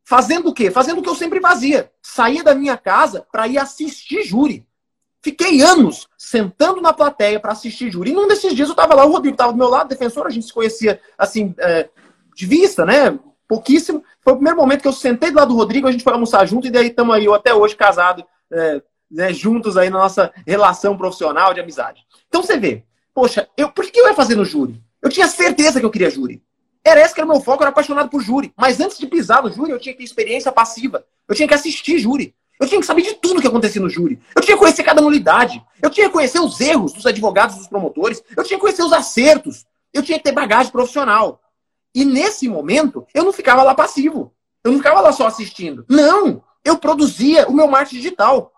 Fazendo 0.05 0.49
o 0.49 0.55
quê? 0.55 0.70
Fazendo 0.70 0.99
o 0.99 1.03
que 1.03 1.09
eu 1.09 1.14
sempre 1.14 1.40
fazia. 1.40 1.90
Saía 2.03 2.42
da 2.42 2.55
minha 2.55 2.77
casa 2.77 3.27
para 3.31 3.46
ir 3.46 3.59
assistir 3.59 4.23
júri. 4.23 4.66
Fiquei 5.23 5.61
anos 5.61 6.09
sentando 6.16 6.81
na 6.81 6.92
plateia 6.92 7.38
para 7.38 7.53
assistir 7.53 7.90
júri. 7.90 8.11
E 8.11 8.14
num 8.14 8.27
desses 8.27 8.55
dias 8.55 8.68
eu 8.68 8.73
estava 8.73 8.94
lá, 8.94 9.05
o 9.05 9.11
Rodrigo 9.12 9.35
estava 9.35 9.53
do 9.53 9.59
meu 9.59 9.68
lado, 9.68 9.88
defensor, 9.88 10.27
a 10.27 10.31
gente 10.31 10.46
se 10.46 10.53
conhecia 10.53 11.01
assim, 11.18 11.55
é, 11.59 11.90
de 12.35 12.46
vista, 12.46 12.87
né? 12.87 13.18
Pouquíssimo. 13.51 14.05
Foi 14.21 14.35
o 14.35 14.37
primeiro 14.37 14.57
momento 14.57 14.83
que 14.83 14.87
eu 14.87 14.93
sentei 14.93 15.33
do 15.33 15.37
lado 15.37 15.49
do 15.49 15.57
Rodrigo, 15.57 15.89
a 15.89 15.91
gente 15.91 16.05
foi 16.05 16.13
almoçar 16.13 16.47
junto, 16.47 16.69
e 16.69 16.71
daí 16.71 16.87
estamos 16.87 17.13
aí, 17.13 17.25
eu 17.25 17.35
até 17.35 17.53
hoje 17.53 17.75
casado, 17.75 18.25
é, 18.49 18.81
né, 19.11 19.33
juntos 19.33 19.77
aí 19.77 19.91
na 19.91 19.99
nossa 19.99 20.33
relação 20.47 20.97
profissional 20.97 21.53
de 21.53 21.59
amizade. 21.59 22.07
Então 22.29 22.45
você 22.45 22.57
vê, 22.57 22.85
poxa, 23.13 23.49
eu, 23.57 23.69
por 23.73 23.85
que 23.87 23.99
eu 23.99 24.07
ia 24.07 24.15
fazer 24.15 24.37
no 24.37 24.45
júri? 24.45 24.81
Eu 25.03 25.11
tinha 25.11 25.27
certeza 25.27 25.81
que 25.81 25.85
eu 25.85 25.91
queria 25.91 26.09
júri. 26.09 26.41
Era 26.85 27.01
esse 27.01 27.13
que 27.13 27.21
era 27.21 27.29
o 27.29 27.33
meu 27.33 27.41
foco, 27.41 27.61
eu 27.61 27.65
era 27.65 27.71
apaixonado 27.71 28.09
por 28.09 28.23
júri. 28.23 28.53
Mas 28.57 28.79
antes 28.79 28.97
de 28.97 29.09
pisar 29.09 29.43
no 29.43 29.51
júri, 29.51 29.73
eu 29.73 29.81
tinha 29.81 29.95
que 29.95 29.99
ter 29.99 30.05
experiência 30.05 30.53
passiva. 30.53 31.05
Eu 31.27 31.35
tinha 31.35 31.49
que 31.49 31.55
assistir 31.55 31.99
júri. 31.99 32.33
Eu 32.61 32.69
tinha 32.69 32.81
que 32.81 32.87
saber 32.87 33.03
de 33.03 33.15
tudo 33.15 33.41
que 33.41 33.49
acontecia 33.49 33.83
no 33.83 33.91
júri. 33.91 34.21
Eu 34.37 34.43
tinha 34.43 34.57
que 34.57 34.61
conhecer 34.61 34.85
cada 34.85 35.03
nulidade. 35.03 35.61
Eu 35.83 35.91
tinha 35.91 36.07
que 36.07 36.13
conhecer 36.13 36.39
os 36.39 36.61
erros 36.61 36.93
dos 36.93 37.05
advogados 37.05 37.57
dos 37.57 37.67
promotores. 37.67 38.23
Eu 38.37 38.45
tinha 38.45 38.57
que 38.57 38.61
conhecer 38.61 38.85
os 38.85 38.93
acertos. 38.93 39.67
Eu 39.93 40.05
tinha 40.05 40.19
que 40.19 40.25
ter 40.25 40.33
bagagem 40.33 40.71
profissional. 40.71 41.41
E 41.94 42.05
nesse 42.05 42.48
momento, 42.48 43.07
eu 43.14 43.24
não 43.24 43.33
ficava 43.33 43.62
lá 43.62 43.74
passivo. 43.74 44.33
Eu 44.62 44.72
não 44.72 44.79
ficava 44.79 45.00
lá 45.00 45.12
só 45.12 45.26
assistindo. 45.26 45.85
Não! 45.88 46.42
Eu 46.64 46.79
produzia 46.79 47.48
o 47.48 47.53
meu 47.53 47.66
marketing 47.66 47.96
digital. 47.96 48.53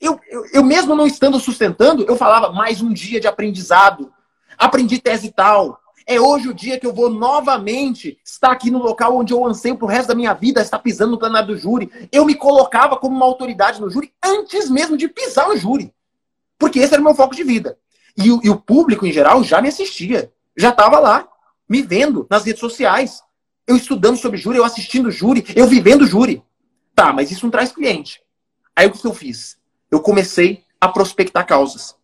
Eu, 0.00 0.18
eu, 0.28 0.44
eu 0.52 0.64
mesmo 0.64 0.96
não 0.96 1.06
estando 1.06 1.38
sustentando, 1.38 2.04
eu 2.04 2.16
falava 2.16 2.50
mais 2.52 2.80
um 2.80 2.92
dia 2.92 3.20
de 3.20 3.28
aprendizado. 3.28 4.12
Aprendi 4.58 4.98
tese 4.98 5.30
tal, 5.30 5.78
é 6.06 6.20
hoje 6.20 6.48
o 6.48 6.54
dia 6.54 6.78
que 6.78 6.86
eu 6.86 6.92
vou 6.92 7.10
novamente 7.10 8.18
estar 8.24 8.50
aqui 8.50 8.70
no 8.70 8.78
local 8.78 9.16
onde 9.16 9.32
eu 9.32 9.44
anseio 9.46 9.76
pro 9.76 9.86
resto 9.86 10.08
da 10.08 10.14
minha 10.14 10.32
vida, 10.34 10.60
estar 10.60 10.78
pisando 10.78 11.12
no 11.12 11.18
plenário 11.18 11.48
do 11.48 11.56
júri. 11.56 11.90
Eu 12.10 12.24
me 12.24 12.34
colocava 12.34 12.96
como 12.96 13.14
uma 13.14 13.26
autoridade 13.26 13.80
no 13.80 13.90
júri 13.90 14.12
antes 14.24 14.68
mesmo 14.68 14.96
de 14.96 15.08
pisar 15.08 15.48
no 15.48 15.56
júri. 15.56 15.92
Porque 16.58 16.78
esse 16.78 16.94
era 16.94 17.00
o 17.00 17.04
meu 17.04 17.14
foco 17.14 17.34
de 17.34 17.44
vida. 17.44 17.78
E, 18.16 18.26
e 18.26 18.50
o 18.50 18.56
público, 18.56 19.06
em 19.06 19.12
geral, 19.12 19.42
já 19.42 19.60
me 19.60 19.68
assistia. 19.68 20.32
Já 20.56 20.70
estava 20.70 20.98
lá, 20.98 21.28
me 21.72 21.80
vendo 21.80 22.26
nas 22.28 22.44
redes 22.44 22.60
sociais. 22.60 23.22
Eu 23.66 23.76
estudando 23.76 24.18
sobre 24.18 24.36
júri, 24.36 24.58
eu 24.58 24.64
assistindo 24.64 25.10
júri, 25.10 25.42
eu 25.56 25.66
vivendo 25.66 26.06
júri. 26.06 26.44
Tá, 26.94 27.14
mas 27.14 27.30
isso 27.30 27.46
não 27.46 27.50
traz 27.50 27.72
cliente. 27.72 28.20
Aí 28.76 28.86
o 28.86 28.92
que 28.92 29.06
eu 29.06 29.14
fiz? 29.14 29.58
Eu 29.90 30.00
comecei 30.00 30.64
a 30.78 30.86
prospectar 30.86 31.46
causas. 31.46 31.96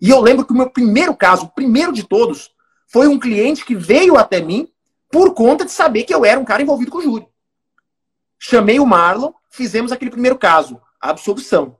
E 0.00 0.10
eu 0.10 0.20
lembro 0.20 0.44
que 0.44 0.52
o 0.52 0.56
meu 0.56 0.68
primeiro 0.68 1.14
caso, 1.14 1.44
o 1.44 1.48
primeiro 1.48 1.92
de 1.92 2.02
todos, 2.02 2.50
foi 2.88 3.06
um 3.06 3.16
cliente 3.16 3.64
que 3.64 3.76
veio 3.76 4.16
até 4.16 4.40
mim 4.40 4.68
por 5.08 5.32
conta 5.32 5.64
de 5.64 5.70
saber 5.70 6.02
que 6.02 6.12
eu 6.12 6.24
era 6.24 6.40
um 6.40 6.44
cara 6.44 6.62
envolvido 6.62 6.90
com 6.90 7.00
júri. 7.00 7.28
Chamei 8.36 8.80
o 8.80 8.86
Marlon, 8.86 9.32
fizemos 9.48 9.92
aquele 9.92 10.10
primeiro 10.10 10.36
caso, 10.36 10.80
a 11.00 11.10
absolvição. 11.10 11.76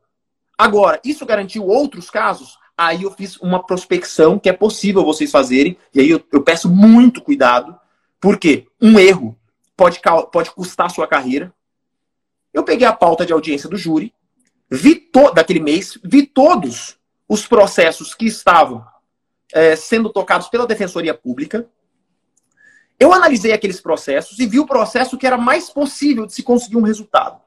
Agora, 0.56 1.00
isso 1.04 1.26
garantiu 1.26 1.66
outros 1.66 2.08
casos? 2.10 2.56
Aí 2.76 3.04
eu 3.04 3.10
fiz 3.10 3.36
uma 3.36 3.64
prospecção 3.64 4.38
que 4.38 4.48
é 4.48 4.52
possível 4.52 5.04
vocês 5.04 5.30
fazerem, 5.30 5.76
e 5.94 6.00
aí 6.00 6.10
eu, 6.10 6.22
eu 6.32 6.42
peço 6.42 6.68
muito 6.68 7.20
cuidado, 7.20 7.78
porque 8.20 8.66
um 8.80 8.98
erro 8.98 9.38
pode, 9.76 10.00
pode 10.32 10.50
custar 10.50 10.86
a 10.86 10.90
sua 10.90 11.06
carreira. 11.06 11.54
Eu 12.52 12.64
peguei 12.64 12.86
a 12.86 12.92
pauta 12.92 13.24
de 13.24 13.32
audiência 13.32 13.68
do 13.68 13.76
júri, 13.76 14.12
vi 14.70 15.08
daquele 15.34 15.60
mês, 15.60 15.98
vi 16.02 16.26
todos 16.26 16.98
os 17.28 17.46
processos 17.46 18.14
que 18.14 18.26
estavam 18.26 18.84
é, 19.52 19.76
sendo 19.76 20.10
tocados 20.10 20.48
pela 20.48 20.66
Defensoria 20.66 21.14
Pública. 21.14 21.68
Eu 22.98 23.12
analisei 23.12 23.52
aqueles 23.52 23.80
processos 23.80 24.38
e 24.38 24.46
vi 24.46 24.58
o 24.58 24.66
processo 24.66 25.16
que 25.16 25.26
era 25.26 25.36
mais 25.36 25.70
possível 25.70 26.26
de 26.26 26.32
se 26.32 26.42
conseguir 26.42 26.76
um 26.76 26.82
resultado. 26.82 27.43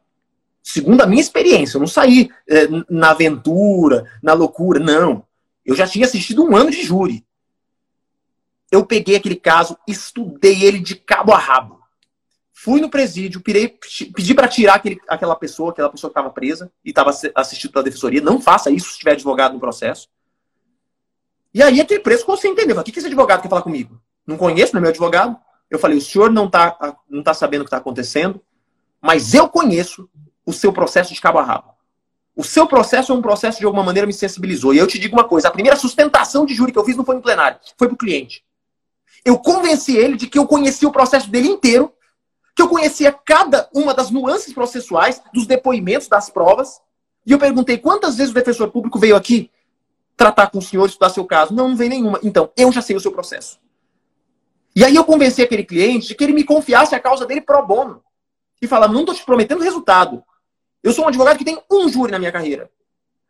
Segundo 0.70 1.00
a 1.00 1.08
minha 1.08 1.22
experiência, 1.22 1.78
eu 1.78 1.80
não 1.80 1.88
saí 1.88 2.30
é, 2.46 2.68
na 2.90 3.12
aventura, 3.12 4.04
na 4.22 4.34
loucura, 4.34 4.82
não. 4.82 5.26
Eu 5.66 5.74
já 5.74 5.88
tinha 5.88 6.06
assistido 6.06 6.44
um 6.44 6.58
ano 6.58 6.70
de 6.70 6.84
júri. 6.84 7.26
Eu 8.70 8.86
peguei 8.86 9.16
aquele 9.16 9.38
caso, 9.38 9.78
estudei 9.88 10.66
ele 10.66 10.80
de 10.80 10.96
cabo 10.96 11.32
a 11.32 11.38
rabo. 11.38 11.80
Fui 12.52 12.82
no 12.82 12.90
presídio, 12.90 13.40
pirei, 13.40 13.80
pedi 14.14 14.34
para 14.34 14.50
tirar 14.50 14.74
aquele, 14.74 15.00
aquela 15.08 15.38
pessoa, 15.38 15.72
aquela 15.72 15.90
pessoa 15.90 16.12
que 16.12 16.20
estava 16.20 16.34
presa 16.34 16.70
e 16.84 16.90
estava 16.90 17.12
assistindo 17.34 17.72
pela 17.72 17.86
defensoria. 17.86 18.20
Não 18.20 18.42
faça 18.42 18.70
isso 18.70 18.92
se 18.92 19.00
tiver 19.00 19.14
advogado 19.14 19.54
no 19.54 19.62
processo. 19.62 20.10
E 21.54 21.64
aí 21.64 21.80
aquele 21.80 22.02
preço 22.02 22.28
você 22.28 22.50
entendeu. 22.50 22.78
O 22.78 22.84
que, 22.84 22.92
que 22.92 23.00
esse 23.00 23.08
advogado 23.08 23.42
quer 23.42 23.48
falar 23.48 23.62
comigo? 23.62 24.02
Não 24.28 24.36
conheço, 24.36 24.74
não 24.74 24.80
é 24.80 24.82
meu 24.82 24.90
advogado. 24.90 25.38
Eu 25.70 25.80
falei, 25.80 25.98
o 25.98 26.02
senhor 26.02 26.30
não 26.30 26.48
está 26.48 26.98
não 27.10 27.24
tá 27.24 27.34
sabendo 27.34 27.62
o 27.62 27.64
que 27.64 27.70
está 27.70 27.78
acontecendo, 27.78 28.42
mas 29.02 29.34
eu 29.34 29.48
conheço 29.48 30.10
o 30.48 30.54
seu 30.54 30.72
processo 30.72 31.14
de 31.14 31.20
cabo 31.20 31.38
a 31.38 31.44
rabo. 31.44 31.76
O 32.34 32.44
seu 32.44 32.66
processo 32.66 33.12
é 33.12 33.16
um 33.16 33.22
processo 33.22 33.60
de 33.60 33.66
alguma 33.66 33.84
maneira 33.84 34.08
me 34.08 34.14
sensibilizou. 34.14 34.74
E 34.74 34.78
eu 34.78 34.88
te 34.88 34.98
digo 34.98 35.16
uma 35.16 35.26
coisa: 35.26 35.50
a 35.50 35.52
primeira 35.52 35.76
sustentação 35.76 36.46
de 36.46 36.56
júri 36.56 36.72
que 36.72 36.80
eu 36.80 36.86
fiz 36.86 36.96
não 36.96 37.04
foi 37.04 37.16
no 37.16 37.22
plenário, 37.22 37.60
foi 37.78 37.88
para 37.88 37.96
o 37.96 37.98
cliente. 37.98 38.44
Eu 39.26 39.38
convenci 39.38 39.98
ele 39.98 40.16
de 40.16 40.28
que 40.28 40.40
eu 40.40 40.48
conhecia 40.48 40.88
o 40.88 40.92
processo 40.92 41.30
dele 41.30 41.50
inteiro, 41.50 41.92
que 42.56 42.62
eu 42.62 42.70
conhecia 42.70 43.12
cada 43.12 43.68
uma 43.74 43.94
das 43.94 44.10
nuances 44.10 44.54
processuais, 44.54 45.22
dos 45.34 45.46
depoimentos, 45.46 46.08
das 46.08 46.30
provas. 46.30 46.80
E 47.26 47.32
eu 47.34 47.40
perguntei 47.40 47.78
quantas 47.78 48.16
vezes 48.16 48.32
o 48.32 48.36
defensor 48.36 48.72
público 48.72 48.98
veio 48.98 49.16
aqui 49.16 49.52
tratar 50.16 50.48
com 50.48 50.60
o 50.60 50.62
senhor, 50.62 50.86
estudar 50.86 51.10
seu 51.10 51.26
caso. 51.26 51.54
Não, 51.54 51.68
não 51.68 51.76
vem 51.76 51.90
nenhuma. 51.90 52.20
Então, 52.24 52.52
eu 52.56 52.72
já 52.72 52.82
sei 52.82 52.96
o 52.96 53.00
seu 53.00 53.12
processo. 53.12 53.60
E 54.76 54.86
aí 54.86 54.96
eu 54.96 55.04
convenci 55.04 55.42
aquele 55.42 55.66
cliente 55.66 56.08
de 56.08 56.16
que 56.16 56.24
ele 56.24 56.34
me 56.34 56.44
confiasse 56.44 56.96
a 56.96 57.00
causa 57.00 57.26
dele 57.26 57.42
pro 57.42 57.66
bono. 57.66 58.02
E 58.62 58.68
falar, 58.68 58.88
não 58.88 59.02
estou 59.02 59.14
te 59.14 59.26
prometendo 59.26 59.62
resultado. 59.62 60.24
Eu 60.88 60.94
sou 60.94 61.04
um 61.04 61.10
advogado 61.10 61.38
que 61.38 61.44
tem 61.44 61.62
um 61.70 61.90
júri 61.90 62.14
na 62.14 62.18
minha 62.18 62.32
carreira. 62.32 62.72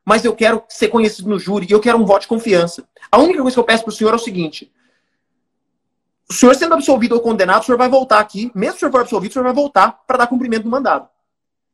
Mas 0.06 0.24
eu 0.24 0.36
quero 0.36 0.64
ser 0.70 0.90
conhecido 0.90 1.28
no 1.28 1.40
júri 1.40 1.66
e 1.68 1.74
eu 1.74 1.80
quero 1.80 1.98
um 1.98 2.06
voto 2.06 2.22
de 2.22 2.28
confiança. 2.28 2.88
A 3.12 3.18
única 3.18 3.42
coisa 3.42 3.56
que 3.56 3.60
eu 3.60 3.64
peço 3.64 3.84
para 3.84 3.90
o 3.90 3.96
senhor 3.96 4.14
é 4.14 4.16
o 4.16 4.20
seguinte. 4.20 4.72
O 6.30 6.34
senhor 6.34 6.54
sendo 6.54 6.76
absolvido 6.76 7.16
ou 7.16 7.20
condenado, 7.20 7.64
o 7.64 7.66
senhor 7.66 7.80
vai 7.80 7.90
voltar 7.90 8.20
aqui. 8.20 8.52
Mesmo 8.54 8.74
se 8.74 8.78
o 8.78 8.80
senhor 8.82 8.92
for 8.92 9.02
absolvido, 9.02 9.32
o 9.32 9.34
senhor 9.34 9.44
vai 9.44 9.54
voltar 9.54 10.04
para 10.06 10.20
dar 10.20 10.28
cumprimento 10.28 10.66
do 10.66 10.70
mandado. 10.70 11.10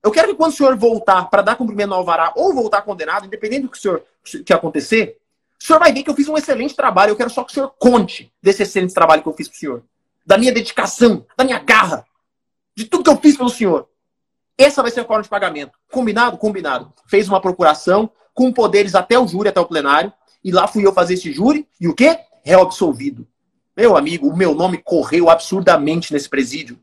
Eu 0.02 0.10
quero 0.10 0.30
que 0.30 0.36
quando 0.36 0.54
o 0.54 0.56
senhor 0.56 0.74
voltar 0.78 1.30
para 1.30 1.42
dar 1.42 1.58
cumprimento 1.58 1.94
ao 1.94 2.00
alvará 2.00 2.32
ou 2.34 2.54
voltar 2.54 2.82
condenado, 2.84 3.26
independente 3.26 3.64
do 3.64 3.70
que 3.70 3.78
o 3.78 3.82
senhor 3.82 4.06
que 4.46 4.54
acontecer, 4.54 5.18
o 5.60 5.66
senhor 5.66 5.80
vai 5.80 5.92
ver 5.92 6.04
que 6.04 6.10
eu 6.10 6.16
fiz 6.16 6.30
um 6.30 6.38
excelente 6.38 6.78
trabalho. 6.78 7.12
Eu 7.12 7.18
quero 7.18 7.30
só 7.30 7.44
que 7.44 7.52
o 7.52 7.54
senhor 7.54 7.74
conte 7.78 8.32
desse 8.42 8.64
excelente 8.64 8.94
trabalho 8.94 9.22
que 9.22 9.28
eu 9.28 9.34
fiz 9.34 9.50
para 9.50 9.56
o 9.58 9.60
senhor. 9.60 9.84
Da 10.26 10.38
minha 10.38 10.54
dedicação, 10.54 11.26
da 11.36 11.44
minha 11.44 11.60
garra, 11.60 12.06
de 12.74 12.86
tudo 12.86 13.04
que 13.04 13.10
eu 13.10 13.18
fiz 13.18 13.36
pelo 13.36 13.50
senhor. 13.50 13.90
Essa 14.58 14.82
vai 14.82 14.92
ser 14.92 15.02
a 15.02 15.06
forma 15.06 15.24
de 15.24 15.30
pagamento. 15.30 15.72
Combinado? 15.92 16.38
Combinado. 16.38 16.94
Fez 17.08 17.28
uma 17.28 17.42
procuração 17.42 18.10
com 18.34 18.52
poderes 18.52 18.96
até 18.96 19.18
o 19.18 19.28
júri, 19.28 19.50
até 19.50 19.60
o 19.60 19.66
plenário. 19.66 20.12
E 20.44 20.52
lá 20.52 20.68
fui 20.68 20.86
eu 20.86 20.94
fazer 20.94 21.16
esse 21.16 21.32
júri. 21.32 21.68
E 21.80 21.88
o 21.88 21.96
quê? 21.96 22.20
Réu 22.44 22.62
absolvido. 22.62 23.28
Meu 23.76 23.98
amigo, 23.98 24.28
o 24.28 24.36
meu 24.36 24.54
nome 24.54 24.78
correu 24.78 25.30
absurdamente 25.30 26.14
nesse 26.14 26.30
presídio. 26.30 26.80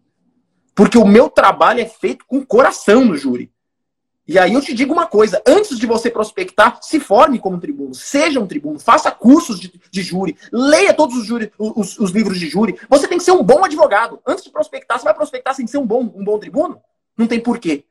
Porque 0.75 0.99
o 0.99 1.07
meu 1.07 1.29
trabalho 1.29 1.81
é 1.81 1.87
feito 1.87 2.25
com 2.27 2.45
coração 2.45 3.05
no 3.05 3.17
júri. 3.17 3.53
E 4.27 4.39
aí 4.39 4.55
eu 4.55 4.61
te 4.61 4.73
digo 4.73 4.93
uma 4.93 5.07
coisa: 5.07 5.43
antes 5.47 5.79
de 5.79 5.87
você 5.87 6.11
prospectar, 6.11 6.79
se 6.83 7.01
forme 7.01 7.39
como 7.39 7.59
tribuno, 7.59 7.93
seja 7.95 8.39
um 8.39 8.47
tribuno, 8.47 8.79
faça 8.79 9.11
cursos 9.11 9.59
de, 9.59 9.73
de 9.91 10.03
júri, 10.03 10.37
leia 10.53 10.95
todos 10.95 11.17
os, 11.17 11.27
júri, 11.27 11.53
os, 11.59 11.99
os, 11.99 12.11
livros 12.13 12.39
de 12.39 12.49
júri. 12.49 12.79
Você 12.89 13.09
tem 13.09 13.19
que 13.19 13.25
ser 13.25 13.33
um 13.33 13.43
bom 13.43 13.65
advogado. 13.65 14.21
Antes 14.25 14.45
de 14.45 14.51
prospectar, 14.51 14.99
você 14.99 15.05
vai 15.05 15.15
prospectar 15.15 15.55
sem 15.55 15.67
ser 15.67 15.79
um 15.79 15.87
bom, 15.87 16.03
um 16.15 16.23
bom 16.23 16.39
tribuno? 16.39 16.81
Não 17.21 17.27
tem 17.27 17.39
porquê. 17.39 17.85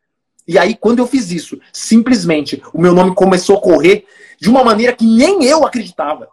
E 0.48 0.58
aí, 0.58 0.76
quando 0.76 0.98
eu 0.98 1.06
fiz 1.06 1.30
isso, 1.30 1.60
simplesmente 1.72 2.60
o 2.74 2.82
meu 2.82 2.96
nome 2.96 3.14
começou 3.14 3.58
a 3.58 3.62
correr 3.62 4.08
de 4.42 4.50
uma 4.50 4.64
maneira 4.64 4.92
que 4.92 5.06
nem 5.06 5.46
eu 5.46 5.64
acreditava. 5.64 6.30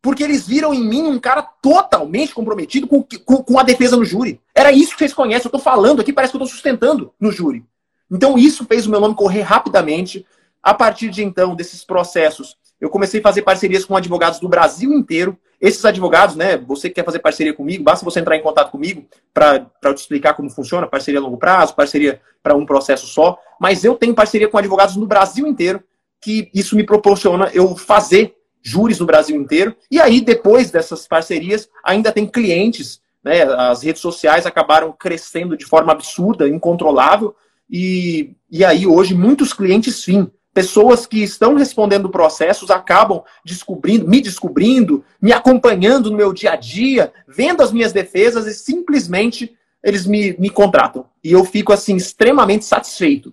Porque 0.00 0.22
eles 0.22 0.46
viram 0.46 0.72
em 0.72 0.82
mim 0.82 1.02
um 1.02 1.20
cara 1.20 1.42
totalmente 1.42 2.32
comprometido 2.32 2.86
com, 2.86 3.04
com, 3.26 3.44
com 3.44 3.58
a 3.58 3.62
defesa 3.62 3.98
no 3.98 4.04
júri. 4.06 4.40
Era 4.54 4.72
isso 4.72 4.92
que 4.92 4.98
vocês 5.00 5.12
conhecem. 5.12 5.46
Eu 5.46 5.52
tô 5.52 5.58
falando 5.58 6.00
aqui, 6.00 6.10
parece 6.10 6.30
que 6.30 6.38
eu 6.38 6.40
tô 6.40 6.46
sustentando 6.46 7.12
no 7.20 7.30
júri. 7.30 7.62
Então, 8.10 8.38
isso 8.38 8.64
fez 8.64 8.86
o 8.86 8.90
meu 8.90 8.98
nome 8.98 9.14
correr 9.14 9.42
rapidamente. 9.42 10.24
A 10.62 10.72
partir 10.72 11.10
de 11.10 11.22
então, 11.22 11.54
desses 11.54 11.84
processos, 11.84 12.56
eu 12.80 12.88
comecei 12.88 13.20
a 13.20 13.22
fazer 13.22 13.42
parcerias 13.42 13.84
com 13.84 13.96
advogados 13.96 14.40
do 14.40 14.48
Brasil 14.48 14.92
inteiro. 14.92 15.36
Esses 15.60 15.84
advogados, 15.84 16.34
né? 16.34 16.56
Você 16.56 16.88
que 16.88 16.94
quer 16.94 17.04
fazer 17.04 17.18
parceria 17.18 17.52
comigo, 17.52 17.84
basta 17.84 18.04
você 18.04 18.20
entrar 18.20 18.36
em 18.36 18.42
contato 18.42 18.70
comigo 18.70 19.04
para 19.34 19.66
eu 19.84 19.94
te 19.94 19.98
explicar 19.98 20.32
como 20.32 20.48
funciona 20.48 20.86
parceria 20.86 21.20
a 21.20 21.22
longo 21.22 21.36
prazo, 21.36 21.74
parceria 21.74 22.20
para 22.42 22.56
um 22.56 22.64
processo 22.64 23.06
só. 23.06 23.38
Mas 23.60 23.84
eu 23.84 23.94
tenho 23.94 24.14
parceria 24.14 24.48
com 24.48 24.56
advogados 24.56 24.96
no 24.96 25.06
Brasil 25.06 25.46
inteiro, 25.46 25.82
que 26.20 26.50
isso 26.54 26.74
me 26.74 26.84
proporciona 26.84 27.50
eu 27.52 27.76
fazer 27.76 28.34
júris 28.62 28.98
no 28.98 29.06
Brasil 29.06 29.36
inteiro. 29.36 29.76
E 29.90 30.00
aí, 30.00 30.20
depois 30.20 30.70
dessas 30.70 31.06
parcerias, 31.06 31.68
ainda 31.84 32.10
tem 32.10 32.26
clientes. 32.26 33.00
Né, 33.22 33.42
as 33.42 33.82
redes 33.82 34.00
sociais 34.00 34.46
acabaram 34.46 34.92
crescendo 34.92 35.54
de 35.54 35.66
forma 35.66 35.92
absurda, 35.92 36.48
incontrolável. 36.48 37.34
E, 37.68 38.34
e 38.50 38.64
aí, 38.64 38.86
hoje, 38.86 39.14
muitos 39.14 39.52
clientes, 39.52 39.96
sim, 39.96 40.30
pessoas 40.52 41.06
que 41.06 41.22
estão 41.22 41.54
respondendo 41.54 42.10
processos 42.10 42.70
acabam 42.70 43.22
descobrindo, 43.44 44.08
me 44.08 44.20
descobrindo, 44.20 45.04
me 45.20 45.32
acompanhando 45.32 46.10
no 46.10 46.16
meu 46.16 46.32
dia 46.32 46.52
a 46.52 46.56
dia, 46.56 47.12
vendo 47.26 47.62
as 47.62 47.72
minhas 47.72 47.92
defesas 47.92 48.46
e 48.46 48.54
simplesmente 48.54 49.56
eles 49.82 50.06
me, 50.06 50.36
me 50.38 50.50
contratam. 50.50 51.06
E 51.22 51.32
eu 51.32 51.44
fico, 51.44 51.72
assim, 51.72 51.96
extremamente 51.96 52.64
satisfeito 52.64 53.32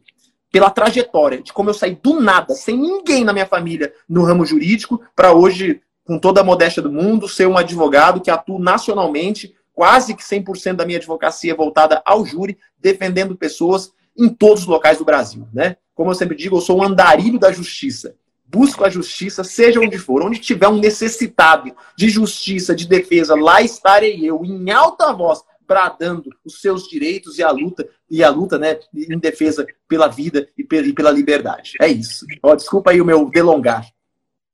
pela 0.52 0.70
trajetória 0.70 1.42
de 1.42 1.52
como 1.52 1.70
eu 1.70 1.74
saí 1.74 1.96
do 2.02 2.22
nada, 2.22 2.54
sem 2.54 2.78
ninguém 2.78 3.24
na 3.24 3.34
minha 3.34 3.46
família 3.46 3.94
no 4.08 4.24
ramo 4.24 4.46
jurídico, 4.46 5.02
para 5.16 5.34
hoje, 5.34 5.82
com 6.06 6.18
toda 6.18 6.42
a 6.42 6.44
modéstia 6.44 6.82
do 6.82 6.92
mundo, 6.92 7.28
ser 7.28 7.48
um 7.48 7.58
advogado 7.58 8.22
que 8.22 8.32
atua 8.32 8.60
nacionalmente, 8.60 9.54
quase 9.74 10.16
que 10.16 10.24
100% 10.24 10.74
da 10.74 10.86
minha 10.86 10.98
advocacia 10.98 11.54
voltada 11.54 12.02
ao 12.06 12.26
júri, 12.26 12.58
defendendo 12.80 13.36
pessoas 13.36 13.92
em 14.18 14.30
todos 14.30 14.64
os 14.64 14.68
locais 14.68 14.98
do 14.98 15.06
Brasil, 15.06 15.48
né? 15.54 15.78
Como 15.94 16.12
eu 16.12 16.16
sempre 16.16 16.36
digo, 16.36 16.58
eu 16.58 16.62
sou 16.62 16.80
um 16.80 16.84
andarilho 16.84 17.40
da 17.40 17.52
justiça. 17.52 18.16
Busco 18.46 18.86
a 18.86 18.90
justiça, 18.90 19.44
seja 19.44 19.80
onde 19.80 19.98
for, 19.98 20.24
onde 20.24 20.40
tiver 20.40 20.68
um 20.68 20.80
necessitado 20.80 21.76
de 21.98 22.08
justiça, 22.08 22.74
de 22.74 22.88
defesa, 22.88 23.36
lá 23.36 23.62
estarei 23.62 24.24
eu, 24.24 24.44
em 24.46 24.72
alta 24.72 25.12
voz, 25.12 25.42
bradando 25.68 26.30
os 26.46 26.62
seus 26.62 26.88
direitos 26.88 27.38
e 27.38 27.44
a 27.44 27.52
luta, 27.52 27.88
e 28.10 28.24
a 28.24 28.30
luta, 28.30 28.58
né, 28.58 28.80
em 28.96 29.20
defesa 29.20 29.68
pela 29.88 30.08
vida 30.08 30.48
e 30.58 30.64
pela 30.64 31.12
liberdade. 31.12 31.74
É 31.82 31.88
isso. 31.88 32.26
Ó, 32.42 32.56
desculpa 32.56 32.92
aí 32.92 33.02
o 33.02 33.06
meu 33.06 33.30
delongar. 33.30 33.86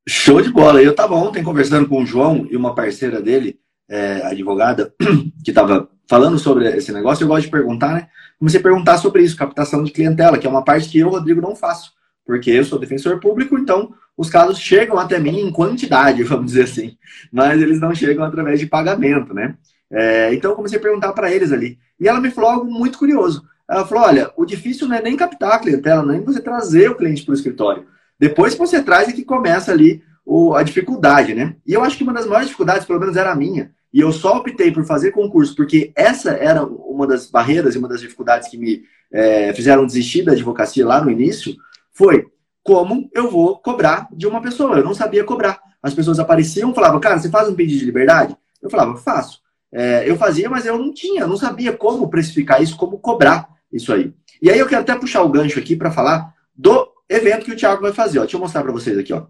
Show 0.08 0.42
de 0.42 0.50
bola. 0.50 0.82
Eu 0.82 0.92
estava 0.92 1.14
ontem 1.14 1.44
conversando 1.44 1.88
com 1.88 2.02
o 2.02 2.06
João 2.06 2.48
e 2.50 2.58
uma 2.58 2.74
parceira 2.74 3.22
dele, 3.22 3.60
é, 3.88 4.22
advogada, 4.26 4.94
que 5.46 5.52
estava 5.52 5.88
falando 6.14 6.38
sobre 6.38 6.68
esse 6.78 6.92
negócio. 6.92 7.24
Eu 7.24 7.28
gosto 7.28 7.46
de 7.46 7.50
perguntar, 7.50 7.92
né? 7.96 8.08
comecei 8.38 8.60
a 8.60 8.64
perguntar 8.64 9.00
sobre 9.00 9.24
isso, 9.24 9.36
captação 9.36 9.84
de 9.84 9.92
clientela, 9.92 10.38
que 10.38 10.46
é 10.46 10.50
uma 10.50 10.64
parte 10.64 10.88
que 10.88 11.00
eu, 11.00 11.10
Rodrigo, 11.10 11.42
não 11.42 11.56
faço, 11.56 11.92
porque 12.24 12.52
eu 12.52 12.64
sou 12.64 12.78
defensor 12.78 13.20
público, 13.20 13.58
então 13.58 13.96
os 14.16 14.30
casos 14.30 14.60
chegam 14.60 15.00
até 15.00 15.18
mim 15.20 15.40
em 15.40 15.52
quantidade, 15.52 16.22
vamos 16.24 16.52
dizer 16.52 16.66
assim, 16.66 16.96
mas 17.32 17.60
eles 17.60 17.80
não 17.80 17.96
chegam 17.96 18.24
através 18.24 18.60
de 18.60 18.68
pagamento, 18.68 19.34
né? 19.34 19.56
É, 19.92 20.32
então 20.36 20.52
eu 20.52 20.56
comecei 20.56 20.78
a 20.78 20.82
perguntar 20.82 21.14
para 21.14 21.32
eles 21.32 21.52
ali. 21.52 21.80
E 22.00 22.08
ela 22.08 22.22
me 22.22 22.30
falou 22.30 22.52
algo 22.52 22.72
muito 22.72 23.00
curioso. 23.00 23.44
Ela 23.68 23.84
falou: 23.84 24.04
olha, 24.04 24.32
o 24.38 24.46
difícil 24.46 24.88
não 24.88 24.96
é 24.96 25.02
nem 25.02 25.18
captar 25.18 25.54
a 25.54 25.60
clientela, 25.60 26.06
nem 26.06 26.22
você 26.22 26.40
trazer 26.40 26.92
o 26.92 26.96
cliente 26.96 27.24
para 27.24 27.32
o 27.32 27.36
escritório. 27.36 27.88
Depois 28.20 28.54
que 28.54 28.60
você 28.60 28.84
traz 28.84 29.10
é 29.10 29.14
que 29.14 29.26
começa 29.26 29.72
ali 29.72 30.04
o, 30.24 30.54
a 30.54 30.62
dificuldade, 30.62 31.34
né? 31.34 31.56
E 31.66 31.74
eu 31.74 31.84
acho 31.84 31.98
que 31.98 32.04
uma 32.04 32.14
das 32.14 32.28
maiores 32.28 32.48
dificuldades, 32.48 32.86
pelo 32.86 33.00
menos, 33.00 33.16
era 33.16 33.32
a 33.32 33.36
minha, 33.36 33.72
e 33.94 34.00
eu 34.00 34.12
só 34.12 34.38
optei 34.38 34.72
por 34.72 34.84
fazer 34.86 35.12
concurso 35.12 35.56
porque 35.56 35.92
essa 35.96 36.32
era 36.32 36.66
uma 36.66 37.06
das 37.06 37.30
barreiras 37.30 37.76
e 37.76 37.78
uma 37.78 37.88
das 37.88 38.02
dificuldades 38.02 38.50
que 38.50 38.58
me 38.58 38.84
é, 39.12 39.54
fizeram 39.54 39.86
desistir 39.86 40.24
da 40.24 40.32
advocacia 40.32 40.86
lá 40.86 41.00
no 41.00 41.12
início, 41.12 41.56
foi 41.92 42.26
como 42.64 43.10
eu 43.14 43.30
vou 43.30 43.60
cobrar 43.60 44.08
de 44.12 44.26
uma 44.26 44.42
pessoa. 44.42 44.78
Eu 44.78 44.84
não 44.84 44.96
sabia 44.96 45.24
cobrar. 45.24 45.60
As 45.82 45.94
pessoas 45.94 46.18
apareciam 46.18 46.74
falavam, 46.74 47.00
cara, 47.00 47.20
você 47.20 47.30
faz 47.30 47.48
um 47.48 47.54
pedido 47.54 47.80
de 47.80 47.86
liberdade? 47.86 48.36
Eu 48.62 48.70
falava, 48.70 48.98
faço. 48.98 49.42
É, 49.72 50.10
eu 50.10 50.16
fazia, 50.16 50.50
mas 50.50 50.66
eu 50.66 50.78
não 50.78 50.94
tinha, 50.94 51.28
não 51.28 51.38
sabia 51.38 51.74
como 51.74 52.10
precificar 52.10 52.62
isso, 52.62 52.78
como 52.78 52.98
cobrar 52.98 53.48
isso 53.72 53.94
aí. 53.94 54.14
E 54.42 54.50
aí 54.50 54.58
eu 54.58 54.68
quero 54.68 54.82
até 54.82 54.96
puxar 54.96 55.22
o 55.24 55.30
gancho 55.30 55.60
aqui 55.60 55.76
para 55.76 55.92
falar 55.92 56.34
do 56.56 56.88
evento 57.10 57.46
que 57.46 57.52
o 57.52 57.56
Thiago 57.56 57.82
vai 57.82 57.94
fazer. 57.94 58.20
Ó. 58.20 58.22
Deixa 58.22 58.38
eu 58.38 58.42
mostrar 58.42 58.64
para 58.64 58.72
vocês 58.72 58.98
aqui. 58.98 59.14
Ó. 59.14 59.26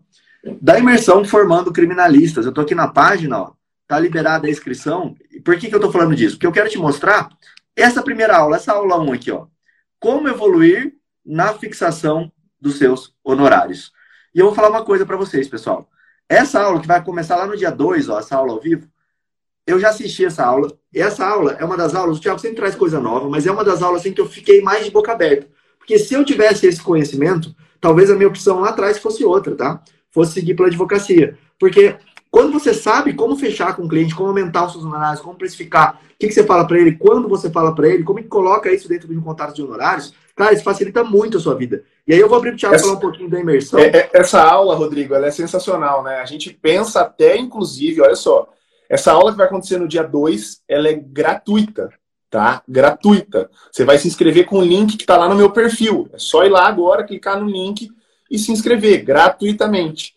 Da 0.62 0.78
imersão 0.78 1.24
formando 1.26 1.72
criminalistas. 1.72 2.46
Eu 2.46 2.50
estou 2.50 2.64
aqui 2.64 2.76
na 2.76 2.88
página, 2.88 3.40
ó. 3.40 3.52
Tá 3.88 4.00
liberada 4.00 4.48
a 4.48 4.50
inscrição. 4.50 5.16
Por 5.44 5.58
que, 5.58 5.68
que 5.68 5.76
eu 5.76 5.80
estou 5.80 5.92
falando 5.92 6.16
disso? 6.16 6.36
Porque 6.36 6.48
eu 6.48 6.52
quero 6.52 6.70
te 6.70 6.78
mostrar 6.78 7.30
essa 7.76 8.02
primeira 8.02 8.38
aula, 8.38 8.56
essa 8.56 8.74
aula 8.74 9.00
1 9.00 9.14
aqui, 9.14 9.32
ó. 9.32 9.48
Como 10.00 10.28
evoluir 10.28 10.96
na 11.26 11.54
fixação 11.54 12.32
dos 12.60 12.78
seus 12.78 13.14
honorários. 13.24 13.92
E 14.34 14.40
eu 14.40 14.46
vou 14.46 14.56
falar 14.56 14.70
uma 14.70 14.86
coisa 14.86 15.06
para 15.06 15.18
vocês, 15.18 15.48
pessoal. 15.48 15.90
Essa 16.28 16.62
aula 16.62 16.82
que 16.82 16.88
vai 16.88 17.04
começar 17.04 17.36
lá 17.36 17.46
no 17.46 17.58
dia 17.58 17.70
2, 17.70 18.10
ó, 18.10 18.20
essa 18.20 18.36
aula 18.36 18.54
ao 18.54 18.60
vivo, 18.60 18.88
eu 19.66 19.80
já 19.80 19.90
assisti 19.90 20.26
essa 20.26 20.46
aula. 20.46 20.72
E 20.94 21.00
essa 21.00 21.26
aula 21.26 21.54
é 21.54 21.66
uma 21.66 21.78
das 21.78 21.96
aulas, 21.96 22.18
o 22.18 22.22
Thiago 22.22 22.40
sempre 22.40 22.58
traz 22.58 22.76
coisa 22.76 23.00
nova, 23.00 23.30
mas 23.30 23.46
é 23.46 23.52
uma 23.52 23.64
das 23.64 23.82
aulas 23.82 24.02
assim, 24.02 24.14
que 24.14 24.22
eu 24.22 24.28
fiquei 24.28 24.62
mais 24.62 24.86
de 24.86 24.92
boca 24.92 25.12
aberta. 25.12 25.48
Porque 25.78 26.00
se 26.00 26.14
eu 26.14 26.24
tivesse 26.24 26.66
esse 26.66 26.82
conhecimento, 26.82 27.54
talvez 27.80 28.10
a 28.10 28.16
minha 28.16 28.28
opção 28.28 28.62
lá 28.62 28.70
atrás 28.70 28.98
fosse 28.98 29.24
outra, 29.24 29.56
tá? 29.56 29.84
Fosse 30.10 30.34
seguir 30.34 30.56
pela 30.56 30.70
advocacia. 30.70 31.38
Porque 31.60 31.98
quando 32.34 32.52
você 32.52 32.74
sabe 32.74 33.14
como 33.14 33.36
fechar 33.36 33.76
com 33.76 33.84
o 33.84 33.88
cliente, 33.88 34.16
como 34.16 34.30
aumentar 34.30 34.66
os 34.66 34.72
seus 34.72 34.84
honorários, 34.84 35.22
como 35.22 35.38
precificar, 35.38 36.02
o 36.04 36.18
que, 36.18 36.26
que 36.26 36.34
você 36.34 36.44
fala 36.44 36.66
para 36.66 36.80
ele, 36.80 36.94
quando 36.94 37.30
você 37.30 37.48
fala 37.48 37.76
para 37.76 37.88
ele, 37.88 38.04
como 38.04 38.18
que 38.18 38.28
coloca 38.28 38.74
isso 38.74 38.90
dentro 38.90 39.08
de 39.08 39.16
um 39.16 39.22
contrato 39.22 39.54
de 39.54 39.62
honorários, 39.62 40.16
cara, 40.36 40.52
isso 40.52 40.64
facilita 40.64 41.04
muito 41.04 41.38
a 41.38 41.40
sua 41.40 41.54
vida. 41.54 41.84
E 42.08 42.12
aí 42.12 42.20
eu 42.20 42.28
vou 42.28 42.40
abrir 42.40 42.50
para 42.50 42.56
o 42.56 42.60
Thiago 42.60 42.74
essa, 42.74 42.86
falar 42.86 42.98
um 42.98 43.02
pouquinho 43.02 43.30
da 43.30 43.40
imersão. 43.40 43.80
É, 43.80 43.86
é, 43.86 44.10
essa 44.14 44.42
aula, 44.42 44.74
Rodrigo, 44.74 45.14
ela 45.14 45.28
é 45.28 45.32
sensacional, 45.32 46.02
né? 46.02 46.22
A 46.22 46.26
gente 46.26 46.52
pensa 46.52 47.02
até, 47.02 47.38
inclusive, 47.38 48.02
olha 48.02 48.16
só, 48.16 48.50
essa 48.90 49.12
aula 49.12 49.32
que 49.32 49.38
vai 49.38 49.46
acontecer 49.46 49.78
no 49.78 49.88
dia 49.88 50.02
2, 50.02 50.64
ela 50.68 50.88
é 50.88 50.94
gratuita, 50.94 51.92
tá? 52.32 52.64
Gratuita. 52.68 53.48
Você 53.72 53.86
vai 53.86 54.00
se 54.00 54.08
inscrever 54.08 54.48
com 54.48 54.58
o 54.58 54.66
link 54.66 54.98
que 54.98 55.04
está 55.04 55.18
lá 55.18 55.30
no 55.30 55.36
meu 55.36 55.52
perfil. 55.52 56.10
É 56.12 56.18
só 56.18 56.44
ir 56.44 56.50
lá 56.50 56.68
agora, 56.68 57.04
clicar 57.04 57.40
no 57.40 57.48
link 57.48 57.92
e 58.32 58.40
se 58.40 58.52
inscrever 58.52 59.04
gratuitamente. 59.04 60.16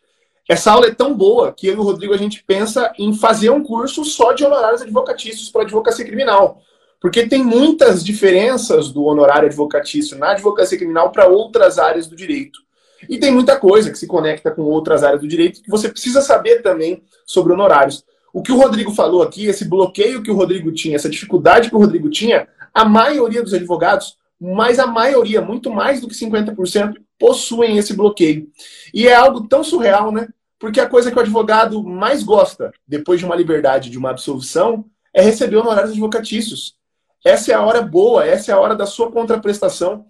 Essa 0.49 0.73
aula 0.73 0.87
é 0.87 0.95
tão 0.95 1.13
boa 1.13 1.53
que 1.53 1.67
eu 1.67 1.75
e 1.75 1.77
o 1.77 1.83
Rodrigo 1.83 2.15
a 2.15 2.19
gente 2.19 2.45
pensa 2.45 2.93
em 2.99 3.13
fazer 3.13 3.51
um 3.51 3.63
curso 3.63 4.05
só 4.05 4.33
de 4.33 4.45
honorários 4.45 4.83
advocatícios 4.83 5.49
para 5.49 5.63
advocacia 5.63 6.05
criminal. 6.05 6.63
Porque 7.01 7.27
tem 7.27 7.43
muitas 7.43 8.05
diferenças 8.05 8.91
do 8.91 9.05
honorário 9.05 9.47
advocatício 9.47 10.17
na 10.17 10.31
advocacia 10.31 10.79
criminal 10.79 11.11
para 11.11 11.27
outras 11.27 11.79
áreas 11.79 12.07
do 12.07 12.15
direito. 12.15 12.61
E 13.09 13.19
tem 13.19 13.33
muita 13.33 13.59
coisa 13.59 13.91
que 13.91 13.99
se 13.99 14.07
conecta 14.07 14.51
com 14.51 14.63
outras 14.63 15.03
áreas 15.03 15.21
do 15.21 15.29
direito 15.29 15.63
que 15.63 15.71
você 15.71 15.89
precisa 15.89 16.21
saber 16.21 16.63
também 16.63 17.03
sobre 17.27 17.53
honorários. 17.53 18.05
O 18.33 18.43
que 18.43 18.53
o 18.53 18.57
Rodrigo 18.57 18.93
falou 18.93 19.23
aqui, 19.23 19.47
esse 19.47 19.65
bloqueio 19.65 20.23
que 20.23 20.31
o 20.31 20.35
Rodrigo 20.35 20.73
tinha, 20.73 20.97
essa 20.97 21.09
dificuldade 21.09 21.69
que 21.69 21.77
o 21.77 21.79
Rodrigo 21.79 22.09
tinha, 22.09 22.49
a 22.73 22.85
maioria 22.85 23.43
dos 23.43 23.55
advogados, 23.55 24.17
mas 24.41 24.79
a 24.79 24.87
maioria, 24.87 25.41
muito 25.41 25.71
mais 25.71 26.01
do 26.01 26.09
que 26.09 26.15
50%, 26.15 26.95
possuem 27.19 27.77
esse 27.79 27.95
bloqueio. 27.95 28.49
E 28.93 29.07
é 29.07 29.15
algo 29.15 29.47
tão 29.49 29.63
surreal, 29.65 30.11
né? 30.11 30.29
Porque 30.59 30.81
a 30.81 30.89
coisa 30.89 31.11
que 31.11 31.17
o 31.17 31.21
advogado 31.21 31.83
mais 31.83 32.23
gosta, 32.23 32.73
depois 32.87 33.21
de 33.21 33.27
uma 33.27 33.37
liberdade, 33.37 33.91
de 33.91 33.99
uma 33.99 34.11
absolvição, 34.11 34.85
é 35.13 35.23
receber 35.23 35.57
honorários 35.57 35.93
advocatícios. 35.93 36.77
Essa 37.25 37.53
é 37.53 37.55
a 37.55 37.63
hora 37.63 37.83
boa, 37.83 38.25
essa 38.25 38.53
é 38.53 38.55
a 38.55 38.61
hora 38.61 38.75
da 38.75 38.87
sua 38.87 39.11
contraprestação. 39.11 40.07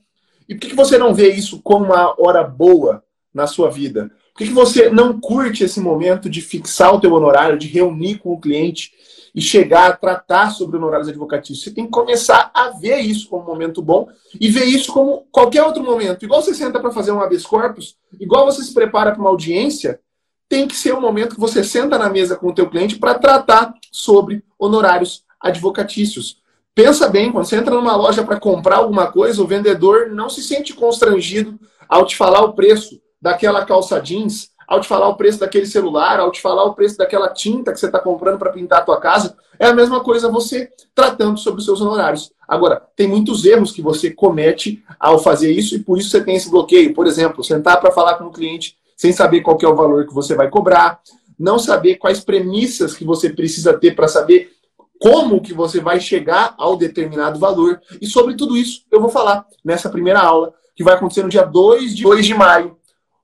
E 0.49 0.55
por 0.55 0.69
que, 0.69 0.75
você 0.75 0.99
não 0.99 1.15
vê 1.15 1.33
isso 1.33 1.61
como 1.63 1.87
uma 1.87 2.15
hora 2.19 2.45
boa 2.45 3.03
na 3.33 3.47
sua 3.47 3.71
vida? 3.71 4.11
Por 4.33 4.39
que, 4.39 4.49
que 4.49 4.53
você 4.53 4.91
não 4.91 5.19
curte 5.19 5.65
esse 5.65 5.81
momento 5.81 6.29
de 6.29 6.41
fixar 6.41 6.95
o 6.95 7.01
teu 7.01 7.13
honorário, 7.13 7.59
de 7.59 7.67
reunir 7.67 8.19
com 8.19 8.33
o 8.33 8.41
cliente 8.41 8.93
e 9.37 9.41
chegar 9.43 9.91
a 9.91 9.97
tratar 9.97 10.51
sobre 10.51 10.79
honorários 10.79 11.11
advocatícios? 11.11 11.63
Você 11.63 11.71
tem 11.71 11.85
que 11.85 11.91
começar 11.91 12.51
a 12.55 12.71
ver 12.71 13.01
isso 13.01 13.29
como 13.29 13.43
um 13.43 13.47
momento 13.47 13.83
bom 13.83 14.09
e 14.41 14.49
ver 14.49 14.65
isso 14.65 14.91
como 14.91 15.27
qualquer 15.31 15.63
outro 15.63 15.85
momento. 15.85 16.25
Igual 16.25 16.41
você 16.41 16.55
senta 16.55 16.81
para 16.81 16.91
fazer 16.91 17.13
um 17.13 17.21
habeas 17.21 17.45
corpus, 17.45 17.97
igual 18.19 18.47
você 18.47 18.63
se 18.63 18.73
prepara 18.73 19.13
para 19.13 19.21
uma 19.21 19.29
audiência, 19.29 20.01
tem 20.49 20.67
que 20.67 20.75
ser 20.75 20.95
um 20.95 21.01
momento 21.01 21.35
que 21.35 21.41
você 21.41 21.63
senta 21.63 21.99
na 21.99 22.09
mesa 22.09 22.35
com 22.37 22.49
o 22.49 22.55
teu 22.55 22.71
cliente 22.71 22.97
para 22.97 23.19
tratar 23.19 23.75
sobre 23.93 24.43
honorários 24.59 25.23
advocatícios. 25.39 26.41
Pensa 26.75 27.09
bem, 27.09 27.31
quando 27.31 27.45
você 27.45 27.57
entra 27.57 27.75
numa 27.75 27.97
loja 27.97 28.25
para 28.25 28.41
comprar 28.41 28.77
alguma 28.77 29.11
coisa, 29.11 29.43
o 29.43 29.47
vendedor 29.47 30.11
não 30.11 30.31
se 30.31 30.43
sente 30.43 30.73
constrangido 30.73 31.59
ao 31.89 32.07
te 32.07 32.17
falar 32.17 32.41
o 32.43 32.55
preço 32.55 33.01
daquela 33.21 33.65
calça 33.65 34.01
jeans, 34.01 34.51
ao 34.67 34.81
te 34.81 34.89
falar 34.89 35.09
o 35.09 35.17
preço 35.17 35.41
daquele 35.41 35.67
celular, 35.67 36.19
ao 36.19 36.31
te 36.31 36.41
falar 36.41 36.65
o 36.65 36.75
preço 36.75 36.97
daquela 36.97 37.29
tinta 37.29 37.73
que 37.73 37.79
você 37.79 37.87
está 37.87 37.99
comprando 37.99 38.39
para 38.39 38.53
pintar 38.53 38.81
a 38.81 38.85
tua 38.85 39.01
casa. 39.01 39.37
É 39.59 39.67
a 39.67 39.75
mesma 39.75 40.01
coisa 40.01 40.31
você 40.31 40.71
tratando 40.95 41.39
sobre 41.39 41.61
os 41.61 41.65
seus 41.65 41.81
honorários. 41.81 42.33
Agora, 42.49 42.83
tem 42.97 43.09
muitos 43.09 43.45
erros 43.45 43.73
que 43.73 43.83
você 43.83 44.11
comete 44.11 44.83
ao 44.99 45.19
fazer 45.19 45.53
isso 45.53 45.75
e 45.75 45.79
por 45.79 45.99
isso 45.99 46.11
você 46.11 46.23
tem 46.23 46.37
esse 46.37 46.51
bloqueio. 46.51 46.95
Por 46.95 47.07
exemplo, 47.07 47.45
sentar 47.45 47.81
para 47.81 47.93
falar 47.93 48.15
com 48.15 48.25
o 48.25 48.33
cliente 48.33 48.77
sem 48.97 49.13
saber 49.13 49.43
qual 49.43 49.59
é 49.61 49.67
o 49.67 49.77
valor 49.77 50.07
que 50.07 50.15
você 50.15 50.35
vai 50.35 50.49
cobrar, 50.49 51.01
não 51.39 51.59
saber 51.59 51.97
quais 51.97 52.21
premissas 52.21 52.95
que 52.95 53.05
você 53.05 53.29
precisa 53.31 53.79
ter 53.79 53.95
para 53.95 54.09
saber 54.09 54.51
como 54.99 55.43
que 55.43 55.53
você 55.53 55.81
vai 55.81 56.01
chegar 56.01 56.55
ao 56.57 56.77
determinado 56.77 57.39
valor. 57.39 57.81
E 58.01 58.07
sobre 58.07 58.35
tudo 58.35 58.57
isso 58.57 58.85
eu 58.91 59.01
vou 59.01 59.11
falar 59.11 59.47
nessa 59.65 59.91
primeira 59.91 60.21
aula, 60.21 60.55
que 60.75 60.83
vai 60.83 60.95
acontecer 60.95 61.23
no 61.23 61.29
dia 61.29 61.45
2 61.45 61.95
de, 61.95 62.03
2 62.03 62.25
de 62.25 62.35
maio. 62.35 62.77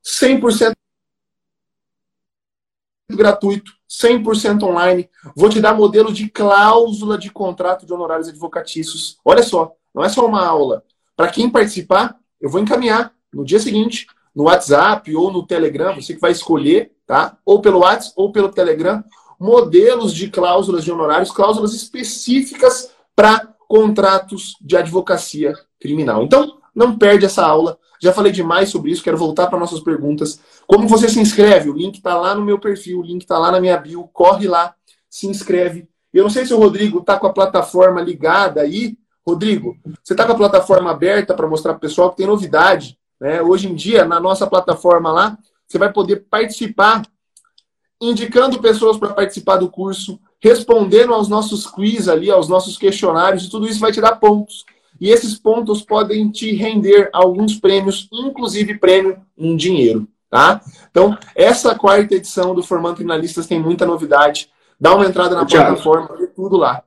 100% 0.05 0.73
gratuito, 3.17 3.73
100% 3.89 4.63
online. 4.63 5.09
Vou 5.37 5.49
te 5.49 5.61
dar 5.61 5.75
modelo 5.75 6.13
de 6.13 6.29
cláusula 6.29 7.19
de 7.19 7.31
contrato 7.31 7.87
de 7.87 7.93
honorários 7.93 8.29
advocatícios. 8.29 9.19
Olha 9.25 9.43
só, 9.43 9.73
não 9.95 10.05
é 10.05 10.09
só 10.09 10.27
uma 10.27 10.45
aula. 10.45 10.83
Para 11.17 11.29
quem 11.29 11.51
participar, 11.51 12.17
eu 12.41 12.51
vou 12.51 12.61
encaminhar 12.61 13.13
no 13.33 13.45
dia 13.45 13.61
seguinte, 13.61 14.07
no 14.35 14.45
WhatsApp 14.45 15.15
ou 15.15 15.31
no 15.31 15.47
Telegram, 15.47 15.95
você 15.95 16.15
que 16.15 16.21
vai 16.21 16.33
escolher, 16.33 16.93
tá? 17.07 17.37
Ou 17.45 17.61
pelo 17.61 17.81
WhatsApp 17.81 18.15
ou 18.17 18.33
pelo 18.33 18.49
Telegram, 18.49 19.05
modelos 19.39 20.15
de 20.15 20.31
cláusulas 20.31 20.85
de 20.85 20.93
honorários, 20.93 21.31
cláusulas 21.31 21.75
específicas 21.75 22.91
para 23.15 23.53
contratos 23.69 24.57
de 24.61 24.77
advocacia 24.77 25.55
criminal. 25.81 26.23
Então, 26.23 26.59
não 26.75 26.97
perde 26.97 27.27
essa 27.27 27.45
aula. 27.45 27.79
Já 28.03 28.13
falei 28.13 28.33
demais 28.33 28.69
sobre 28.69 28.91
isso, 28.91 29.01
quero 29.01 29.17
voltar 29.17 29.47
para 29.47 29.61
nossas 29.61 29.79
perguntas. 29.79 30.41
Como 30.67 30.89
você 30.89 31.09
se 31.09 31.21
inscreve? 31.21 31.71
O 31.71 31.73
link 31.73 31.99
está 31.99 32.17
lá 32.17 32.35
no 32.35 32.45
meu 32.45 32.59
perfil, 32.59 32.99
o 32.99 33.03
link 33.03 33.23
está 33.23 33.39
lá 33.39 33.53
na 33.53 33.61
minha 33.61 33.77
bio. 33.77 34.11
Corre 34.13 34.49
lá, 34.49 34.75
se 35.09 35.29
inscreve. 35.29 35.89
Eu 36.13 36.25
não 36.25 36.31
sei 36.31 36.45
se 36.45 36.53
o 36.53 36.59
Rodrigo 36.59 36.99
está 36.99 37.17
com 37.17 37.29
a 37.29 37.33
plataforma 37.33 38.03
ligada 38.03 38.61
aí. 38.61 38.99
Rodrigo, 39.25 39.77
você 40.03 40.15
está 40.15 40.27
com 40.27 40.33
a 40.33 40.37
plataforma 40.37 40.91
aberta 40.91 41.33
para 41.33 41.47
mostrar 41.47 41.75
para 41.75 41.79
o 41.79 41.81
pessoal 41.81 42.11
que 42.11 42.17
tem 42.17 42.27
novidade. 42.27 42.99
Né? 43.21 43.41
Hoje 43.41 43.69
em 43.69 43.75
dia, 43.77 44.05
na 44.05 44.19
nossa 44.19 44.49
plataforma 44.49 45.13
lá, 45.13 45.39
você 45.69 45.79
vai 45.79 45.93
poder 45.93 46.27
participar 46.29 47.03
indicando 48.01 48.61
pessoas 48.61 48.97
para 48.97 49.15
participar 49.15 49.59
do 49.59 49.71
curso, 49.71 50.19
respondendo 50.41 51.15
aos 51.15 51.29
nossos 51.29 51.69
quiz 51.69 52.09
ali, 52.09 52.33
aos 52.33 52.49
nossos 52.49 52.77
questionários, 52.77 53.45
e 53.45 53.51
tudo 53.51 53.69
isso 53.69 53.79
vai 53.79 53.93
te 53.93 54.01
dar 54.01 54.17
pontos. 54.17 54.65
E 55.03 55.11
esses 55.11 55.37
pontos 55.37 55.83
podem 55.83 56.31
te 56.31 56.55
render 56.55 57.11
alguns 57.13 57.59
prêmios, 57.59 58.09
inclusive 58.13 58.79
prêmio 58.79 59.21
em 59.37 59.57
dinheiro, 59.57 60.07
tá? 60.31 60.61
Então, 60.93 61.19
essa 61.35 61.75
quarta 61.75 62.15
edição 62.15 62.55
do 62.55 62.63
Formando 62.63 62.95
Criminalistas 62.95 63.49
tem 63.49 63.61
muita 63.61 63.85
novidade. 63.85 64.49
Dá 64.81 64.95
uma 64.95 65.05
entrada 65.05 65.35
na 65.35 65.45
Thiago, 65.45 65.71
plataforma, 65.71 66.17
vê 66.17 66.29
tudo 66.29 66.57
lá. 66.57 66.85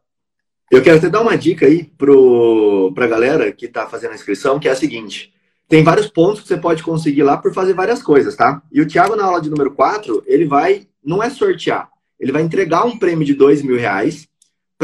Eu 0.72 0.82
quero 0.82 0.98
até 0.98 1.10
dar 1.10 1.20
uma 1.20 1.38
dica 1.38 1.66
aí 1.66 1.92
para 1.98 3.04
a 3.04 3.08
galera 3.10 3.52
que 3.52 3.66
está 3.66 3.86
fazendo 3.86 4.14
a 4.14 4.16
inscrição, 4.16 4.60
que 4.60 4.70
é 4.70 4.72
a 4.72 4.78
seguinte. 4.78 5.34
Tem 5.68 5.84
vários 5.84 6.08
pontos 6.08 6.40
que 6.40 6.48
você 6.48 6.56
pode 6.56 6.84
conseguir 6.84 7.24
lá 7.24 7.36
por 7.36 7.54
fazer 7.54 7.74
várias 7.74 8.02
coisas, 8.02 8.34
tá? 8.34 8.62
E 8.72 8.80
o 8.80 8.88
Thiago, 8.88 9.18
na 9.18 9.26
aula 9.26 9.42
de 9.42 9.50
número 9.50 9.72
4, 9.72 10.24
ele 10.26 10.46
vai 10.46 10.88
não 11.04 11.22
é 11.22 11.30
sortear. 11.30 11.90
Ele 12.18 12.32
vai 12.32 12.44
entregar 12.44 12.86
um 12.86 12.98
prêmio 12.98 13.26
de 13.26 13.34
dois 13.34 13.62
mil 13.62 13.78
reais 13.78 14.26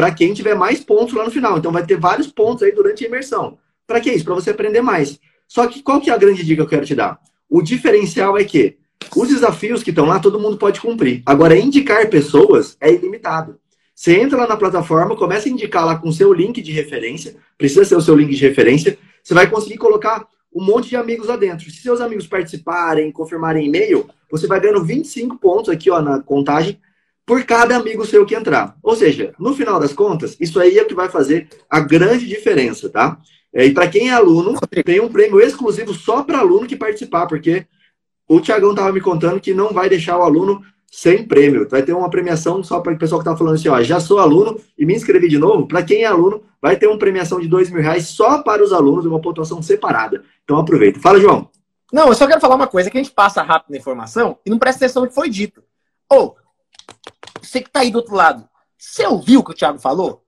para 0.01 0.09
quem 0.09 0.33
tiver 0.33 0.55
mais 0.55 0.79
pontos 0.83 1.13
lá 1.13 1.23
no 1.23 1.29
final. 1.29 1.59
Então 1.59 1.71
vai 1.71 1.85
ter 1.85 1.95
vários 1.95 2.25
pontos 2.25 2.63
aí 2.63 2.71
durante 2.71 3.05
a 3.05 3.07
imersão. 3.07 3.59
Para 3.85 4.01
que 4.01 4.11
isso? 4.11 4.25
Para 4.25 4.33
você 4.33 4.49
aprender 4.49 4.81
mais. 4.81 5.19
Só 5.47 5.67
que 5.67 5.83
qual 5.83 6.01
que 6.01 6.09
é 6.09 6.13
a 6.13 6.17
grande 6.17 6.43
dica 6.43 6.55
que 6.55 6.61
eu 6.61 6.67
quero 6.67 6.87
te 6.87 6.95
dar? 6.95 7.19
O 7.47 7.61
diferencial 7.61 8.35
é 8.35 8.43
que 8.43 8.79
os 9.15 9.27
desafios 9.27 9.83
que 9.83 9.91
estão 9.91 10.07
lá, 10.07 10.19
todo 10.19 10.39
mundo 10.39 10.57
pode 10.57 10.81
cumprir. 10.81 11.21
Agora, 11.23 11.55
indicar 11.55 12.09
pessoas 12.09 12.75
é 12.81 12.91
ilimitado. 12.91 13.59
Você 13.93 14.19
entra 14.19 14.39
lá 14.39 14.47
na 14.47 14.57
plataforma, 14.57 15.15
começa 15.15 15.47
a 15.47 15.51
indicar 15.51 15.85
lá 15.85 15.95
com 15.95 16.09
o 16.09 16.13
seu 16.13 16.33
link 16.33 16.63
de 16.63 16.71
referência, 16.71 17.35
precisa 17.55 17.85
ser 17.85 17.95
o 17.95 18.01
seu 18.01 18.15
link 18.15 18.31
de 18.31 18.41
referência, 18.41 18.97
você 19.21 19.35
vai 19.35 19.47
conseguir 19.47 19.77
colocar 19.77 20.25
um 20.51 20.65
monte 20.65 20.89
de 20.89 20.95
amigos 20.95 21.27
lá 21.27 21.37
dentro. 21.37 21.69
Se 21.69 21.77
seus 21.77 22.01
amigos 22.01 22.25
participarem, 22.25 23.11
confirmarem 23.11 23.67
e-mail, 23.67 24.09
você 24.31 24.47
vai 24.47 24.59
ganhando 24.59 24.83
25 24.83 25.37
pontos 25.37 25.69
aqui 25.69 25.91
ó, 25.91 26.01
na 26.01 26.19
contagem 26.19 26.79
por 27.25 27.43
cada 27.43 27.75
amigo 27.75 28.05
seu 28.05 28.25
que 28.25 28.35
entrar. 28.35 28.75
Ou 28.81 28.95
seja, 28.95 29.33
no 29.39 29.55
final 29.55 29.79
das 29.79 29.93
contas, 29.93 30.35
isso 30.39 30.59
aí 30.59 30.77
é 30.77 30.83
o 30.83 30.87
que 30.87 30.95
vai 30.95 31.09
fazer 31.09 31.47
a 31.69 31.79
grande 31.79 32.27
diferença, 32.27 32.89
tá? 32.89 33.17
É, 33.53 33.65
e 33.65 33.73
para 33.73 33.87
quem 33.87 34.09
é 34.09 34.13
aluno, 34.13 34.57
tem 34.85 35.01
um 35.01 35.09
prêmio 35.09 35.39
exclusivo 35.39 35.93
só 35.93 36.23
para 36.23 36.39
aluno 36.39 36.67
que 36.67 36.75
participar, 36.75 37.27
porque 37.27 37.65
o 38.27 38.39
Tiagão 38.39 38.71
estava 38.71 38.91
me 38.93 39.01
contando 39.01 39.41
que 39.41 39.53
não 39.53 39.73
vai 39.73 39.89
deixar 39.89 40.17
o 40.17 40.23
aluno 40.23 40.63
sem 40.89 41.25
prêmio. 41.25 41.67
Vai 41.69 41.83
ter 41.83 41.93
uma 41.93 42.09
premiação 42.09 42.63
só 42.63 42.79
para 42.79 42.93
o 42.93 42.97
pessoal 42.97 43.21
que 43.21 43.27
está 43.27 43.37
falando 43.37 43.55
assim, 43.55 43.69
ó, 43.69 43.81
já 43.81 43.99
sou 43.99 44.19
aluno 44.19 44.59
e 44.77 44.85
me 44.85 44.93
inscrevi 44.93 45.27
de 45.27 45.37
novo. 45.37 45.67
Para 45.67 45.83
quem 45.83 46.03
é 46.03 46.05
aluno, 46.05 46.43
vai 46.61 46.75
ter 46.75 46.87
uma 46.87 46.97
premiação 46.97 47.39
de 47.39 47.47
dois 47.47 47.69
mil 47.69 47.81
reais 47.81 48.07
só 48.07 48.41
para 48.41 48.63
os 48.63 48.73
alunos, 48.73 49.05
uma 49.05 49.21
pontuação 49.21 49.61
separada. 49.61 50.23
Então 50.43 50.57
aproveita. 50.57 50.99
Fala, 50.99 51.19
João. 51.19 51.49
Não, 51.91 52.07
eu 52.07 52.13
só 52.13 52.25
quero 52.25 52.39
falar 52.39 52.55
uma 52.55 52.67
coisa, 52.67 52.89
que 52.89 52.97
a 52.97 53.03
gente 53.03 53.13
passa 53.13 53.41
rápido 53.41 53.71
na 53.71 53.77
informação 53.77 54.37
e 54.45 54.49
não 54.49 54.57
presta 54.57 54.85
atenção 54.85 55.01
no 55.01 55.09
que 55.09 55.15
foi 55.15 55.29
dito. 55.29 55.61
Ou, 56.09 56.37
você 57.41 57.61
que 57.61 57.67
está 57.67 57.81
aí 57.81 57.91
do 57.91 57.97
outro 57.97 58.15
lado, 58.15 58.47
você 58.77 59.05
ouviu 59.05 59.39
o 59.39 59.43
que 59.43 59.51
o 59.51 59.55
Thiago 59.55 59.79
falou? 59.79 60.23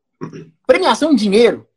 Premiação 0.66 1.11
em 1.11 1.16
dinheiro. 1.16 1.68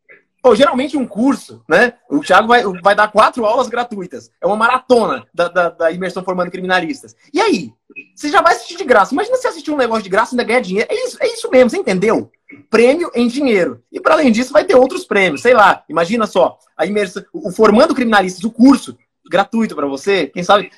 Ou, 0.47 0.55
geralmente 0.55 0.97
um 0.97 1.07
curso, 1.07 1.65
né? 1.69 1.95
O 2.09 2.21
Thiago 2.21 2.47
vai, 2.47 2.63
vai 2.81 2.95
dar 2.95 3.11
quatro 3.11 3.45
aulas 3.45 3.67
gratuitas. 3.67 4.31
É 4.41 4.47
uma 4.47 4.55
maratona 4.55 5.27
da, 5.35 5.49
da, 5.49 5.69
da 5.71 5.91
imersão 5.91 6.23
formando 6.23 6.53
criminalistas. 6.53 7.17
E 7.35 7.41
aí? 7.41 7.73
Você 8.15 8.29
já 8.29 8.41
vai 8.41 8.55
assistir 8.55 8.77
de 8.77 8.85
graça. 8.85 9.13
Imagina 9.13 9.37
você 9.37 9.49
assistir 9.49 9.73
um 9.73 9.77
negócio 9.77 10.05
de 10.05 10.09
graça 10.09 10.33
e 10.33 10.35
ainda 10.35 10.45
ganhar 10.45 10.61
dinheiro. 10.61 10.89
É 10.89 10.95
isso, 11.05 11.17
é 11.21 11.27
isso 11.27 11.51
mesmo, 11.51 11.71
você 11.71 11.79
entendeu? 11.79 12.31
Prêmio 12.71 13.11
em 13.13 13.27
dinheiro. 13.27 13.83
E 13.91 13.99
para 13.99 14.15
além 14.15 14.31
disso, 14.31 14.53
vai 14.53 14.65
ter 14.65 14.77
outros 14.77 15.05
prêmios. 15.05 15.43
Sei 15.43 15.53
lá, 15.53 15.83
imagina 15.89 16.27
só, 16.27 16.57
a 16.77 16.87
imersão, 16.87 17.25
o 17.33 17.51
Formando 17.51 17.95
Criminalistas, 17.95 18.45
o 18.45 18.51
curso, 18.53 18.97
gratuito 19.31 19.75
para 19.75 19.87
você. 19.87 20.27
Quem 20.27 20.43
sabe. 20.43 20.71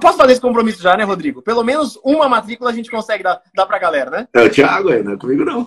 Posso 0.00 0.16
fazer 0.16 0.32
esse 0.32 0.40
compromisso 0.40 0.82
já, 0.82 0.96
né, 0.96 1.04
Rodrigo? 1.04 1.42
Pelo 1.42 1.62
menos 1.62 1.98
uma 2.04 2.28
matrícula 2.28 2.70
a 2.70 2.72
gente 2.72 2.90
consegue 2.90 3.22
dar, 3.22 3.40
dar 3.54 3.66
pra 3.66 3.78
galera, 3.78 4.10
né? 4.10 4.28
É 4.32 4.42
o 4.42 4.50
Thiago, 4.50 4.90
é, 4.90 5.02
não 5.02 5.12
é 5.12 5.16
comigo 5.16 5.44
não. 5.44 5.66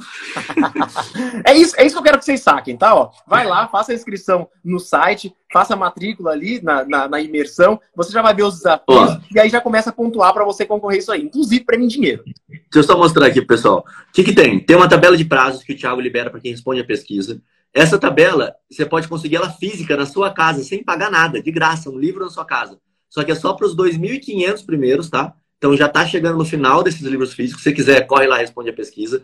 é, 1.45 1.55
isso, 1.55 1.75
é 1.77 1.85
isso 1.85 1.95
que 1.95 1.99
eu 1.99 2.03
quero 2.03 2.19
que 2.19 2.25
vocês 2.25 2.41
saquem, 2.41 2.77
tá? 2.77 2.95
Ó, 2.95 3.11
vai 3.27 3.45
lá, 3.45 3.67
faça 3.67 3.91
a 3.91 3.95
inscrição 3.95 4.47
no 4.63 4.79
site, 4.79 5.33
faça 5.51 5.73
a 5.73 5.77
matrícula 5.77 6.31
ali 6.31 6.61
na, 6.61 6.83
na, 6.85 7.07
na 7.07 7.21
imersão, 7.21 7.79
você 7.95 8.11
já 8.11 8.21
vai 8.21 8.33
ver 8.33 8.43
os 8.43 8.55
desafios 8.55 9.11
Ó. 9.11 9.19
e 9.33 9.39
aí 9.39 9.49
já 9.49 9.61
começa 9.61 9.91
a 9.91 9.93
pontuar 9.93 10.33
para 10.33 10.43
você 10.43 10.65
concorrer 10.65 10.99
isso 10.99 11.11
aí, 11.11 11.23
inclusive 11.23 11.63
prêmio 11.63 11.85
em 11.85 11.89
dinheiro. 11.89 12.23
Deixa 12.47 12.65
eu 12.75 12.83
só 12.83 12.97
mostrar 12.97 13.27
aqui, 13.27 13.41
pessoal. 13.41 13.85
O 14.09 14.11
que, 14.11 14.23
que 14.23 14.33
tem? 14.33 14.59
Tem 14.59 14.75
uma 14.75 14.89
tabela 14.89 15.15
de 15.15 15.25
prazos 15.25 15.63
que 15.63 15.73
o 15.73 15.77
Thiago 15.77 16.01
libera 16.01 16.29
para 16.29 16.39
quem 16.39 16.51
responde 16.51 16.81
a 16.81 16.85
pesquisa. 16.85 17.39
Essa 17.73 17.97
tabela, 17.97 18.53
você 18.69 18.85
pode 18.85 19.07
conseguir 19.07 19.37
ela 19.37 19.49
física 19.49 19.97
na 19.97 20.05
sua 20.05 20.31
casa, 20.31 20.63
sem 20.63 20.83
pagar 20.83 21.09
nada, 21.09 21.41
de 21.41 21.51
graça, 21.51 21.89
um 21.89 21.97
livro 21.97 22.23
na 22.23 22.29
sua 22.29 22.45
casa. 22.45 22.79
Só 23.09 23.23
que 23.23 23.31
é 23.31 23.35
só 23.35 23.53
para 23.53 23.65
os 23.65 23.75
2.500 23.75 24.65
primeiros, 24.65 25.09
tá? 25.09 25.33
Então 25.57 25.75
já 25.75 25.87
está 25.87 26.05
chegando 26.05 26.37
no 26.37 26.45
final 26.45 26.83
desses 26.83 27.01
livros 27.01 27.33
físicos. 27.33 27.63
Se 27.63 27.69
você 27.69 27.75
quiser, 27.75 28.05
corre 28.05 28.27
lá 28.27 28.37
responde 28.37 28.69
a 28.69 28.73
pesquisa. 28.73 29.23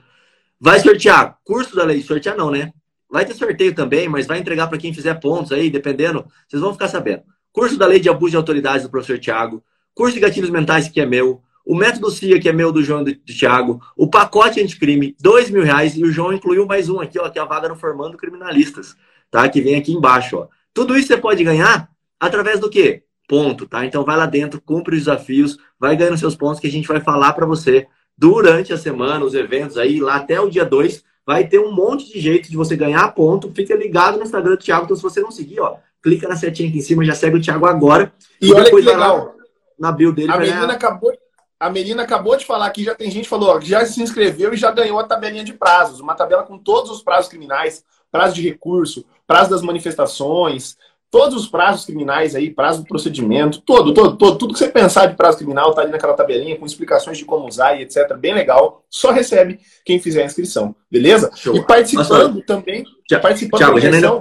Vai 0.60 0.80
sortear 0.80 1.38
curso 1.44 1.76
da 1.76 1.84
lei, 1.84 2.02
sortear 2.02 2.36
não, 2.36 2.50
né? 2.50 2.74
Vai 3.10 3.26
ter 3.26 3.34
sorteio 3.34 3.74
também, 3.74 4.08
mas 4.08 4.26
vai 4.26 4.40
entregar 4.40 4.68
para 4.68 4.78
quem 4.78 4.94
fizer 4.94 5.16
pontos 5.16 5.52
aí, 5.52 5.70
dependendo. 5.70 6.26
Vocês 6.48 6.62
vão 6.62 6.74
ficar 6.74 6.88
sabendo. 6.88 7.24
Curso 7.52 7.78
da 7.78 7.86
lei 7.86 8.00
de 8.00 8.10
abuso 8.10 8.32
de 8.32 8.38
autoridades 8.38 8.84
do 8.84 8.90
professor 8.90 9.20
Tiago. 9.20 9.64
Curso 9.94 10.16
de 10.16 10.22
gatilhos 10.22 10.50
mentais, 10.50 10.88
que 10.88 11.02
é 11.02 11.06
meu 11.06 11.42
o 11.70 11.76
método 11.76 12.10
CIA, 12.10 12.40
que 12.40 12.50
é 12.50 12.52
meu 12.52 12.72
do 12.72 12.82
João 12.82 13.08
e 13.08 13.14
do 13.14 13.20
Thiago, 13.32 13.80
o 13.96 14.10
pacote 14.10 14.60
anticrime, 14.60 15.16
dois 15.20 15.52
mil 15.52 15.64
reais, 15.64 15.96
e 15.96 16.04
o 16.04 16.12
João 16.12 16.34
incluiu 16.34 16.66
mais 16.66 16.90
um 16.90 17.00
aqui, 17.00 17.20
ó, 17.20 17.30
que 17.30 17.38
é 17.38 17.42
a 17.44 17.46
vaga 17.46 17.70
no 17.70 17.76
Formando 17.76 18.18
Criminalistas, 18.18 18.96
tá? 19.30 19.48
Que 19.48 19.62
vem 19.62 19.76
aqui 19.76 19.94
embaixo, 19.94 20.38
ó. 20.38 20.48
Tudo 20.74 20.98
isso 20.98 21.10
você 21.10 21.18
pode 21.18 21.44
ganhar 21.44 21.88
através 22.20 22.60
do 22.60 22.72
quê? 22.72 23.04
Ponto, 23.28 23.68
tá? 23.68 23.86
Então 23.86 24.04
vai 24.04 24.18
lá 24.18 24.26
dentro, 24.26 24.60
cumpre 24.60 24.96
os 24.96 25.02
desafios, 25.02 25.60
vai 25.80 25.96
ganhando 25.96 26.18
seus 26.18 26.36
pontos 26.36 26.60
que 26.60 26.66
a 26.66 26.72
gente 26.72 26.88
vai 26.88 27.02
falar 27.02 27.34
para 27.34 27.46
você 27.46 27.86
durante 28.18 28.74
a 28.74 28.78
semana, 28.78 29.24
os 29.24 29.36
eventos 29.36 29.78
aí, 29.78 30.00
lá 30.00 30.16
até 30.16 30.42
o 30.42 30.50
dia 30.50 30.66
2, 30.66 31.04
vai 31.24 31.48
ter 31.48 31.60
um 31.60 31.72
monte 31.72 32.12
de 32.12 32.20
jeito 32.20 32.50
de 32.50 32.58
você 32.58 32.76
ganhar 32.76 33.08
ponto. 33.10 33.52
Fica 33.56 33.76
ligado 33.76 34.18
no 34.18 34.24
Instagram 34.24 34.56
do 34.56 34.58
Thiago, 34.58 34.86
então 34.86 34.98
se 34.98 35.04
você 35.04 35.22
não 35.22 35.30
seguir, 35.30 35.60
ó, 35.60 35.76
clica 36.02 36.28
na 36.28 36.36
setinha 36.36 36.68
aqui 36.68 36.80
em 36.80 36.82
cima, 36.82 37.06
já 37.06 37.14
segue 37.14 37.38
o 37.38 37.42
Thiago 37.42 37.68
agora. 37.68 38.12
E, 38.42 38.48
e 38.48 38.54
olha 38.56 38.72
que 38.72 38.76
legal. 38.76 39.36
na 39.78 39.92
build 39.92 40.16
dele. 40.16 40.32
A 40.32 40.40
menina 40.40 40.74
acabou 40.74 41.14
a 41.60 41.70
Melina 41.70 42.04
acabou 42.04 42.38
de 42.38 42.46
falar 42.46 42.70
que 42.70 42.84
já 42.84 42.96
tem 42.96 43.12
gente 43.12 43.24
que 43.24 43.30
falou, 43.30 43.60
que 43.60 43.68
já 43.68 43.86
se 43.86 44.02
inscreveu 44.02 44.54
e 44.54 44.58
já 44.58 44.72
ganhou 44.72 45.00
a 45.00 45.04
tabelinha 45.04 45.44
de 45.44 45.54
prazos, 45.54 46.00
uma 46.00 46.16
tabela 46.16 46.44
com 46.44 46.58
todos 46.58 46.90
os 46.90 47.02
prazos 47.02 47.30
criminais, 47.30 47.84
prazo 48.12 48.36
de 48.36 48.48
recurso, 48.48 49.06
prazo 49.28 49.50
das 49.50 49.62
manifestações, 49.62 50.78
Todos 51.12 51.36
os 51.36 51.48
prazos 51.48 51.86
criminais 51.86 52.36
aí, 52.36 52.52
prazo 52.52 52.84
do 52.84 52.88
procedimento, 52.88 53.62
todo, 53.62 53.96
todo, 53.96 54.16
todo, 54.16 54.38
tudo 54.38 54.54
que 54.54 54.60
você 54.60 54.70
pensar 54.70 55.08
de 55.08 55.16
prazo 55.16 55.40
criminal 55.40 55.74
tá 55.74 55.82
ali 55.82 55.92
naquela 55.92 56.14
tabelinha 56.14 56.56
com 56.56 56.68
explicações 56.68 57.18
de 57.18 57.26
como 57.26 57.48
usar 57.48 57.76
e 57.76 57.82
etc. 57.82 58.16
Bem 58.16 58.36
legal. 58.36 58.86
Só 58.92 59.10
recebe 59.10 59.60
quem 59.84 60.00
fizer 60.00 60.22
a 60.22 60.26
inscrição, 60.26 60.76
beleza? 60.90 61.32
Show. 61.36 61.56
E 61.56 61.66
participando 61.66 62.36
Nossa, 62.36 62.46
também, 62.46 62.84
já, 63.10 63.20
participando 63.20 63.58
Thiago, 63.58 63.74
da 63.74 63.80
Janaína, 63.80 64.20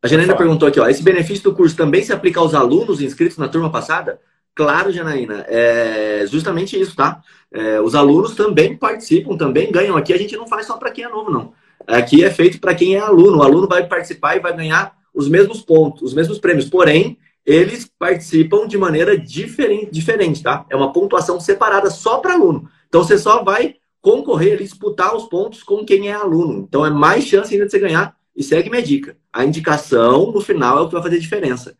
a 0.00 0.06
Janaína 0.06 0.36
perguntou 0.36 0.68
aqui, 0.68 0.78
ó, 0.78 0.86
esse 0.86 1.02
benefício 1.02 1.42
do 1.42 1.56
curso 1.56 1.76
também 1.76 2.04
se 2.04 2.12
aplica 2.12 2.38
aos 2.38 2.54
alunos 2.54 3.00
inscritos 3.00 3.36
na 3.36 3.48
turma 3.48 3.72
passada? 3.72 4.20
Claro, 4.54 4.92
Janaína, 4.92 5.44
é 5.48 6.24
justamente 6.28 6.80
isso, 6.80 6.94
tá? 6.94 7.20
É, 7.52 7.80
os 7.80 7.94
alunos 7.94 8.34
também 8.34 8.76
participam, 8.76 9.36
também 9.36 9.70
ganham. 9.70 9.96
Aqui 9.96 10.12
a 10.12 10.18
gente 10.18 10.36
não 10.36 10.46
faz 10.46 10.66
só 10.66 10.76
para 10.76 10.92
quem 10.92 11.04
é 11.04 11.08
novo, 11.08 11.30
não. 11.30 11.52
Aqui 11.86 12.24
é 12.24 12.30
feito 12.30 12.60
para 12.60 12.74
quem 12.74 12.94
é 12.94 13.00
aluno. 13.00 13.38
O 13.38 13.42
aluno 13.42 13.66
vai 13.66 13.86
participar 13.86 14.36
e 14.36 14.40
vai 14.40 14.56
ganhar 14.56 14.96
os 15.12 15.28
mesmos 15.28 15.60
pontos, 15.60 16.02
os 16.02 16.14
mesmos 16.14 16.38
prêmios. 16.38 16.68
Porém, 16.68 17.18
eles 17.44 17.90
participam 17.98 18.66
de 18.66 18.78
maneira 18.78 19.18
diferente, 19.18 19.90
diferente 19.90 20.42
tá? 20.42 20.64
É 20.70 20.76
uma 20.76 20.92
pontuação 20.92 21.38
separada 21.40 21.90
só 21.90 22.18
para 22.18 22.34
aluno. 22.34 22.68
Então 22.88 23.02
você 23.02 23.18
só 23.18 23.42
vai 23.42 23.76
concorrer, 24.00 24.58
disputar 24.58 25.14
os 25.14 25.24
pontos 25.24 25.62
com 25.62 25.84
quem 25.84 26.08
é 26.08 26.12
aluno. 26.12 26.64
Então 26.68 26.86
é 26.86 26.90
mais 26.90 27.24
chance 27.24 27.52
ainda 27.52 27.66
de 27.66 27.72
você 27.72 27.78
ganhar. 27.78 28.16
E 28.36 28.42
segue 28.42 28.70
minha 28.70 28.82
dica. 28.82 29.16
A 29.32 29.44
indicação 29.44 30.32
no 30.32 30.40
final 30.40 30.78
é 30.78 30.80
o 30.82 30.86
que 30.88 30.94
vai 30.94 31.02
fazer 31.02 31.18
diferença. 31.18 31.76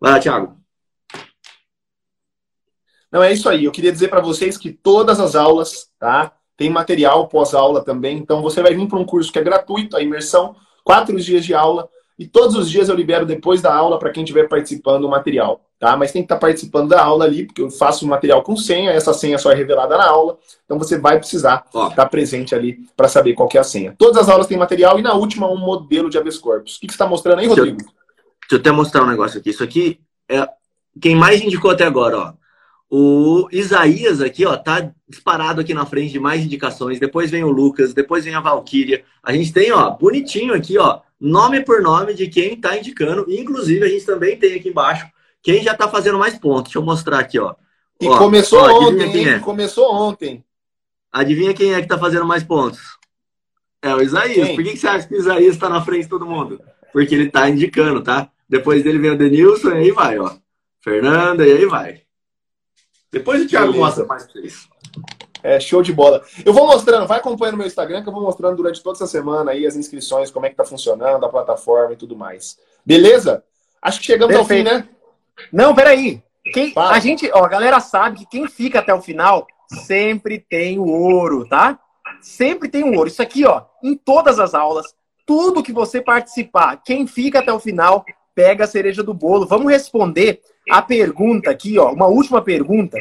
Vai 0.00 0.12
lá, 0.12 0.18
Thiago. 0.18 0.61
Não, 3.12 3.22
é 3.22 3.30
isso 3.30 3.48
aí. 3.48 3.66
Eu 3.66 3.70
queria 3.70 3.92
dizer 3.92 4.08
para 4.08 4.22
vocês 4.22 4.56
que 4.56 4.72
todas 4.72 5.20
as 5.20 5.36
aulas, 5.36 5.90
tá? 5.98 6.32
Tem 6.56 6.70
material 6.70 7.28
pós-aula 7.28 7.84
também. 7.84 8.16
Então 8.16 8.40
você 8.40 8.62
vai 8.62 8.74
vir 8.74 8.88
para 8.88 8.98
um 8.98 9.04
curso 9.04 9.30
que 9.30 9.38
é 9.38 9.42
gratuito, 9.42 9.96
a 9.96 10.02
imersão, 10.02 10.56
quatro 10.82 11.14
dias 11.20 11.44
de 11.44 11.54
aula. 11.54 11.88
E 12.18 12.26
todos 12.26 12.56
os 12.56 12.70
dias 12.70 12.88
eu 12.88 12.94
libero 12.94 13.26
depois 13.26 13.60
da 13.60 13.74
aula 13.74 13.98
para 13.98 14.10
quem 14.10 14.22
estiver 14.22 14.48
participando 14.48 15.04
o 15.04 15.10
material, 15.10 15.60
tá? 15.78 15.96
Mas 15.96 16.12
tem 16.12 16.22
que 16.22 16.26
estar 16.26 16.36
tá 16.36 16.40
participando 16.40 16.88
da 16.88 17.02
aula 17.02 17.24
ali, 17.24 17.46
porque 17.46 17.60
eu 17.60 17.70
faço 17.70 18.04
o 18.04 18.08
material 18.08 18.42
com 18.42 18.56
senha, 18.56 18.90
essa 18.90 19.12
senha 19.12 19.38
só 19.38 19.50
é 19.50 19.54
revelada 19.54 19.96
na 19.96 20.06
aula. 20.06 20.38
Então 20.64 20.78
você 20.78 20.98
vai 20.98 21.18
precisar 21.18 21.64
estar 21.66 21.90
tá 21.90 22.06
presente 22.06 22.54
ali 22.54 22.78
para 22.96 23.08
saber 23.08 23.34
qual 23.34 23.48
é 23.52 23.58
a 23.58 23.64
senha. 23.64 23.94
Todas 23.98 24.16
as 24.18 24.28
aulas 24.28 24.46
têm 24.46 24.56
material 24.56 24.98
e 24.98 25.02
na 25.02 25.14
última 25.14 25.50
um 25.50 25.58
modelo 25.58 26.08
de 26.08 26.16
habeas 26.16 26.38
corpus. 26.38 26.76
O 26.76 26.80
que, 26.80 26.86
que 26.86 26.92
você 26.92 26.96
está 26.96 27.06
mostrando 27.06 27.40
aí, 27.40 27.46
Rodrigo? 27.46 27.78
Deixa 27.78 27.90
eu, 27.90 27.94
deixa 28.40 28.54
eu 28.54 28.58
até 28.58 28.70
mostrar 28.70 29.02
um 29.02 29.08
negócio 29.08 29.40
aqui. 29.40 29.50
Isso 29.50 29.64
aqui 29.64 30.00
é 30.28 30.48
quem 31.00 31.16
mais 31.16 31.40
indicou 31.40 31.70
até 31.70 31.84
agora, 31.84 32.18
ó. 32.18 32.41
O 32.94 33.48
Isaías 33.50 34.20
aqui, 34.20 34.44
ó, 34.44 34.54
tá 34.54 34.92
disparado 35.08 35.62
aqui 35.62 35.72
na 35.72 35.86
frente 35.86 36.12
de 36.12 36.20
mais 36.20 36.44
indicações. 36.44 37.00
Depois 37.00 37.30
vem 37.30 37.42
o 37.42 37.50
Lucas, 37.50 37.94
depois 37.94 38.26
vem 38.26 38.34
a 38.34 38.40
Valkyria. 38.40 39.02
A 39.22 39.32
gente 39.32 39.50
tem, 39.50 39.72
ó, 39.72 39.88
bonitinho 39.92 40.52
aqui, 40.52 40.76
ó, 40.76 41.00
nome 41.18 41.62
por 41.62 41.80
nome 41.80 42.12
de 42.12 42.28
quem 42.28 42.54
tá 42.54 42.76
indicando. 42.76 43.24
Inclusive, 43.30 43.82
a 43.82 43.88
gente 43.88 44.04
também 44.04 44.36
tem 44.36 44.56
aqui 44.56 44.68
embaixo 44.68 45.06
quem 45.42 45.62
já 45.62 45.74
tá 45.74 45.88
fazendo 45.88 46.18
mais 46.18 46.38
pontos. 46.38 46.64
Deixa 46.64 46.80
eu 46.80 46.82
mostrar 46.82 47.18
aqui, 47.18 47.38
ó. 47.38 47.54
E 47.98 48.06
ó, 48.06 48.18
começou 48.18 48.60
ó, 48.60 48.90
ontem, 48.90 49.26
é. 49.26 49.38
Começou 49.38 49.90
ontem. 49.90 50.44
Adivinha 51.10 51.54
quem 51.54 51.72
é 51.72 51.80
que 51.80 51.88
tá 51.88 51.96
fazendo 51.96 52.26
mais 52.26 52.44
pontos? 52.44 52.98
É 53.80 53.94
o 53.94 54.02
Isaías. 54.02 54.48
Quem? 54.48 54.54
Por 54.54 54.64
que, 54.64 54.72
que 54.72 54.76
você 54.76 54.88
acha 54.88 55.08
que 55.08 55.14
o 55.14 55.18
Isaías 55.18 55.56
tá 55.56 55.70
na 55.70 55.80
frente 55.80 56.02
de 56.02 56.10
todo 56.10 56.26
mundo? 56.26 56.60
Porque 56.92 57.14
ele 57.14 57.30
tá 57.30 57.48
indicando, 57.48 58.02
tá? 58.02 58.28
Depois 58.46 58.84
dele 58.84 58.98
vem 58.98 59.12
o 59.12 59.16
Denilson 59.16 59.70
e 59.70 59.78
aí 59.78 59.90
vai, 59.92 60.18
ó. 60.18 60.30
Fernanda 60.82 61.46
e 61.46 61.52
aí 61.52 61.64
vai. 61.64 62.02
Depois 63.12 63.42
o 63.42 63.46
Thiago 63.46 63.74
mostra 63.74 64.06
mais 64.06 64.24
pra 64.24 64.32
vocês. 64.32 64.68
É, 65.42 65.60
show 65.60 65.82
de 65.82 65.92
bola. 65.92 66.24
Eu 66.44 66.52
vou 66.52 66.66
mostrando, 66.66 67.06
vai 67.06 67.18
acompanhando 67.18 67.58
meu 67.58 67.66
Instagram, 67.66 68.02
que 68.02 68.08
eu 68.08 68.12
vou 68.12 68.22
mostrando 68.22 68.56
durante 68.56 68.82
toda 68.82 68.96
essa 68.96 69.06
semana 69.06 69.50
aí 69.50 69.66
as 69.66 69.76
inscrições, 69.76 70.30
como 70.30 70.46
é 70.46 70.50
que 70.50 70.56
tá 70.56 70.64
funcionando, 70.64 71.24
a 71.26 71.28
plataforma 71.28 71.92
e 71.92 71.96
tudo 71.96 72.16
mais. 72.16 72.58
Beleza? 72.86 73.44
Acho 73.82 74.00
que 74.00 74.06
chegamos 74.06 74.34
Perfeito. 74.34 74.68
ao 74.68 74.76
fim, 74.76 74.82
né? 74.82 74.88
Não, 75.52 75.74
peraí. 75.74 76.22
Quem, 76.52 76.72
a 76.76 76.98
gente, 76.98 77.30
ó, 77.34 77.44
a 77.44 77.48
galera 77.48 77.80
sabe 77.80 78.20
que 78.20 78.26
quem 78.26 78.48
fica 78.48 78.78
até 78.78 78.94
o 78.94 79.02
final 79.02 79.46
sempre 79.84 80.38
tem 80.38 80.78
o 80.78 80.86
ouro, 80.86 81.46
tá? 81.48 81.78
Sempre 82.20 82.68
tem 82.68 82.84
o 82.84 82.96
ouro. 82.96 83.08
Isso 83.08 83.22
aqui, 83.22 83.44
ó, 83.44 83.62
em 83.82 83.96
todas 83.96 84.38
as 84.38 84.54
aulas, 84.54 84.94
tudo 85.26 85.62
que 85.62 85.72
você 85.72 86.00
participar, 86.00 86.80
quem 86.84 87.06
fica 87.06 87.40
até 87.40 87.52
o 87.52 87.60
final 87.60 88.04
pega 88.34 88.64
a 88.64 88.68
cereja 88.68 89.02
do 89.02 89.14
bolo. 89.14 89.46
Vamos 89.46 89.70
responder 89.70 90.40
a 90.70 90.82
pergunta 90.82 91.50
aqui, 91.50 91.78
ó, 91.78 91.92
uma 91.92 92.06
última 92.06 92.42
pergunta 92.42 92.98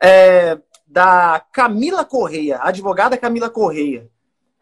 é, 0.00 0.58
da 0.86 1.44
Camila 1.52 2.04
Correia, 2.04 2.58
advogada 2.60 3.16
Camila 3.16 3.48
Correia. 3.48 4.08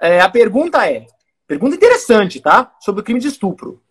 É, 0.01 0.21
a 0.21 0.29
pergunta 0.29 0.89
é, 0.89 1.07
pergunta 1.47 1.77
interessante, 1.77 2.41
tá? 2.41 2.75
Sobre 2.81 3.01
o 3.01 3.05
crime 3.05 3.21
de 3.21 3.29
estupro. 3.29 3.83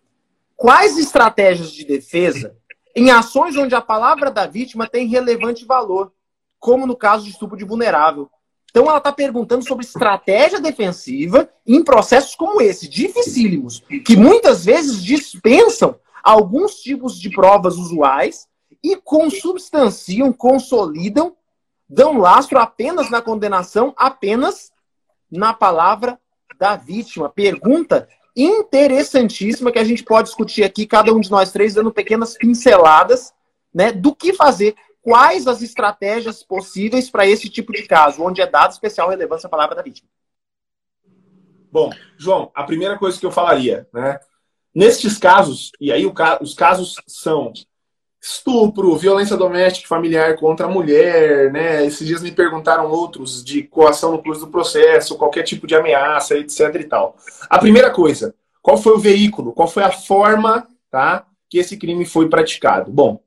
Quais 0.56 0.98
estratégias 0.98 1.72
de 1.72 1.84
defesa 1.84 2.56
em 2.94 3.10
ações 3.10 3.56
onde 3.56 3.74
a 3.74 3.80
palavra 3.80 4.30
da 4.30 4.46
vítima 4.46 4.86
tem 4.86 5.06
relevante 5.06 5.64
valor, 5.64 6.12
como 6.58 6.86
no 6.86 6.96
caso 6.96 7.24
de 7.24 7.30
estupro 7.30 7.56
de 7.56 7.64
vulnerável? 7.64 8.30
Então 8.70 8.86
ela 8.86 8.98
está 8.98 9.12
perguntando 9.12 9.66
sobre 9.66 9.84
estratégia 9.84 10.60
defensiva 10.60 11.48
em 11.66 11.82
processos 11.82 12.34
como 12.34 12.60
esse, 12.60 12.88
dificílimos, 12.88 13.82
que 14.04 14.16
muitas 14.16 14.64
vezes 14.64 15.02
dispensam 15.02 15.98
alguns 16.22 16.76
tipos 16.76 17.18
de 17.18 17.30
provas 17.30 17.76
usuais 17.76 18.48
e 18.82 18.96
consubstanciam, 18.96 20.32
consolidam, 20.32 21.36
dão 21.88 22.18
lastro 22.18 22.58
apenas 22.58 23.10
na 23.10 23.20
condenação, 23.20 23.92
apenas 23.96 24.72
na 25.30 25.52
palavra 25.52 26.18
da 26.58 26.76
vítima. 26.76 27.28
Pergunta 27.28 28.08
interessantíssima 28.34 29.72
que 29.72 29.78
a 29.78 29.84
gente 29.84 30.04
pode 30.04 30.28
discutir 30.28 30.62
aqui, 30.62 30.86
cada 30.86 31.12
um 31.12 31.20
de 31.20 31.30
nós 31.30 31.52
três 31.52 31.74
dando 31.74 31.92
pequenas 31.92 32.36
pinceladas, 32.36 33.32
né, 33.72 33.92
do 33.92 34.14
que 34.14 34.32
fazer, 34.32 34.74
quais 35.02 35.46
as 35.46 35.62
estratégias 35.62 36.42
possíveis 36.42 37.10
para 37.10 37.26
esse 37.26 37.48
tipo 37.48 37.72
de 37.72 37.82
caso, 37.86 38.22
onde 38.22 38.40
é 38.40 38.46
dado 38.46 38.72
especial 38.72 39.08
relevância 39.08 39.46
à 39.46 39.50
palavra 39.50 39.74
da 39.74 39.82
vítima. 39.82 40.08
Bom, 41.72 41.90
João, 42.18 42.50
a 42.54 42.64
primeira 42.64 42.98
coisa 42.98 43.18
que 43.18 43.24
eu 43.24 43.30
falaria, 43.30 43.88
né, 43.92 44.18
Nestes 44.74 45.18
casos, 45.18 45.72
e 45.80 45.90
aí 45.92 46.04
os 46.40 46.54
casos 46.54 46.94
são 47.06 47.52
estupro, 48.22 48.96
violência 48.96 49.36
doméstica 49.36 49.88
familiar 49.88 50.36
contra 50.36 50.66
a 50.66 50.68
mulher, 50.68 51.50
né? 51.50 51.86
Esses 51.86 52.06
dias 52.06 52.22
me 52.22 52.30
perguntaram 52.30 52.90
outros 52.90 53.42
de 53.42 53.62
coação 53.62 54.12
no 54.12 54.22
curso 54.22 54.44
do 54.44 54.52
processo, 54.52 55.16
qualquer 55.16 55.42
tipo 55.42 55.66
de 55.66 55.74
ameaça, 55.74 56.36
etc 56.36 56.74
e 56.74 56.84
tal. 56.84 57.16
A 57.48 57.58
primeira 57.58 57.90
coisa, 57.90 58.34
qual 58.62 58.76
foi 58.76 58.92
o 58.92 58.98
veículo? 58.98 59.52
Qual 59.52 59.66
foi 59.66 59.82
a 59.82 59.90
forma, 59.90 60.68
tá? 60.90 61.26
Que 61.48 61.58
esse 61.58 61.76
crime 61.78 62.04
foi 62.04 62.28
praticado? 62.28 62.92
Bom, 62.92 63.20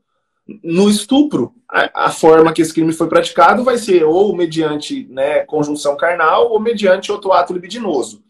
no 0.64 0.90
estupro, 0.90 1.54
a, 1.68 2.06
a 2.08 2.12
forma 2.12 2.54
que 2.54 2.62
esse 2.62 2.74
crime 2.74 2.94
foi 2.94 3.08
praticado 3.08 3.64
vai 3.64 3.78
ser 3.78 4.04
ou 4.04 4.36
mediante 4.36 5.08
né, 5.10 5.40
conjunção 5.40 5.98
carnal 5.98 6.52
ou 6.52 6.60
mediante 6.60 7.12
outro 7.12 7.32
ato 7.32 7.52
libidinoso. 7.54 8.22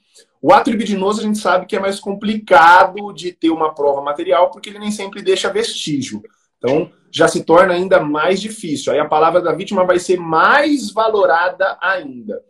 O 0.46 0.52
ato 0.52 0.70
libidinoso 0.70 1.22
a 1.22 1.24
gente 1.24 1.38
sabe 1.38 1.66
que 1.66 1.74
é 1.74 1.80
mais 1.80 2.02
complicado 2.02 3.14
de 3.14 3.32
ter 3.32 3.50
uma 3.50 3.74
prova 3.74 4.02
material, 4.02 4.52
porque 4.52 4.70
ele 4.70 4.78
nem 4.78 4.92
sempre 4.92 5.22
deixa 5.22 5.50
vestígio. 5.50 6.22
Então, 6.58 6.92
já 7.10 7.30
se 7.30 7.46
torna 7.46 7.74
ainda 7.74 8.02
mais 8.02 8.42
difícil. 8.42 8.92
Aí 8.92 9.00
a 9.00 9.08
palavra 9.08 9.42
da 9.42 9.54
vítima 9.54 9.86
vai 9.86 10.00
ser 10.00 10.20
mais 10.20 10.92
valorada 10.92 11.78
ainda. 11.80 12.42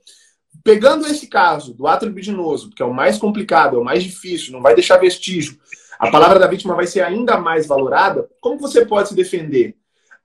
Pegando 0.63 1.05
esse 1.05 1.27
caso 1.27 1.71
do 1.75 1.85
ato 1.85 2.07
libidinoso, 2.07 2.71
que 2.71 2.81
é 2.81 2.85
o 2.85 2.91
mais 2.91 3.19
complicado, 3.19 3.75
é 3.75 3.79
o 3.79 3.83
mais 3.83 4.03
difícil, 4.03 4.53
não 4.53 4.61
vai 4.61 4.73
deixar 4.73 4.97
vestígio, 4.97 5.59
a 5.99 6.09
palavra 6.09 6.39
da 6.39 6.47
vítima 6.47 6.73
vai 6.73 6.87
ser 6.87 7.01
ainda 7.01 7.37
mais 7.37 7.67
valorada, 7.67 8.27
como 8.41 8.57
você 8.57 8.83
pode 8.83 9.09
se 9.09 9.15
defender? 9.15 9.75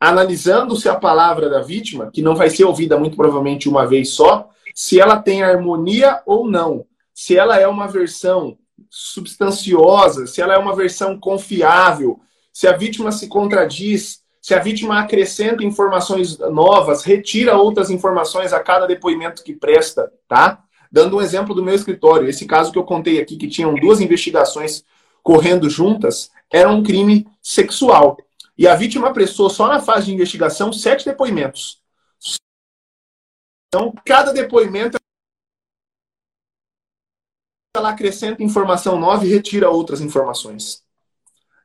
Analisando 0.00 0.74
se 0.74 0.88
a 0.88 0.94
palavra 0.94 1.50
da 1.50 1.60
vítima, 1.60 2.10
que 2.10 2.22
não 2.22 2.34
vai 2.34 2.48
ser 2.48 2.64
ouvida 2.64 2.96
muito 2.96 3.14
provavelmente 3.14 3.68
uma 3.68 3.86
vez 3.86 4.08
só, 4.12 4.48
se 4.74 4.98
ela 4.98 5.20
tem 5.20 5.42
harmonia 5.42 6.22
ou 6.24 6.48
não 6.48 6.87
se 7.18 7.36
ela 7.36 7.58
é 7.58 7.66
uma 7.66 7.88
versão 7.88 8.56
substanciosa, 8.88 10.24
se 10.28 10.40
ela 10.40 10.54
é 10.54 10.56
uma 10.56 10.76
versão 10.76 11.18
confiável, 11.18 12.20
se 12.52 12.68
a 12.68 12.76
vítima 12.76 13.10
se 13.10 13.26
contradiz, 13.26 14.22
se 14.40 14.54
a 14.54 14.60
vítima 14.60 15.00
acrescenta 15.00 15.64
informações 15.64 16.38
novas, 16.38 17.02
retira 17.02 17.56
outras 17.56 17.90
informações 17.90 18.52
a 18.52 18.60
cada 18.60 18.86
depoimento 18.86 19.42
que 19.42 19.52
presta, 19.52 20.12
tá? 20.28 20.62
Dando 20.92 21.16
um 21.16 21.20
exemplo 21.20 21.56
do 21.56 21.62
meu 21.62 21.74
escritório, 21.74 22.28
esse 22.28 22.46
caso 22.46 22.70
que 22.70 22.78
eu 22.78 22.84
contei 22.84 23.20
aqui, 23.20 23.36
que 23.36 23.48
tinham 23.48 23.74
duas 23.74 24.00
investigações 24.00 24.84
correndo 25.20 25.68
juntas, 25.68 26.30
era 26.48 26.70
um 26.70 26.84
crime 26.84 27.26
sexual. 27.42 28.16
E 28.56 28.64
a 28.64 28.76
vítima 28.76 29.12
prestou 29.12 29.50
só 29.50 29.66
na 29.66 29.80
fase 29.80 30.06
de 30.06 30.14
investigação 30.14 30.72
sete 30.72 31.04
depoimentos. 31.04 31.82
Então, 33.66 33.92
cada 34.06 34.32
depoimento 34.32 34.97
ela 37.78 37.90
acrescenta 37.90 38.42
informação 38.42 38.98
nova 38.98 39.24
e 39.24 39.28
retira 39.28 39.70
outras 39.70 40.00
informações. 40.00 40.82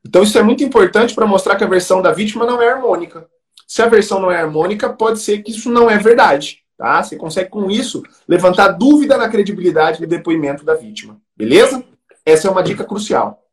Então 0.05 0.23
isso 0.23 0.37
é 0.37 0.43
muito 0.43 0.63
importante 0.63 1.13
para 1.13 1.25
mostrar 1.25 1.55
que 1.55 1.63
a 1.63 1.67
versão 1.67 2.01
da 2.01 2.11
vítima 2.11 2.45
não 2.45 2.61
é 2.61 2.69
harmônica. 2.69 3.27
Se 3.67 3.81
a 3.81 3.87
versão 3.87 4.19
não 4.19 4.31
é 4.31 4.39
harmônica, 4.39 4.91
pode 4.91 5.19
ser 5.19 5.41
que 5.41 5.51
isso 5.51 5.71
não 5.71 5.89
é 5.89 5.97
verdade. 5.97 6.63
Tá? 6.77 7.01
Você 7.01 7.15
consegue 7.15 7.49
com 7.49 7.69
isso 7.69 8.03
levantar 8.27 8.69
dúvida 8.69 9.17
na 9.17 9.29
credibilidade 9.29 9.99
do 9.99 10.07
depoimento 10.07 10.65
da 10.65 10.75
vítima. 10.75 11.19
Beleza? 11.35 11.83
Essa 12.25 12.47
é 12.47 12.51
uma 12.51 12.63
dica 12.63 12.83
crucial. 12.83 13.43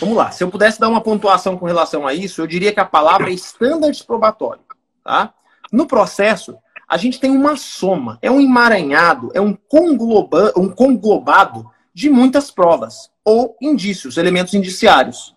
Vamos 0.00 0.16
lá. 0.16 0.30
Se 0.30 0.42
eu 0.42 0.50
pudesse 0.50 0.80
dar 0.80 0.88
uma 0.88 1.00
pontuação 1.00 1.56
com 1.56 1.66
relação 1.66 2.06
a 2.06 2.14
isso, 2.14 2.40
eu 2.40 2.46
diria 2.46 2.72
que 2.72 2.80
a 2.80 2.84
palavra 2.84 3.30
é 3.30 3.34
standard 3.34 4.02
probatório. 4.04 4.62
Tá? 5.04 5.32
No 5.70 5.86
processo, 5.86 6.56
a 6.88 6.96
gente 6.96 7.18
tem 7.18 7.30
uma 7.30 7.56
soma, 7.56 8.18
é 8.20 8.30
um 8.30 8.40
emaranhado, 8.40 9.30
é 9.34 9.40
um, 9.40 9.54
congloba, 9.54 10.52
um 10.56 10.68
conglobado 10.68 11.70
de 11.92 12.10
muitas 12.10 12.50
provas 12.50 13.10
ou 13.24 13.56
indícios, 13.60 14.16
elementos 14.16 14.54
indiciários. 14.54 15.34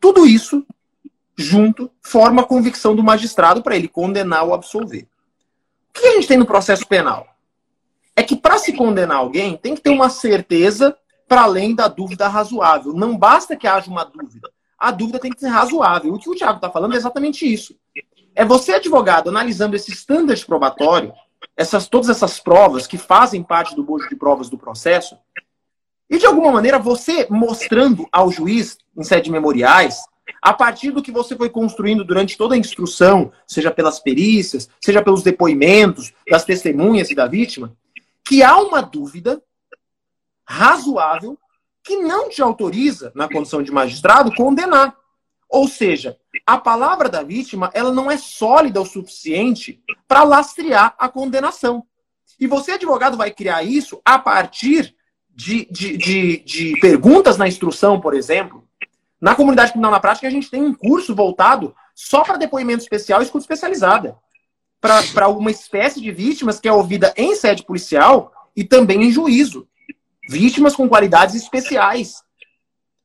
Tudo 0.00 0.26
isso 0.26 0.66
junto 1.36 1.90
forma 2.00 2.42
a 2.42 2.44
convicção 2.44 2.94
do 2.94 3.02
magistrado 3.02 3.62
para 3.62 3.76
ele 3.76 3.88
condenar 3.88 4.44
ou 4.44 4.54
absolver. 4.54 5.08
O 5.90 6.00
que 6.00 6.06
a 6.06 6.12
gente 6.12 6.28
tem 6.28 6.36
no 6.36 6.46
processo 6.46 6.86
penal? 6.86 7.26
É 8.14 8.22
que 8.22 8.36
para 8.36 8.58
se 8.58 8.72
condenar 8.72 9.16
alguém, 9.16 9.56
tem 9.56 9.74
que 9.74 9.80
ter 9.80 9.90
uma 9.90 10.08
certeza 10.08 10.96
para 11.26 11.42
além 11.42 11.74
da 11.74 11.88
dúvida 11.88 12.28
razoável. 12.28 12.92
Não 12.92 13.16
basta 13.16 13.56
que 13.56 13.66
haja 13.66 13.90
uma 13.90 14.04
dúvida. 14.04 14.50
A 14.78 14.90
dúvida 14.90 15.18
tem 15.18 15.32
que 15.32 15.40
ser 15.40 15.48
razoável. 15.48 16.12
O 16.12 16.18
que 16.18 16.28
o 16.28 16.34
Tiago 16.34 16.56
está 16.56 16.70
falando 16.70 16.94
é 16.94 16.96
exatamente 16.96 17.50
isso. 17.50 17.74
É 18.34 18.44
você, 18.44 18.74
advogado, 18.74 19.28
analisando 19.28 19.76
esse 19.76 19.92
standard 19.92 20.44
probatório, 20.44 21.12
essas, 21.56 21.88
todas 21.88 22.08
essas 22.08 22.40
provas 22.40 22.86
que 22.86 22.98
fazem 22.98 23.42
parte 23.42 23.76
do 23.76 23.84
bojo 23.84 24.08
de 24.08 24.16
provas 24.16 24.50
do 24.50 24.58
processo, 24.58 25.16
e 26.08 26.18
de 26.18 26.26
alguma 26.26 26.52
maneira 26.52 26.78
você 26.78 27.26
mostrando 27.30 28.06
ao 28.10 28.30
juiz, 28.30 28.78
em 28.96 29.02
sede 29.02 29.30
memoriais, 29.30 30.02
a 30.40 30.52
partir 30.52 30.90
do 30.90 31.02
que 31.02 31.12
você 31.12 31.36
foi 31.36 31.48
construindo 31.48 32.04
durante 32.04 32.36
toda 32.36 32.54
a 32.54 32.58
instrução, 32.58 33.32
seja 33.46 33.70
pelas 33.70 34.00
perícias, 34.00 34.68
seja 34.80 35.02
pelos 35.02 35.22
depoimentos 35.22 36.12
das 36.28 36.44
testemunhas 36.44 37.10
e 37.10 37.14
da 37.14 37.26
vítima, 37.26 37.76
que 38.24 38.42
há 38.42 38.56
uma 38.58 38.80
dúvida 38.80 39.42
razoável 40.46 41.38
que 41.82 41.96
não 41.98 42.30
te 42.30 42.40
autoriza, 42.40 43.12
na 43.14 43.28
condição 43.28 43.62
de 43.62 43.70
magistrado, 43.70 44.34
condenar. 44.34 44.96
Ou 45.54 45.68
seja, 45.68 46.18
a 46.44 46.58
palavra 46.58 47.08
da 47.08 47.22
vítima 47.22 47.70
ela 47.72 47.92
não 47.92 48.10
é 48.10 48.16
sólida 48.16 48.80
o 48.80 48.84
suficiente 48.84 49.80
para 50.08 50.24
lastrear 50.24 50.96
a 50.98 51.08
condenação. 51.08 51.86
E 52.40 52.48
você, 52.48 52.72
advogado, 52.72 53.16
vai 53.16 53.30
criar 53.30 53.62
isso 53.62 54.02
a 54.04 54.18
partir 54.18 54.96
de, 55.30 55.64
de, 55.70 55.96
de, 55.96 56.38
de 56.38 56.80
perguntas 56.80 57.36
na 57.36 57.46
instrução, 57.46 58.00
por 58.00 58.14
exemplo. 58.14 58.68
Na 59.20 59.36
comunidade 59.36 59.70
criminal 59.70 59.92
na 59.92 60.00
prática, 60.00 60.26
a 60.26 60.30
gente 60.30 60.50
tem 60.50 60.60
um 60.60 60.74
curso 60.74 61.14
voltado 61.14 61.72
só 61.94 62.24
para 62.24 62.36
depoimento 62.36 62.82
especial 62.82 63.20
e 63.20 63.24
escuta 63.24 63.44
especializada. 63.44 64.18
Para 64.80 65.28
uma 65.28 65.52
espécie 65.52 66.00
de 66.00 66.10
vítimas 66.10 66.58
que 66.58 66.66
é 66.66 66.72
ouvida 66.72 67.14
em 67.16 67.36
sede 67.36 67.64
policial 67.64 68.32
e 68.56 68.64
também 68.64 69.04
em 69.04 69.12
juízo. 69.12 69.68
Vítimas 70.28 70.74
com 70.74 70.88
qualidades 70.88 71.36
especiais. 71.36 72.23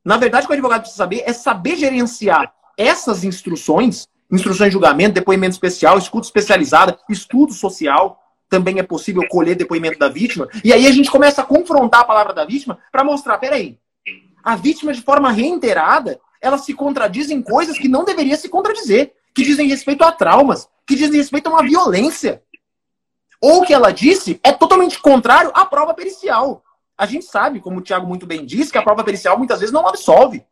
Na 0.03 0.17
verdade, 0.17 0.45
o 0.45 0.47
que 0.47 0.53
o 0.53 0.55
advogado 0.55 0.81
precisa 0.81 1.03
saber 1.03 1.23
é 1.25 1.33
saber 1.33 1.75
gerenciar 1.75 2.53
essas 2.77 3.23
instruções, 3.23 4.07
instruções 4.31 4.69
de 4.69 4.73
julgamento, 4.73 5.15
depoimento 5.15 5.53
especial, 5.53 5.97
escuta 5.97 6.27
especializada, 6.27 6.97
estudo 7.09 7.53
social, 7.53 8.19
também 8.49 8.79
é 8.79 8.83
possível 8.83 9.27
colher 9.29 9.55
depoimento 9.55 9.99
da 9.99 10.09
vítima. 10.09 10.47
E 10.63 10.73
aí 10.73 10.87
a 10.87 10.91
gente 10.91 11.11
começa 11.11 11.41
a 11.41 11.45
confrontar 11.45 12.01
a 12.01 12.05
palavra 12.05 12.33
da 12.33 12.45
vítima 12.45 12.79
para 12.91 13.03
mostrar, 13.03 13.37
peraí, 13.37 13.77
a 14.43 14.55
vítima 14.55 14.93
de 14.93 15.01
forma 15.01 15.31
reiterada, 15.31 16.19
ela 16.41 16.57
se 16.57 16.73
contradiz 16.73 17.29
em 17.29 17.41
coisas 17.41 17.77
que 17.77 17.87
não 17.87 18.05
deveria 18.05 18.37
se 18.37 18.49
contradizer, 18.49 19.13
que 19.35 19.43
dizem 19.43 19.67
respeito 19.67 20.03
a 20.03 20.11
traumas, 20.11 20.67
que 20.87 20.95
dizem 20.95 21.17
respeito 21.17 21.47
a 21.47 21.51
uma 21.51 21.63
violência. 21.63 22.41
Ou 23.41 23.61
o 23.61 23.65
que 23.65 23.73
ela 23.73 23.91
disse 23.91 24.39
é 24.43 24.51
totalmente 24.51 24.99
contrário 24.99 25.51
à 25.53 25.65
prova 25.65 25.93
pericial. 25.93 26.63
A 26.99 27.05
gente 27.05 27.23
sabe, 27.23 27.61
como 27.61 27.79
o 27.79 27.81
Tiago 27.81 28.05
muito 28.05 28.25
bem 28.25 28.45
disse, 28.45 28.73
que 28.73 28.77
a 28.77 28.83
prova 28.83 29.05
pericial 29.05 29.37
muitas 29.37 29.61
vezes 29.61 29.71
não 29.71 29.87
absolve. 29.87 30.45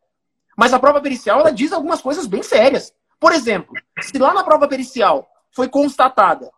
Mas 0.56 0.72
a 0.72 0.78
prova 0.78 0.98
pericial 0.98 1.40
ela 1.40 1.52
diz 1.52 1.72
algumas 1.72 2.00
coisas 2.00 2.26
bem 2.26 2.42
sérias. 2.42 2.94
Por 3.20 3.32
exemplo, 3.32 3.74
se 4.00 4.16
lá 4.16 4.32
na 4.32 4.42
prova 4.42 4.66
pericial 4.66 5.28
foi 5.50 5.68
constatada 5.68 6.50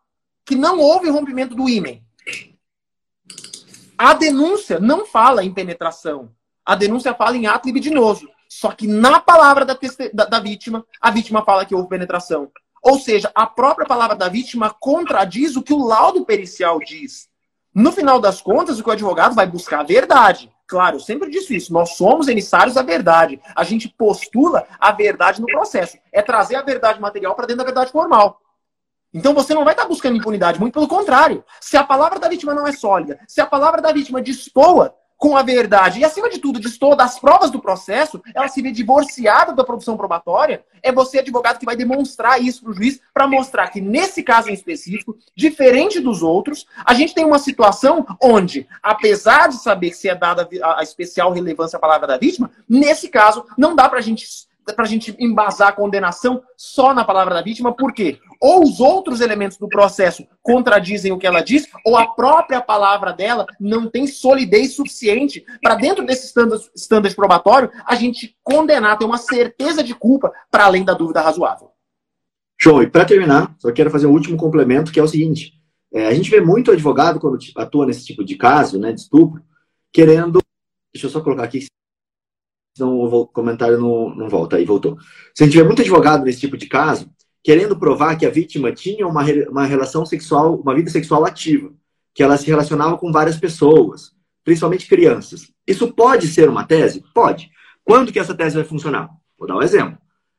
que 0.45 0.55
não 0.55 0.79
houve 0.79 1.11
rompimento 1.11 1.57
do 1.57 1.69
ímen, 1.69 2.05
a 3.99 4.15
denúncia 4.15 4.79
não 4.79 5.05
fala 5.05 5.43
em 5.43 5.53
penetração. 5.53 6.31
A 6.65 6.77
denúncia 6.77 7.13
fala 7.13 7.37
em 7.37 7.49
ato 7.49 7.67
libidinoso. 7.67 8.29
Só 8.49 8.71
que 8.71 8.87
na 8.87 9.19
palavra 9.19 9.65
da, 9.65 9.77
da, 10.15 10.25
da 10.25 10.39
vítima, 10.41 10.87
a 11.01 11.11
vítima 11.11 11.45
fala 11.45 11.65
que 11.67 11.75
houve 11.75 11.89
penetração. 11.89 12.49
Ou 12.81 12.97
seja, 12.99 13.31
a 13.35 13.45
própria 13.45 13.89
palavra 13.89 14.15
da 14.15 14.29
vítima 14.29 14.71
contradiz 14.71 15.57
o 15.57 15.63
que 15.63 15.73
o 15.73 15.85
laudo 15.85 16.25
pericial 16.25 16.79
diz. 16.79 17.29
No 17.75 17.93
final 17.93 18.21
das 18.21 18.41
contas, 18.43 18.79
o 18.79 18.83
que 18.83 18.89
o 18.89 18.93
advogado 18.93 19.35
vai 19.35 19.47
buscar 19.47 19.81
a 19.81 19.85
verdade. 19.85 20.51
Claro, 20.67 20.97
eu 20.97 21.01
sempre 21.01 21.31
disse 21.31 21.55
isso. 21.55 21.73
Nós 21.73 21.97
somos 21.97 22.29
emissários 22.29 22.75
da 22.75 22.83
verdade. 22.83 23.41
A 23.55 23.65
gente 23.65 23.89
postula 23.89 24.67
a 24.79 24.93
verdade 24.93 25.41
no 25.41 25.47
processo. 25.47 25.99
É 26.13 26.23
trazer 26.23 26.57
a 26.57 26.63
verdade 26.63 27.01
material 27.01 27.35
para 27.35 27.47
dentro 27.47 27.59
da 27.59 27.65
verdade 27.65 27.93
formal. 27.93 28.41
Então 29.13 29.35
você 29.35 29.53
não 29.53 29.65
vai 29.65 29.75
estar 29.75 29.87
buscando 29.87 30.17
impunidade, 30.17 30.61
muito 30.61 30.75
pelo 30.75 30.87
contrário. 30.87 31.45
Se 31.61 31.77
a 31.77 31.83
palavra 31.83 32.19
da 32.19 32.29
vítima 32.29 32.55
não 32.55 32.67
é 32.67 32.73
sólida, 32.73 33.19
se 33.27 33.41
a 33.41 33.47
palavra 33.47 33.83
da 33.83 33.93
vítima 33.93 34.23
destoa 34.23 34.95
com 35.21 35.37
a 35.37 35.43
verdade 35.43 36.01
e, 36.01 36.05
acima 36.05 36.31
de 36.31 36.39
tudo, 36.39 36.59
destoa 36.59 36.97
das 36.97 37.19
provas 37.19 37.51
do 37.51 37.61
processo, 37.61 38.23
ela 38.35 38.49
se 38.49 38.63
vê 38.63 38.73
divorciada 38.73 39.53
da 39.53 39.63
produção 39.63 39.95
probatória, 39.95 40.65
é 40.83 40.91
você, 40.91 41.19
advogado, 41.19 41.59
que 41.59 41.67
vai 41.67 41.77
demonstrar 41.77 42.43
isso 42.43 42.63
para 42.63 42.71
o 42.71 42.75
juiz 42.75 43.03
para 43.13 43.29
mostrar 43.29 43.69
que, 43.69 43.83
nesse 43.83 44.23
caso 44.23 44.49
em 44.49 44.55
específico, 44.55 45.19
diferente 45.37 46.01
dos 46.01 46.23
outros, 46.23 46.67
a 46.87 46.95
gente 46.95 47.15
tem 47.15 47.27
uma 47.27 47.39
situação 47.39 48.07
onde, 48.19 48.67
apesar 48.83 49.51
de 49.51 49.57
saber 49.57 49.93
se 49.93 50.09
é 50.09 50.15
dada 50.15 50.49
a 50.63 50.83
especial 50.83 51.33
relevância 51.33 51.77
à 51.77 51.81
palavra 51.81 52.07
da 52.07 52.17
vítima, 52.17 52.51
nesse 52.67 53.11
caso, 53.11 53.45
não 53.59 53.77
dá 53.77 53.91
para 53.91 54.01
gente 54.01 54.27
a 54.77 54.85
gente 54.85 55.17
embasar 55.19 55.69
a 55.69 55.73
condenação 55.73 56.43
só 56.57 56.95
na 56.95 57.05
palavra 57.05 57.35
da 57.35 57.43
vítima, 57.43 57.75
por 57.75 57.93
quê? 57.93 58.21
Ou 58.41 58.65
os 58.65 58.81
outros 58.81 59.21
elementos 59.21 59.59
do 59.59 59.69
processo 59.69 60.27
contradizem 60.43 61.13
o 61.13 61.19
que 61.19 61.27
ela 61.27 61.43
diz, 61.43 61.69
ou 61.85 61.97
a 61.97 62.07
própria 62.07 62.61
palavra 62.61 63.13
dela 63.13 63.47
não 63.61 63.89
tem 63.89 64.07
solidez 64.07 64.75
suficiente 64.75 65.45
para, 65.63 65.75
dentro 65.75 66.07
desse 66.07 66.33
standard, 66.75 67.15
probatório, 67.15 67.71
a 67.85 67.95
gente 67.95 68.35
condenar, 68.43 68.97
ter 68.99 69.05
uma 69.05 69.19
certeza 69.19 69.83
de 69.83 69.95
culpa 69.95 70.33
para 70.51 70.65
além 70.65 70.85
da 70.85 70.95
dúvida 70.95 71.21
razoável. 71.21 71.71
Show. 72.59 72.83
E 72.83 72.89
para 72.89 73.05
terminar, 73.05 73.55
só 73.59 73.71
quero 73.73 73.91
fazer 73.91 74.07
um 74.07 74.13
último 74.13 74.37
complemento, 74.37 74.91
que 74.91 75.01
é 75.01 75.03
o 75.03 75.09
seguinte. 75.09 75.53
É, 75.93 76.07
a 76.07 76.15
gente 76.15 76.31
vê 76.31 76.41
muito 76.41 76.71
advogado, 76.71 77.21
quando 77.21 77.39
atua 77.57 77.87
nesse 77.87 78.05
tipo 78.05 78.25
de 78.25 78.37
caso, 78.37 78.79
né, 78.79 78.93
de 78.93 79.01
estupro, 79.01 79.43
querendo. 79.93 80.41
Deixa 80.93 81.07
eu 81.07 81.11
só 81.11 81.21
colocar 81.21 81.45
aqui 81.45 81.67
senão 82.77 82.99
o 82.99 83.27
comentário 83.27 83.79
não, 83.79 84.15
não 84.15 84.29
volta. 84.29 84.57
Aí 84.57 84.65
voltou. 84.65 84.99
Se 85.35 85.43
a 85.43 85.47
gente 85.47 85.53
tiver 85.53 85.67
muito 85.67 85.83
advogado 85.83 86.25
nesse 86.25 86.41
tipo 86.41 86.57
de 86.57 86.67
caso, 86.67 87.11
querendo 87.43 87.79
provar 87.79 88.17
que 88.17 88.27
a 88.27 88.31
vítima 88.31 88.73
tinha 88.73 89.07
uma, 89.07 89.23
uma 89.49 89.65
relação 89.65 90.05
sexual, 90.05 90.57
uma 90.57 90.75
vida 90.75 90.91
sexual 90.91 91.25
ativa, 91.25 91.73
que 92.15 92.23
ela 92.23 92.37
se 92.37 92.47
relacionava 92.47 92.99
com 92.99 93.13
várias 93.13 93.37
pessoas, 93.37 94.13
principalmente 94.45 94.89
crianças. 94.89 95.51
Isso 95.67 95.93
pode 95.93 96.29
ser 96.29 96.49
uma 96.49 96.65
tese? 96.65 97.03
Pode. 97.15 97.51
Quando 97.85 98.13
que 98.13 98.19
essa 98.19 98.35
tese 98.35 98.57
vai 98.57 98.65
funcionar? 98.65 99.09
Vou 99.39 99.49
dar 99.49 99.57
um 99.57 99.63
exemplo. 99.63 99.99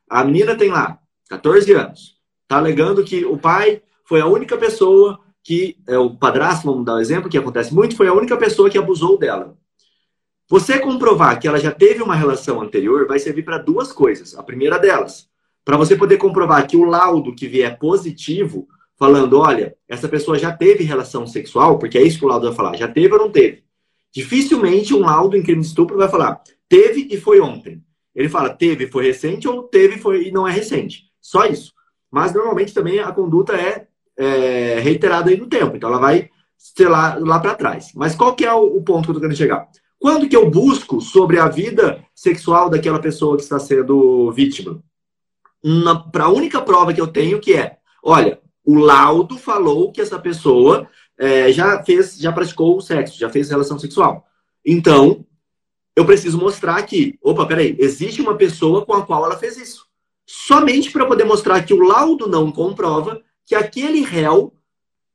A 0.10 0.24
menina 0.24 0.56
tem 0.56 0.70
lá 0.70 1.00
14 1.30 1.72
anos, 1.74 2.18
está 2.44 2.58
alegando 2.58 3.04
que 3.04 3.26
o 3.26 3.38
pai 3.38 3.82
foi 4.04 4.20
a 4.20 4.28
única 4.28 4.58
pessoa 4.58 5.20
que, 5.44 5.78
é, 5.88 5.98
o 5.98 6.16
padrasto, 6.16 6.66
vamos 6.66 6.86
dar 6.86 6.96
um 6.96 7.00
exemplo, 7.00 7.30
que 7.30 7.38
acontece 7.38 7.74
muito, 7.74 7.96
foi 7.96 8.08
a 8.08 8.14
única 8.14 8.38
pessoa 8.38 8.70
que 8.70 8.78
abusou 8.78 9.18
dela. 9.18 9.58
Você 10.50 10.80
comprovar 10.80 11.40
que 11.40 11.48
ela 11.48 11.58
já 11.58 11.72
teve 11.72 12.04
uma 12.04 12.14
relação 12.14 12.62
anterior 12.62 13.08
vai 13.08 13.18
servir 13.20 13.44
para 13.44 13.58
duas 13.58 13.94
coisas. 13.94 14.38
A 14.38 14.44
primeira 14.44 14.78
delas, 14.78 15.30
para 15.64 15.78
você 15.78 15.96
poder 15.96 16.18
comprovar 16.18 16.68
que 16.68 16.76
o 16.76 16.84
laudo 16.84 17.36
que 17.36 17.48
vier 17.48 17.78
positivo, 17.78 18.68
falando, 18.98 19.40
olha, 19.40 19.76
essa 19.88 20.08
pessoa 20.08 20.38
já 20.38 20.52
teve 20.52 20.84
relação 20.84 21.26
sexual, 21.26 21.80
porque 21.80 21.98
é 21.98 22.04
isso 22.04 22.20
que 22.20 22.26
o 22.26 22.28
laudo 22.28 22.48
vai 22.48 22.56
falar, 22.56 22.78
já 22.78 22.88
teve 22.88 23.14
ou 23.14 23.20
não 23.20 23.32
teve. 23.32 23.64
Dificilmente 24.14 24.94
um 24.94 25.00
laudo 25.00 25.38
em 25.38 25.44
crime 25.44 25.62
de 25.62 25.68
estupro 25.68 25.98
vai 25.98 26.10
falar, 26.10 26.42
teve 26.68 27.08
e 27.10 27.18
foi 27.18 27.40
ontem. 27.40 27.82
Ele 28.14 28.30
fala, 28.30 28.50
teve 28.50 28.88
foi 28.88 29.06
recente 29.06 29.48
ou 29.48 29.64
teve 29.64 29.98
foi 29.98 30.28
e 30.28 30.32
não 30.32 30.48
é 30.48 30.52
recente. 30.52 31.06
Só 31.22 31.46
isso. 31.46 31.74
Mas 32.12 32.34
normalmente 32.34 32.74
também 32.74 33.00
a 33.00 33.12
conduta 33.12 33.56
é, 33.56 33.88
é 34.18 34.80
reiterada 34.80 35.30
aí 35.30 35.38
no 35.38 35.48
tempo, 35.48 35.76
então 35.76 35.90
ela 35.90 36.00
vai 36.00 36.30
ser 36.58 36.90
lá, 36.90 37.18
lá 37.20 37.40
para 37.40 37.56
trás. 37.56 37.92
Mas 37.96 38.16
qual 38.16 38.36
que 38.36 38.46
é 38.46 38.54
o, 38.54 38.78
o 38.78 38.84
ponto 38.84 39.06
que 39.06 39.10
eu 39.10 39.14
estou 39.14 39.22
querendo 39.22 39.38
chegar? 39.38 39.68
Quando 39.98 40.28
que 40.28 40.36
eu 40.36 40.50
busco 40.50 41.00
sobre 41.00 41.40
a 41.40 41.48
vida 41.48 42.04
sexual 42.14 42.70
daquela 42.70 43.00
pessoa 43.00 43.38
que 43.38 43.44
está 43.44 43.60
sendo 43.60 44.32
vítima? 44.32 44.82
Para 46.12 46.26
a 46.26 46.30
única 46.30 46.62
prova 46.62 46.94
que 46.94 47.02
eu 47.02 47.08
tenho 47.08 47.40
que 47.40 47.54
é, 47.54 47.78
olha, 48.04 48.40
o 48.66 48.76
laudo 48.76 49.38
falou 49.38 49.92
que 49.92 50.02
essa 50.02 50.20
pessoa 50.20 50.88
é, 51.18 51.52
já 51.52 51.84
fez, 51.84 52.18
já 52.18 52.32
praticou 52.32 52.78
o 52.78 52.82
sexo, 52.82 53.20
já 53.20 53.30
fez 53.30 53.50
relação 53.50 53.78
sexual. 53.78 54.26
Então, 54.66 55.26
eu 55.96 56.06
preciso 56.06 56.38
mostrar 56.38 56.82
que, 56.84 57.18
opa, 57.22 57.46
peraí, 57.46 57.76
existe 57.80 58.22
uma 58.22 58.36
pessoa 58.36 58.86
com 58.86 58.94
a 58.94 59.06
qual 59.06 59.26
ela 59.26 59.38
fez 59.38 59.58
isso. 59.58 59.86
Somente 60.26 60.92
para 60.92 61.06
poder 61.06 61.26
mostrar 61.26 61.62
que 61.64 61.74
o 61.74 61.82
laudo 61.82 62.28
não 62.28 62.52
comprova 62.52 63.22
que 63.46 63.54
aquele 63.54 64.02
réu 64.02 64.54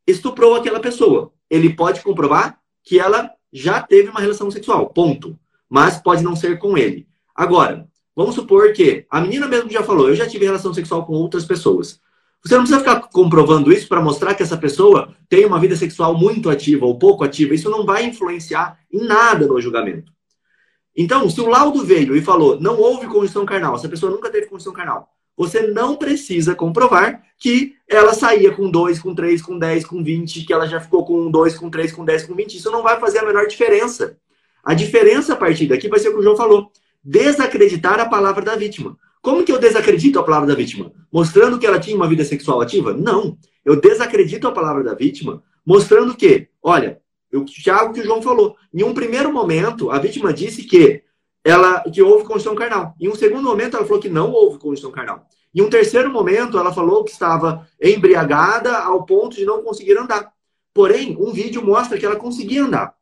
estuprou 0.06 0.54
aquela 0.54 0.78
pessoa. 0.78 1.32
Ele 1.48 1.74
pode 1.74 2.02
comprovar 2.02 2.60
que 2.82 2.98
ela 2.98 3.30
já 3.52 3.80
teve 3.80 4.10
uma 4.10 4.20
relação 4.20 4.50
sexual, 4.50 4.90
ponto. 4.90 5.38
Mas 5.68 5.96
pode 5.98 6.22
não 6.22 6.36
ser 6.36 6.58
com 6.58 6.76
ele. 6.76 7.08
Agora, 7.34 7.88
Vamos 8.16 8.34
supor 8.34 8.72
que 8.72 9.04
a 9.10 9.20
menina 9.20 9.46
mesmo 9.46 9.70
já 9.70 9.82
falou, 9.82 10.08
eu 10.08 10.16
já 10.16 10.26
tive 10.26 10.46
relação 10.46 10.72
sexual 10.72 11.04
com 11.04 11.12
outras 11.12 11.44
pessoas. 11.44 12.00
Você 12.42 12.54
não 12.54 12.62
precisa 12.62 12.78
ficar 12.78 13.00
comprovando 13.08 13.70
isso 13.70 13.86
para 13.88 14.00
mostrar 14.00 14.34
que 14.34 14.42
essa 14.42 14.56
pessoa 14.56 15.14
tem 15.28 15.44
uma 15.44 15.60
vida 15.60 15.76
sexual 15.76 16.16
muito 16.16 16.48
ativa 16.48 16.86
ou 16.86 16.98
pouco 16.98 17.24
ativa. 17.24 17.54
Isso 17.54 17.68
não 17.68 17.84
vai 17.84 18.06
influenciar 18.06 18.78
em 18.90 19.04
nada 19.04 19.46
no 19.46 19.60
julgamento. 19.60 20.12
Então, 20.96 21.28
se 21.28 21.40
o 21.40 21.46
laudo 21.46 21.84
veio 21.84 22.16
e 22.16 22.22
falou 22.22 22.58
não 22.58 22.80
houve 22.80 23.06
condição 23.06 23.44
carnal, 23.44 23.74
essa 23.74 23.88
pessoa 23.88 24.10
nunca 24.10 24.30
teve 24.30 24.46
condição 24.46 24.72
carnal, 24.72 25.10
você 25.36 25.66
não 25.66 25.96
precisa 25.96 26.54
comprovar 26.54 27.22
que 27.38 27.74
ela 27.86 28.14
saía 28.14 28.50
com 28.50 28.70
2, 28.70 28.98
com 28.98 29.14
3, 29.14 29.42
com 29.42 29.58
10, 29.58 29.84
com 29.84 30.02
20, 30.02 30.46
que 30.46 30.52
ela 30.52 30.66
já 30.66 30.80
ficou 30.80 31.04
com 31.04 31.30
2, 31.30 31.58
com 31.58 31.68
3, 31.68 31.92
com 31.92 32.04
10, 32.04 32.22
com 32.24 32.34
20. 32.34 32.54
Isso 32.54 32.70
não 32.70 32.82
vai 32.82 32.98
fazer 32.98 33.18
a 33.18 33.26
menor 33.26 33.46
diferença. 33.46 34.16
A 34.64 34.72
diferença 34.72 35.34
a 35.34 35.36
partir 35.36 35.66
daqui 35.66 35.88
vai 35.88 35.98
ser 35.98 36.08
o 36.08 36.12
que 36.12 36.20
o 36.20 36.22
João 36.22 36.36
falou: 36.36 36.72
desacreditar 37.06 38.00
a 38.00 38.06
palavra 38.06 38.44
da 38.44 38.56
vítima. 38.56 38.98
Como 39.22 39.44
que 39.44 39.52
eu 39.52 39.58
desacredito 39.58 40.18
a 40.18 40.24
palavra 40.24 40.48
da 40.48 40.54
vítima? 40.54 40.92
Mostrando 41.12 41.58
que 41.58 41.66
ela 41.66 41.78
tinha 41.78 41.96
uma 41.96 42.08
vida 42.08 42.24
sexual 42.24 42.60
ativa? 42.60 42.92
Não. 42.92 43.38
Eu 43.64 43.80
desacredito 43.80 44.46
a 44.46 44.52
palavra 44.52 44.82
da 44.82 44.94
vítima 44.94 45.42
mostrando 45.66 46.16
que, 46.16 46.48
olha, 46.62 47.00
o 47.34 47.44
Tiago 47.44 47.92
que 47.92 48.00
o 48.00 48.04
João 48.04 48.22
falou, 48.22 48.56
em 48.72 48.84
um 48.84 48.94
primeiro 48.94 49.32
momento, 49.32 49.90
a 49.90 49.98
vítima 49.98 50.32
disse 50.32 50.62
que 50.62 51.02
ela 51.44 51.80
que 51.82 52.00
houve 52.00 52.24
condição 52.24 52.54
carnal. 52.54 52.94
Em 53.00 53.08
um 53.08 53.14
segundo 53.14 53.42
momento, 53.42 53.76
ela 53.76 53.84
falou 53.84 54.00
que 54.00 54.08
não 54.08 54.30
houve 54.30 54.58
condição 54.58 54.92
carnal. 54.92 55.26
Em 55.54 55.62
um 55.62 55.70
terceiro 55.70 56.10
momento, 56.10 56.58
ela 56.58 56.72
falou 56.72 57.04
que 57.04 57.10
estava 57.10 57.66
embriagada 57.82 58.78
ao 58.78 59.04
ponto 59.04 59.36
de 59.36 59.44
não 59.44 59.62
conseguir 59.62 59.98
andar. 59.98 60.32
Porém, 60.72 61.16
um 61.18 61.32
vídeo 61.32 61.64
mostra 61.64 61.98
que 61.98 62.06
ela 62.06 62.16
conseguia 62.16 62.62
andar. 62.62 62.94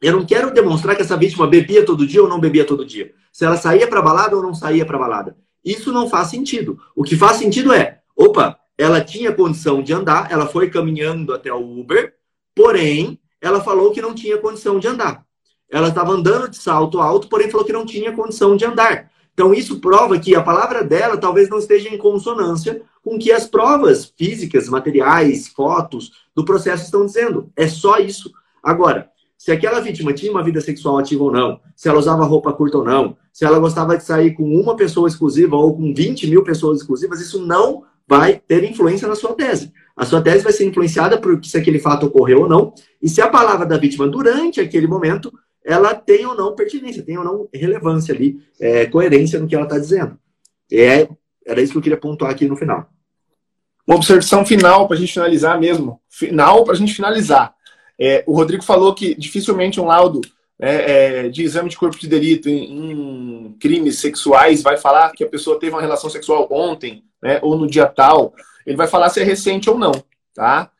Eu 0.00 0.14
não 0.14 0.24
quero 0.24 0.52
demonstrar 0.52 0.96
que 0.96 1.02
essa 1.02 1.16
vítima 1.16 1.46
bebia 1.46 1.84
todo 1.84 2.06
dia 2.06 2.22
ou 2.22 2.28
não 2.28 2.40
bebia 2.40 2.64
todo 2.64 2.86
dia. 2.86 3.12
Se 3.30 3.44
ela 3.44 3.56
saía 3.56 3.86
para 3.86 4.00
balada 4.00 4.36
ou 4.36 4.42
não 4.42 4.54
saía 4.54 4.86
para 4.86 4.98
balada. 4.98 5.36
Isso 5.64 5.92
não 5.92 6.08
faz 6.08 6.28
sentido. 6.28 6.78
O 6.96 7.02
que 7.02 7.16
faz 7.16 7.36
sentido 7.36 7.72
é, 7.72 8.00
opa, 8.16 8.58
ela 8.78 9.02
tinha 9.02 9.32
condição 9.32 9.82
de 9.82 9.92
andar, 9.92 10.30
ela 10.30 10.46
foi 10.46 10.70
caminhando 10.70 11.34
até 11.34 11.52
o 11.52 11.80
Uber, 11.80 12.14
porém, 12.54 13.20
ela 13.40 13.60
falou 13.60 13.92
que 13.92 14.00
não 14.00 14.14
tinha 14.14 14.38
condição 14.38 14.78
de 14.78 14.88
andar. 14.88 15.24
Ela 15.70 15.88
estava 15.88 16.12
andando 16.12 16.48
de 16.48 16.56
salto 16.56 16.98
alto, 16.98 17.28
porém 17.28 17.50
falou 17.50 17.66
que 17.66 17.72
não 17.72 17.84
tinha 17.84 18.12
condição 18.12 18.56
de 18.56 18.64
andar. 18.64 19.10
Então, 19.34 19.54
isso 19.54 19.80
prova 19.80 20.18
que 20.18 20.34
a 20.34 20.42
palavra 20.42 20.82
dela 20.82 21.16
talvez 21.16 21.48
não 21.48 21.58
esteja 21.58 21.88
em 21.88 21.96
consonância 21.96 22.82
com 23.02 23.18
que 23.18 23.30
as 23.30 23.46
provas 23.46 24.12
físicas, 24.16 24.68
materiais, 24.68 25.48
fotos 25.48 26.12
do 26.34 26.44
processo 26.44 26.84
estão 26.84 27.06
dizendo. 27.06 27.50
É 27.56 27.68
só 27.68 27.98
isso. 27.98 28.32
Agora, 28.62 29.10
se 29.40 29.50
aquela 29.50 29.80
vítima 29.80 30.12
tinha 30.12 30.30
uma 30.30 30.44
vida 30.44 30.60
sexual 30.60 30.98
ativa 30.98 31.24
ou 31.24 31.32
não, 31.32 31.58
se 31.74 31.88
ela 31.88 31.98
usava 31.98 32.26
roupa 32.26 32.52
curta 32.52 32.76
ou 32.76 32.84
não, 32.84 33.16
se 33.32 33.42
ela 33.42 33.58
gostava 33.58 33.96
de 33.96 34.04
sair 34.04 34.34
com 34.34 34.44
uma 34.44 34.76
pessoa 34.76 35.08
exclusiva 35.08 35.56
ou 35.56 35.74
com 35.74 35.94
20 35.94 36.26
mil 36.26 36.44
pessoas 36.44 36.80
exclusivas, 36.80 37.22
isso 37.22 37.40
não 37.46 37.82
vai 38.06 38.36
ter 38.36 38.62
influência 38.64 39.08
na 39.08 39.14
sua 39.14 39.32
tese. 39.32 39.72
A 39.96 40.04
sua 40.04 40.20
tese 40.20 40.44
vai 40.44 40.52
ser 40.52 40.66
influenciada 40.66 41.18
por 41.18 41.42
se 41.42 41.56
aquele 41.56 41.78
fato 41.78 42.04
ocorreu 42.04 42.42
ou 42.42 42.48
não, 42.50 42.74
e 43.00 43.08
se 43.08 43.22
a 43.22 43.30
palavra 43.30 43.64
da 43.64 43.78
vítima 43.78 44.06
durante 44.06 44.60
aquele 44.60 44.86
momento 44.86 45.32
ela 45.64 45.94
tem 45.94 46.26
ou 46.26 46.34
não 46.34 46.54
pertinência, 46.54 47.02
tem 47.02 47.16
ou 47.16 47.24
não 47.24 47.48
relevância 47.50 48.14
ali, 48.14 48.36
é, 48.60 48.84
coerência 48.84 49.40
no 49.40 49.48
que 49.48 49.54
ela 49.54 49.64
está 49.64 49.78
dizendo. 49.78 50.18
É, 50.70 51.08
era 51.46 51.62
isso 51.62 51.72
que 51.72 51.78
eu 51.78 51.82
queria 51.82 51.98
pontuar 51.98 52.30
aqui 52.30 52.46
no 52.46 52.56
final. 52.58 52.90
Uma 53.86 53.96
observação 53.96 54.44
final 54.44 54.86
para 54.86 54.98
a 54.98 55.00
gente 55.00 55.14
finalizar 55.14 55.58
mesmo. 55.58 55.98
Final 56.10 56.62
para 56.62 56.74
a 56.74 56.76
gente 56.76 56.92
finalizar. 56.92 57.54
É, 58.00 58.24
o 58.26 58.34
Rodrigo 58.34 58.64
falou 58.64 58.94
que 58.94 59.14
dificilmente 59.14 59.78
um 59.78 59.84
laudo 59.84 60.22
é, 60.58 61.24
é, 61.24 61.28
de 61.28 61.42
exame 61.42 61.68
de 61.68 61.76
corpo 61.76 61.98
de 61.98 62.08
delito 62.08 62.48
em, 62.48 62.92
em, 63.46 63.56
crimes 63.60 63.98
sexuais 63.98 64.62
vai 64.62 64.78
falar 64.78 65.12
que 65.12 65.22
a 65.22 65.28
pessoa 65.28 65.58
teve 65.58 65.74
uma 65.74 65.82
relação 65.82 66.08
sexual 66.08 66.48
ontem, 66.50 67.04
né, 67.22 67.38
ou 67.42 67.56
no 67.56 67.66
dia 67.66 67.86
tal. 67.86 68.34
Ele 68.66 68.76
vai 68.76 68.86
falar 68.86 69.10
se 69.10 69.20
é 69.20 69.24
recente 69.24 69.68
ou 69.68 69.78
não, 69.78 69.92
tá? 70.34 70.70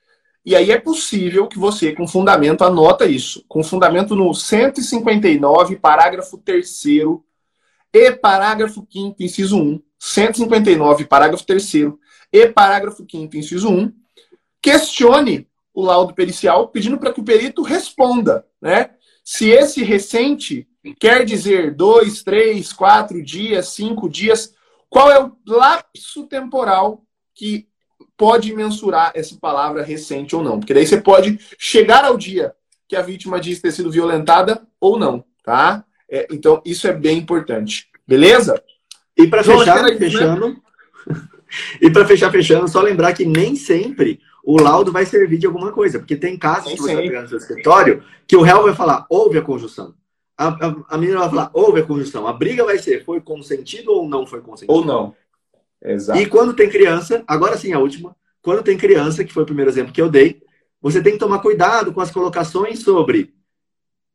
E 0.44 0.56
aí 0.56 0.70
é 0.70 0.78
possível 0.78 1.46
que 1.46 1.58
você, 1.58 1.92
com 1.92 2.08
fundamento, 2.08 2.64
anota 2.64 3.04
isso. 3.04 3.44
Com 3.46 3.62
fundamento 3.62 4.16
no 4.16 4.32
159, 4.34 5.76
parágrafo 5.76 6.38
3 6.38 6.84
e 7.92 8.12
parágrafo 8.12 8.86
5 8.90 9.22
inciso 9.22 9.58
1. 9.58 9.82
159, 9.98 11.04
parágrafo 11.04 11.44
3 11.44 11.72
e 12.32 12.46
parágrafo 12.48 13.04
5 13.10 13.36
inciso 13.36 13.68
1. 13.68 13.92
Questione 14.62 15.46
o 15.74 15.82
laudo 15.82 16.14
pericial, 16.14 16.68
pedindo 16.68 16.98
para 16.98 17.12
que 17.12 17.20
o 17.20 17.24
perito 17.24 17.62
responda, 17.62 18.44
né? 18.60 18.90
Se 19.24 19.48
esse 19.48 19.82
recente 19.84 20.66
quer 20.98 21.24
dizer 21.24 21.74
dois, 21.74 22.22
três, 22.22 22.72
quatro 22.72 23.22
dias, 23.22 23.68
cinco 23.68 24.08
dias, 24.08 24.54
qual 24.88 25.10
é 25.10 25.22
o 25.22 25.32
lapso 25.46 26.26
temporal 26.26 27.02
que 27.34 27.68
pode 28.16 28.54
mensurar 28.54 29.12
essa 29.14 29.36
palavra 29.40 29.82
recente 29.82 30.34
ou 30.34 30.42
não? 30.42 30.58
Porque 30.58 30.74
daí 30.74 30.86
você 30.86 31.00
pode 31.00 31.38
chegar 31.58 32.04
ao 32.04 32.16
dia 32.16 32.54
que 32.88 32.96
a 32.96 33.02
vítima 33.02 33.40
diz 33.40 33.60
ter 33.60 33.70
sido 33.70 33.90
violentada 33.90 34.66
ou 34.80 34.98
não, 34.98 35.24
tá? 35.44 35.84
É, 36.10 36.26
então, 36.30 36.60
isso 36.64 36.88
é 36.88 36.92
bem 36.92 37.18
importante. 37.18 37.88
Beleza? 38.06 38.60
E 39.16 39.28
para 39.28 39.44
fechar, 39.44 39.86
fechando. 39.96 40.48
Né? 40.48 40.56
e 41.80 41.88
para 41.88 42.04
fechar, 42.04 42.32
fechando, 42.32 42.68
só 42.68 42.82
lembrar 42.82 43.12
que 43.12 43.24
nem 43.24 43.54
sempre 43.54 44.20
o 44.52 44.60
laudo 44.60 44.90
vai 44.90 45.06
servir 45.06 45.38
de 45.38 45.46
alguma 45.46 45.70
coisa. 45.70 46.00
Porque 46.00 46.16
tem 46.16 46.36
casos 46.36 46.72
que 46.72 46.78
você 46.78 46.94
vai 46.94 47.04
pegar 47.04 47.22
no 47.22 47.28
seu 47.28 47.38
escritório 47.38 48.02
que 48.26 48.36
o 48.36 48.42
réu 48.42 48.64
vai 48.64 48.74
falar, 48.74 49.06
houve 49.08 49.38
a 49.38 49.42
conjunção. 49.42 49.94
A, 50.36 50.48
a, 50.48 50.76
a 50.88 50.98
menina 50.98 51.20
vai 51.20 51.28
falar, 51.28 51.50
houve 51.52 51.80
a 51.80 51.86
conjunção. 51.86 52.26
A 52.26 52.32
briga 52.32 52.64
vai 52.64 52.76
ser, 52.78 53.04
foi 53.04 53.20
consentido 53.20 53.92
ou 53.92 54.08
não 54.08 54.26
foi 54.26 54.40
consentido? 54.40 54.74
Ou 54.74 54.84
não. 54.84 55.14
Exato. 55.80 56.18
E 56.18 56.26
quando 56.26 56.52
tem 56.52 56.68
criança, 56.68 57.22
agora 57.28 57.56
sim 57.56 57.72
a 57.72 57.78
última, 57.78 58.16
quando 58.42 58.62
tem 58.64 58.76
criança, 58.76 59.22
que 59.22 59.32
foi 59.32 59.44
o 59.44 59.46
primeiro 59.46 59.70
exemplo 59.70 59.92
que 59.92 60.02
eu 60.02 60.08
dei, 60.08 60.42
você 60.82 61.00
tem 61.00 61.12
que 61.12 61.18
tomar 61.18 61.38
cuidado 61.38 61.92
com 61.92 62.00
as 62.00 62.10
colocações 62.10 62.80
sobre 62.80 63.32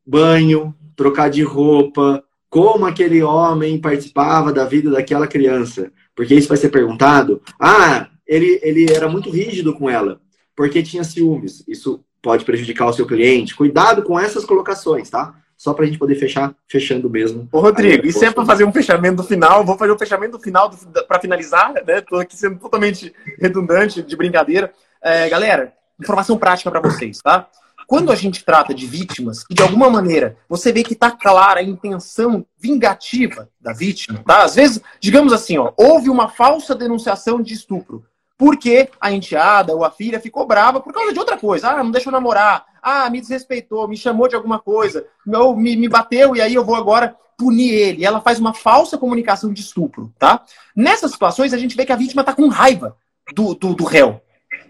banho, 0.06 0.76
trocar 0.98 1.30
de 1.30 1.44
roupa, 1.44 2.24
como 2.50 2.86
aquele 2.86 3.24
homem 3.24 3.80
participava 3.80 4.52
da 4.52 4.66
vida 4.66 4.92
daquela 4.92 5.28
criança. 5.28 5.92
Porque 6.14 6.36
isso 6.36 6.50
vai 6.50 6.58
ser 6.58 6.70
perguntado. 6.70 7.42
Ah, 7.60 8.10
ele, 8.28 8.60
ele 8.64 8.92
era 8.92 9.08
muito 9.08 9.30
rígido 9.30 9.74
com 9.74 9.90
ela, 9.90 10.20
porque 10.56 10.82
tinha 10.82 11.04
ciúmes. 11.04 11.64
Isso 11.68 12.04
pode 12.22 12.46
prejudicar 12.46 12.88
o 12.88 12.94
seu 12.94 13.06
cliente. 13.06 13.56
Cuidado 13.56 14.02
com 14.02 14.20
essas 14.20 14.46
colocações, 14.46 15.10
tá? 15.10 15.36
Só 15.58 15.74
para 15.74 15.86
a 15.86 15.88
gente 15.88 16.00
poder 16.00 16.16
fechar, 16.16 16.54
fechando 16.68 17.10
mesmo. 17.10 17.48
Ô, 17.52 17.60
Rodrigo, 17.60 18.06
e 18.06 18.12
sempre 18.12 18.30
é 18.30 18.34
para 18.34 18.46
fazer 18.46 18.66
um 18.66 18.74
fechamento 18.74 19.24
final, 19.24 19.64
vou 19.64 19.78
fazer 19.78 19.92
um 19.92 19.98
fechamento 19.98 20.38
do 20.38 20.44
final 20.44 20.70
para 21.08 21.20
finalizar, 21.20 21.74
né? 21.74 22.00
Estou 22.00 22.20
aqui 22.20 22.36
sendo 22.36 22.60
totalmente 22.60 23.14
redundante, 23.40 24.02
de 24.02 24.16
brincadeira. 24.16 24.74
É, 25.02 25.30
galera, 25.30 25.74
informação 26.00 26.38
prática 26.38 26.70
para 26.70 26.82
vocês, 26.82 27.20
tá? 27.20 27.48
Quando 27.88 28.12
a 28.12 28.16
gente 28.16 28.44
trata 28.44 28.74
de 28.74 28.86
vítimas, 28.88 29.46
e 29.50 29.54
de 29.54 29.62
alguma 29.62 29.90
maneira 29.90 30.36
você 30.50 30.72
vê 30.74 30.84
que 30.84 30.94
está 30.94 31.12
clara 31.12 31.60
a 31.60 31.64
intenção 31.64 32.46
vingativa 32.58 33.48
da 33.62 33.72
vítima, 33.72 34.24
tá? 34.26 34.44
Às 34.44 34.56
vezes, 34.56 34.82
digamos 35.00 35.32
assim, 35.32 35.58
ó, 35.58 35.72
houve 35.78 36.10
uma 36.10 36.28
falsa 36.28 36.74
denunciação 36.74 37.42
de 37.42 37.54
estupro 37.54 38.04
porque 38.38 38.90
a 39.00 39.12
enteada 39.12 39.74
ou 39.74 39.84
a 39.84 39.92
filha 39.92 40.20
ficou 40.20 40.46
brava 40.46 40.80
por 40.80 40.94
causa 40.94 41.14
de 41.14 41.20
outra 41.20 41.38
coisa. 41.38 41.70
Ah, 41.70 41.84
não 41.84 41.92
deixou 41.92 42.12
namorar. 42.12 42.66
Ah, 42.82 43.10
me 43.10 43.22
desrespeitou, 43.22 43.88
me 43.88 43.98
chamou 43.98 44.28
de 44.28 44.36
alguma 44.36 44.60
coisa. 44.60 45.08
Ou 45.34 45.56
me, 45.56 45.76
me 45.76 45.88
bateu 45.88 46.36
e 46.36 46.42
aí 46.42 46.54
eu 46.54 46.66
vou 46.66 46.76
agora 46.76 47.16
punir 47.38 47.74
ele. 47.74 48.06
Ela 48.06 48.22
faz 48.22 48.40
uma 48.40 48.54
falsa 48.54 48.98
comunicação 48.98 49.52
de 49.52 49.62
estupro, 49.62 50.14
tá? 50.20 50.44
Nessas 50.76 51.12
situações, 51.12 51.54
a 51.54 51.58
gente 51.58 51.76
vê 51.76 51.86
que 51.86 51.92
a 51.92 51.98
vítima 51.98 52.22
está 52.22 52.34
com 52.34 52.48
raiva 52.48 52.96
do, 53.34 53.56
do, 53.56 53.74
do 53.74 53.84
réu. 53.86 54.22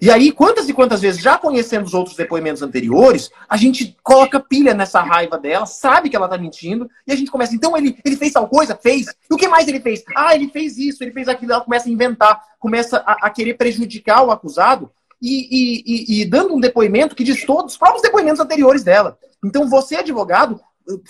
E 0.01 0.11
aí, 0.11 0.31
quantas 0.31 0.67
e 0.67 0.73
quantas 0.73 1.01
vezes, 1.01 1.21
já 1.21 1.37
conhecendo 1.37 1.85
os 1.85 1.93
outros 1.93 2.15
depoimentos 2.15 2.61
anteriores, 2.61 3.29
a 3.47 3.57
gente 3.57 3.95
coloca 4.03 4.39
pilha 4.39 4.73
nessa 4.73 5.01
raiva 5.01 5.37
dela, 5.37 5.65
sabe 5.65 6.09
que 6.09 6.15
ela 6.15 6.27
tá 6.27 6.37
mentindo, 6.37 6.89
e 7.07 7.13
a 7.13 7.15
gente 7.15 7.31
começa, 7.31 7.55
então 7.55 7.75
ele, 7.77 7.97
ele 8.03 8.15
fez 8.15 8.33
tal 8.33 8.47
coisa? 8.47 8.75
Fez. 8.75 9.07
E 9.07 9.33
o 9.33 9.37
que 9.37 9.47
mais 9.47 9.67
ele 9.67 9.79
fez? 9.79 10.03
Ah, 10.15 10.35
ele 10.35 10.49
fez 10.49 10.77
isso, 10.77 11.03
ele 11.03 11.11
fez 11.11 11.27
aquilo. 11.27 11.53
Ela 11.53 11.63
começa 11.63 11.87
a 11.87 11.91
inventar, 11.91 12.41
começa 12.59 12.97
a, 13.05 13.27
a 13.27 13.29
querer 13.29 13.55
prejudicar 13.55 14.23
o 14.23 14.31
acusado 14.31 14.91
e, 15.21 15.47
e, 15.49 15.83
e, 15.85 16.21
e, 16.21 16.25
dando 16.25 16.53
um 16.53 16.59
depoimento 16.59 17.15
que 17.15 17.23
diz 17.23 17.43
todos 17.45 17.73
os 17.73 17.77
próprios 17.77 18.01
depoimentos 18.01 18.39
anteriores 18.39 18.83
dela. 18.83 19.17
Então, 19.43 19.69
você, 19.69 19.95
advogado, 19.95 20.59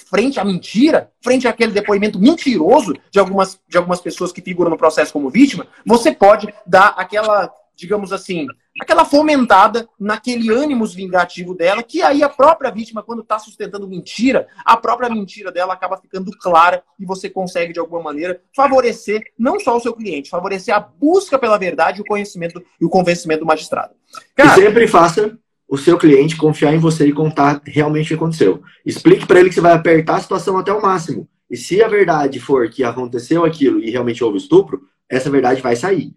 frente 0.09 0.39
à 0.39 0.45
mentira, 0.45 1.11
frente 1.21 1.47
àquele 1.47 1.71
depoimento 1.71 2.19
mentiroso 2.19 2.93
de 3.11 3.19
algumas, 3.19 3.59
de 3.67 3.77
algumas 3.77 3.99
pessoas 3.99 4.31
que 4.31 4.41
figuram 4.41 4.69
no 4.69 4.77
processo 4.77 5.11
como 5.11 5.29
vítima, 5.29 5.67
você 5.85 6.13
pode 6.13 6.53
dar 6.65 6.89
aquela 6.97 7.51
digamos 7.75 8.13
assim, 8.13 8.47
aquela 8.79 9.05
fomentada 9.05 9.87
naquele 9.99 10.51
ânimo 10.51 10.85
vingativo 10.85 11.53
dela, 11.53 11.81
que 11.81 12.01
aí 12.01 12.21
a 12.21 12.29
própria 12.29 12.71
vítima, 12.71 13.01
quando 13.01 13.21
está 13.21 13.39
sustentando 13.39 13.87
mentira, 13.87 14.47
a 14.65 14.75
própria 14.75 15.09
mentira 15.09 15.51
dela 15.51 15.73
acaba 15.73 15.97
ficando 15.97 16.31
clara 16.39 16.83
e 16.99 17.05
você 17.05 17.29
consegue, 17.29 17.73
de 17.73 17.79
alguma 17.79 18.01
maneira, 18.01 18.41
favorecer 18.55 19.21
não 19.37 19.59
só 19.59 19.77
o 19.77 19.79
seu 19.79 19.93
cliente, 19.93 20.29
favorecer 20.29 20.75
a 20.75 20.79
busca 20.79 21.39
pela 21.39 21.57
verdade, 21.57 22.01
o 22.01 22.05
conhecimento 22.05 22.61
e 22.79 22.85
o 22.85 22.89
convencimento 22.89 23.41
do 23.41 23.45
magistrado. 23.45 23.93
Cara, 24.35 24.51
e 24.51 24.63
sempre 24.63 24.87
faça 24.87 25.37
o 25.67 25.77
seu 25.77 25.97
cliente 25.97 26.35
confiar 26.35 26.73
em 26.73 26.79
você 26.79 27.07
e 27.07 27.13
contar 27.13 27.61
realmente 27.65 28.05
o 28.05 28.07
que 28.09 28.13
aconteceu. 28.13 28.61
Explique 28.85 29.25
para 29.25 29.39
ele 29.39 29.49
que 29.49 29.55
você 29.55 29.61
vai 29.61 29.73
apertar 29.73 30.17
a 30.17 30.21
situação 30.21 30.57
até 30.57 30.71
o 30.71 30.81
máximo. 30.81 31.27
E 31.49 31.57
se 31.57 31.81
a 31.81 31.87
verdade 31.87 32.39
for 32.39 32.69
que 32.69 32.83
aconteceu 32.83 33.45
aquilo 33.45 33.79
e 33.79 33.89
realmente 33.89 34.23
houve 34.23 34.37
estupro, 34.37 34.81
essa 35.09 35.29
verdade 35.29 35.61
vai 35.61 35.75
sair. 35.75 36.13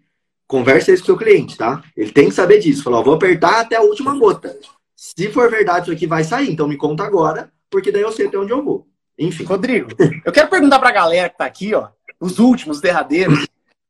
Conversa 0.49 0.91
isso 0.91 1.03
com 1.03 1.11
o 1.11 1.15
seu 1.15 1.17
cliente, 1.17 1.55
tá? 1.55 1.83
Ele 1.95 2.11
tem 2.11 2.27
que 2.27 2.33
saber 2.33 2.57
disso. 2.57 2.81
Falar, 2.81 3.03
vou 3.03 3.13
apertar 3.13 3.59
até 3.59 3.75
a 3.75 3.83
última 3.83 4.17
gota. 4.17 4.57
Se 4.95 5.31
for 5.31 5.47
verdade, 5.47 5.83
isso 5.83 5.91
aqui 5.91 6.07
vai 6.07 6.23
sair. 6.23 6.51
Então 6.51 6.67
me 6.67 6.75
conta 6.75 7.03
agora, 7.03 7.51
porque 7.69 7.91
daí 7.91 8.01
eu 8.01 8.11
sei 8.11 8.25
até 8.25 8.37
onde 8.39 8.51
eu 8.51 8.63
vou. 8.63 8.87
Enfim. 9.19 9.43
Rodrigo, 9.43 9.91
eu 10.25 10.31
quero 10.31 10.49
perguntar 10.49 10.79
pra 10.79 10.89
galera 10.89 11.29
que 11.29 11.37
tá 11.37 11.45
aqui, 11.45 11.75
ó, 11.75 11.89
os 12.19 12.39
últimos, 12.39 12.81
derradeiros, 12.81 13.45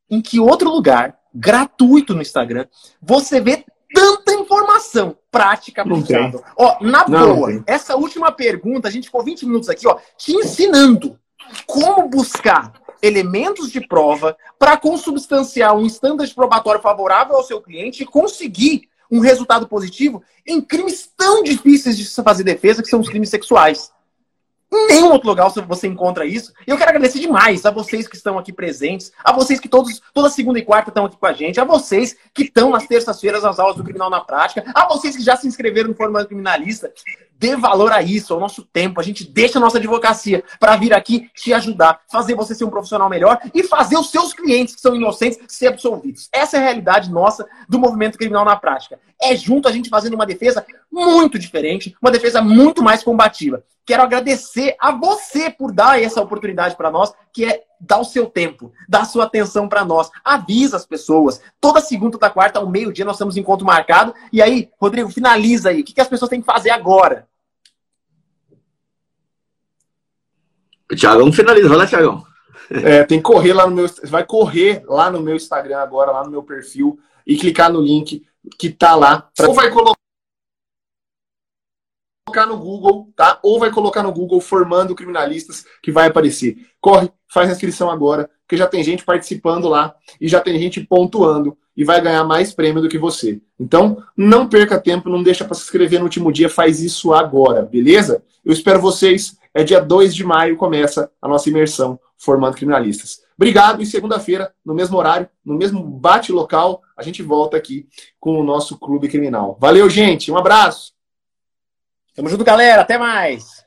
em 0.10 0.22
que 0.22 0.38
outro 0.38 0.70
lugar, 0.70 1.18
gratuito 1.34 2.14
no 2.14 2.22
Instagram, 2.22 2.66
você 3.02 3.40
vê 3.40 3.64
tanta 3.94 4.34
informação 4.34 5.16
prática 5.32 5.84
aplicada. 5.84 6.44
Ó, 6.58 6.78
na 6.82 7.08
não, 7.08 7.36
boa, 7.36 7.52
não 7.54 7.64
essa 7.66 7.96
última 7.96 8.34
pergunta, 8.34 8.90
a 8.90 8.92
gente 8.92 9.06
ficou 9.06 9.24
20 9.24 9.46
minutos 9.46 9.70
aqui, 9.70 9.88
ó, 9.88 9.98
te 10.18 10.34
ensinando 10.34 11.18
como 11.66 12.10
buscar 12.10 12.74
elementos 13.02 13.72
de 13.72 13.86
prova 13.86 14.38
para 14.58 14.78
consubstanciar 14.78 15.76
um 15.76 15.86
standard 15.86 16.34
probatório 16.34 16.82
favorável 16.82 17.36
ao 17.36 17.44
seu 17.44 17.62
cliente 17.62 18.04
e 18.04 18.06
conseguir 18.06 18.90
um 19.12 19.20
resultado 19.20 19.68
positivo 19.68 20.22
em 20.46 20.62
crimes 20.62 21.10
tão 21.18 21.42
difíceis 21.42 21.98
de 21.98 22.06
se 22.06 22.24
fazer 22.24 22.44
defesa, 22.44 22.82
que 22.84 22.90
são 22.90 23.00
os 23.00 23.10
crimes 23.10 23.30
sexuais. 23.30 23.92
Em 24.72 24.88
nenhum 24.88 25.12
outro 25.12 25.28
lugar 25.28 25.50
você 25.50 25.88
encontra 25.88 26.26
isso. 26.26 26.54
E 26.68 26.70
eu 26.70 26.78
quero 26.78 26.92
agradecer 26.92 27.20
demais 27.20 27.66
a 27.66 27.72
vocês 27.72 28.08
que 28.08 28.16
estão 28.16 28.38
aqui 28.38 28.54
presentes, 28.54 29.12
a 29.24 29.34
vocês 29.34 29.60
que 29.60 29.68
todos, 29.68 30.00
toda 30.14 30.30
segunda 30.30 30.60
e 30.60 30.64
quarta 30.64 30.92
estão 30.92 31.06
aqui 31.06 31.18
com 31.18 31.26
a 31.26 31.34
gente, 31.34 31.60
a 31.60 31.64
vocês 31.64 32.16
que 32.34 32.44
estão 32.44 32.70
nas 32.70 32.86
terças-feiras 32.86 33.42
nas 33.42 33.58
aulas 33.58 33.76
do 33.76 33.84
Criminal 33.84 34.12
na 34.12 34.22
Prática, 34.22 34.64
a 34.76 34.88
vocês 34.88 35.16
que 35.16 35.24
já 35.24 35.36
se 35.36 35.48
inscreveram 35.48 35.90
no 35.90 35.96
Formato 35.96 36.28
Criminalista. 36.28 36.94
Dê 37.40 37.56
valor 37.56 37.94
a 37.94 38.02
isso, 38.02 38.34
ao 38.34 38.40
nosso 38.40 38.64
tempo. 38.64 39.00
A 39.00 39.04
gente 39.04 39.24
deixa 39.24 39.58
a 39.58 39.62
nossa 39.62 39.78
advocacia 39.78 40.44
para 40.60 40.76
vir 40.76 40.94
aqui 40.94 41.30
te 41.34 41.54
ajudar, 41.54 42.02
fazer 42.12 42.36
você 42.36 42.54
ser 42.54 42.66
um 42.66 42.70
profissional 42.70 43.10
melhor 43.10 43.40
e 43.56 43.64
fazer 43.64 43.98
os 43.98 44.12
seus 44.12 44.34
clientes 44.34 44.76
que 44.76 44.82
são 44.82 44.94
inocentes 44.94 45.40
ser 45.48 45.68
absolvidos. 45.68 46.28
Essa 46.34 46.58
é 46.58 46.60
a 46.60 46.64
realidade 46.64 47.10
nossa 47.10 47.48
do 47.70 47.80
movimento 47.80 48.18
criminal 48.18 48.44
na 48.44 48.58
prática. 48.58 49.00
É 49.22 49.34
junto 49.38 49.70
a 49.70 49.72
gente 49.72 49.90
fazendo 49.90 50.16
uma 50.16 50.26
defesa 50.26 50.66
muito 50.92 51.40
diferente, 51.40 51.96
uma 52.02 52.12
defesa 52.12 52.42
muito 52.42 52.84
mais 52.84 53.04
combativa. 53.04 53.64
Quero 53.86 54.04
agradecer 54.04 54.76
a 54.78 54.92
você 54.92 55.50
por 55.50 55.72
dar 55.72 56.00
essa 56.00 56.22
oportunidade 56.22 56.76
para 56.76 56.92
nós, 56.92 57.14
que 57.32 57.46
é 57.46 57.64
dar 57.80 58.00
o 58.00 58.04
seu 58.04 58.26
tempo, 58.26 58.72
dar 58.88 59.06
sua 59.06 59.24
atenção 59.24 59.70
para 59.70 59.86
nós. 59.86 60.12
Avisa 60.24 60.76
as 60.76 60.86
pessoas. 60.86 61.42
Toda 61.60 61.80
segunda 61.80 62.18
da 62.18 62.30
quarta, 62.30 62.60
ao 62.60 62.70
meio-dia, 62.70 63.06
nós 63.06 63.18
temos 63.18 63.38
encontro 63.38 63.66
marcado. 63.66 64.14
E 64.32 64.42
aí, 64.42 64.70
Rodrigo, 64.80 65.10
finaliza 65.10 65.70
aí. 65.70 65.82
O 65.82 65.84
que 65.86 66.00
as 66.02 66.08
pessoas 66.10 66.30
têm 66.30 66.42
que 66.42 66.46
fazer 66.46 66.70
agora? 66.70 67.29
Tiagão 70.96 71.32
finaliza, 71.32 71.70
vai 71.70 71.78
lá, 71.78 71.88
Tiagão. 71.88 72.26
É, 72.70 73.04
tem 73.04 73.18
que 73.20 73.24
correr 73.24 73.54
lá 73.54 73.68
no 73.68 73.76
meu. 73.76 73.88
Vai 74.04 74.26
correr 74.26 74.84
lá 74.88 75.10
no 75.10 75.22
meu 75.22 75.36
Instagram 75.36 75.80
agora, 75.80 76.12
lá 76.12 76.24
no 76.24 76.32
meu 76.32 76.44
perfil, 76.44 77.00
e 77.26 77.38
clicar 77.38 77.72
no 77.72 77.82
link 77.82 78.26
que 78.58 78.70
tá 78.70 78.96
lá. 78.96 79.30
Ou 79.40 79.54
vai 79.54 79.70
colocar 79.70 79.98
no 82.48 82.58
Google, 82.58 83.12
tá? 83.16 83.40
Ou 83.44 83.60
vai 83.60 83.72
colocar 83.72 84.04
no 84.04 84.12
Google 84.12 84.40
formando 84.40 84.96
criminalistas 84.96 85.66
que 85.82 85.92
vai 85.92 86.08
aparecer. 86.08 86.58
Corre, 86.80 87.10
faz 87.28 87.50
a 87.50 87.54
inscrição 87.54 87.90
agora, 87.90 88.30
porque 88.42 88.58
já 88.58 88.68
tem 88.68 88.84
gente 88.84 89.04
participando 89.04 89.68
lá 89.68 89.96
e 90.22 90.28
já 90.28 90.40
tem 90.40 90.60
gente 90.60 90.82
pontuando 90.82 91.58
e 91.76 91.84
vai 91.84 92.02
ganhar 92.02 92.24
mais 92.24 92.54
prêmio 92.54 92.82
do 92.82 92.90
que 92.90 92.98
você. 92.98 93.42
Então, 93.60 94.04
não 94.16 94.48
perca 94.48 94.80
tempo, 94.80 95.10
não 95.10 95.24
deixa 95.24 95.46
para 95.46 95.56
se 95.56 95.64
inscrever 95.64 96.00
no 96.00 96.06
último 96.06 96.32
dia, 96.32 96.50
faz 96.50 96.82
isso 96.82 97.14
agora, 97.14 97.64
beleza? 97.64 98.24
Eu 98.44 98.54
espero 98.54 98.82
vocês. 98.82 99.39
É 99.54 99.64
dia 99.64 99.82
2 99.82 100.14
de 100.14 100.24
maio 100.24 100.58
começa 100.58 101.12
a 101.22 101.28
nossa 101.28 101.50
imersão 101.50 102.00
formando 102.18 102.56
criminalistas. 102.56 103.22
Obrigado 103.36 103.82
e 103.82 103.86
segunda-feira, 103.86 104.54
no 104.66 104.74
mesmo 104.74 104.98
horário, 104.98 105.30
no 105.46 105.56
mesmo 105.56 105.82
bate 105.82 106.32
local, 106.32 106.82
a 106.98 107.02
gente 107.02 107.24
volta 107.24 107.56
aqui 107.56 107.88
com 108.20 108.38
o 108.38 108.44
nosso 108.44 108.78
clube 108.78 109.08
criminal. 109.08 109.58
Valeu, 109.60 109.90
gente. 109.90 110.32
Um 110.32 110.38
abraço. 110.38 110.94
Tamo 112.14 112.28
junto, 112.28 112.44
galera. 112.44 112.82
Até 112.82 112.98
mais. 112.98 113.66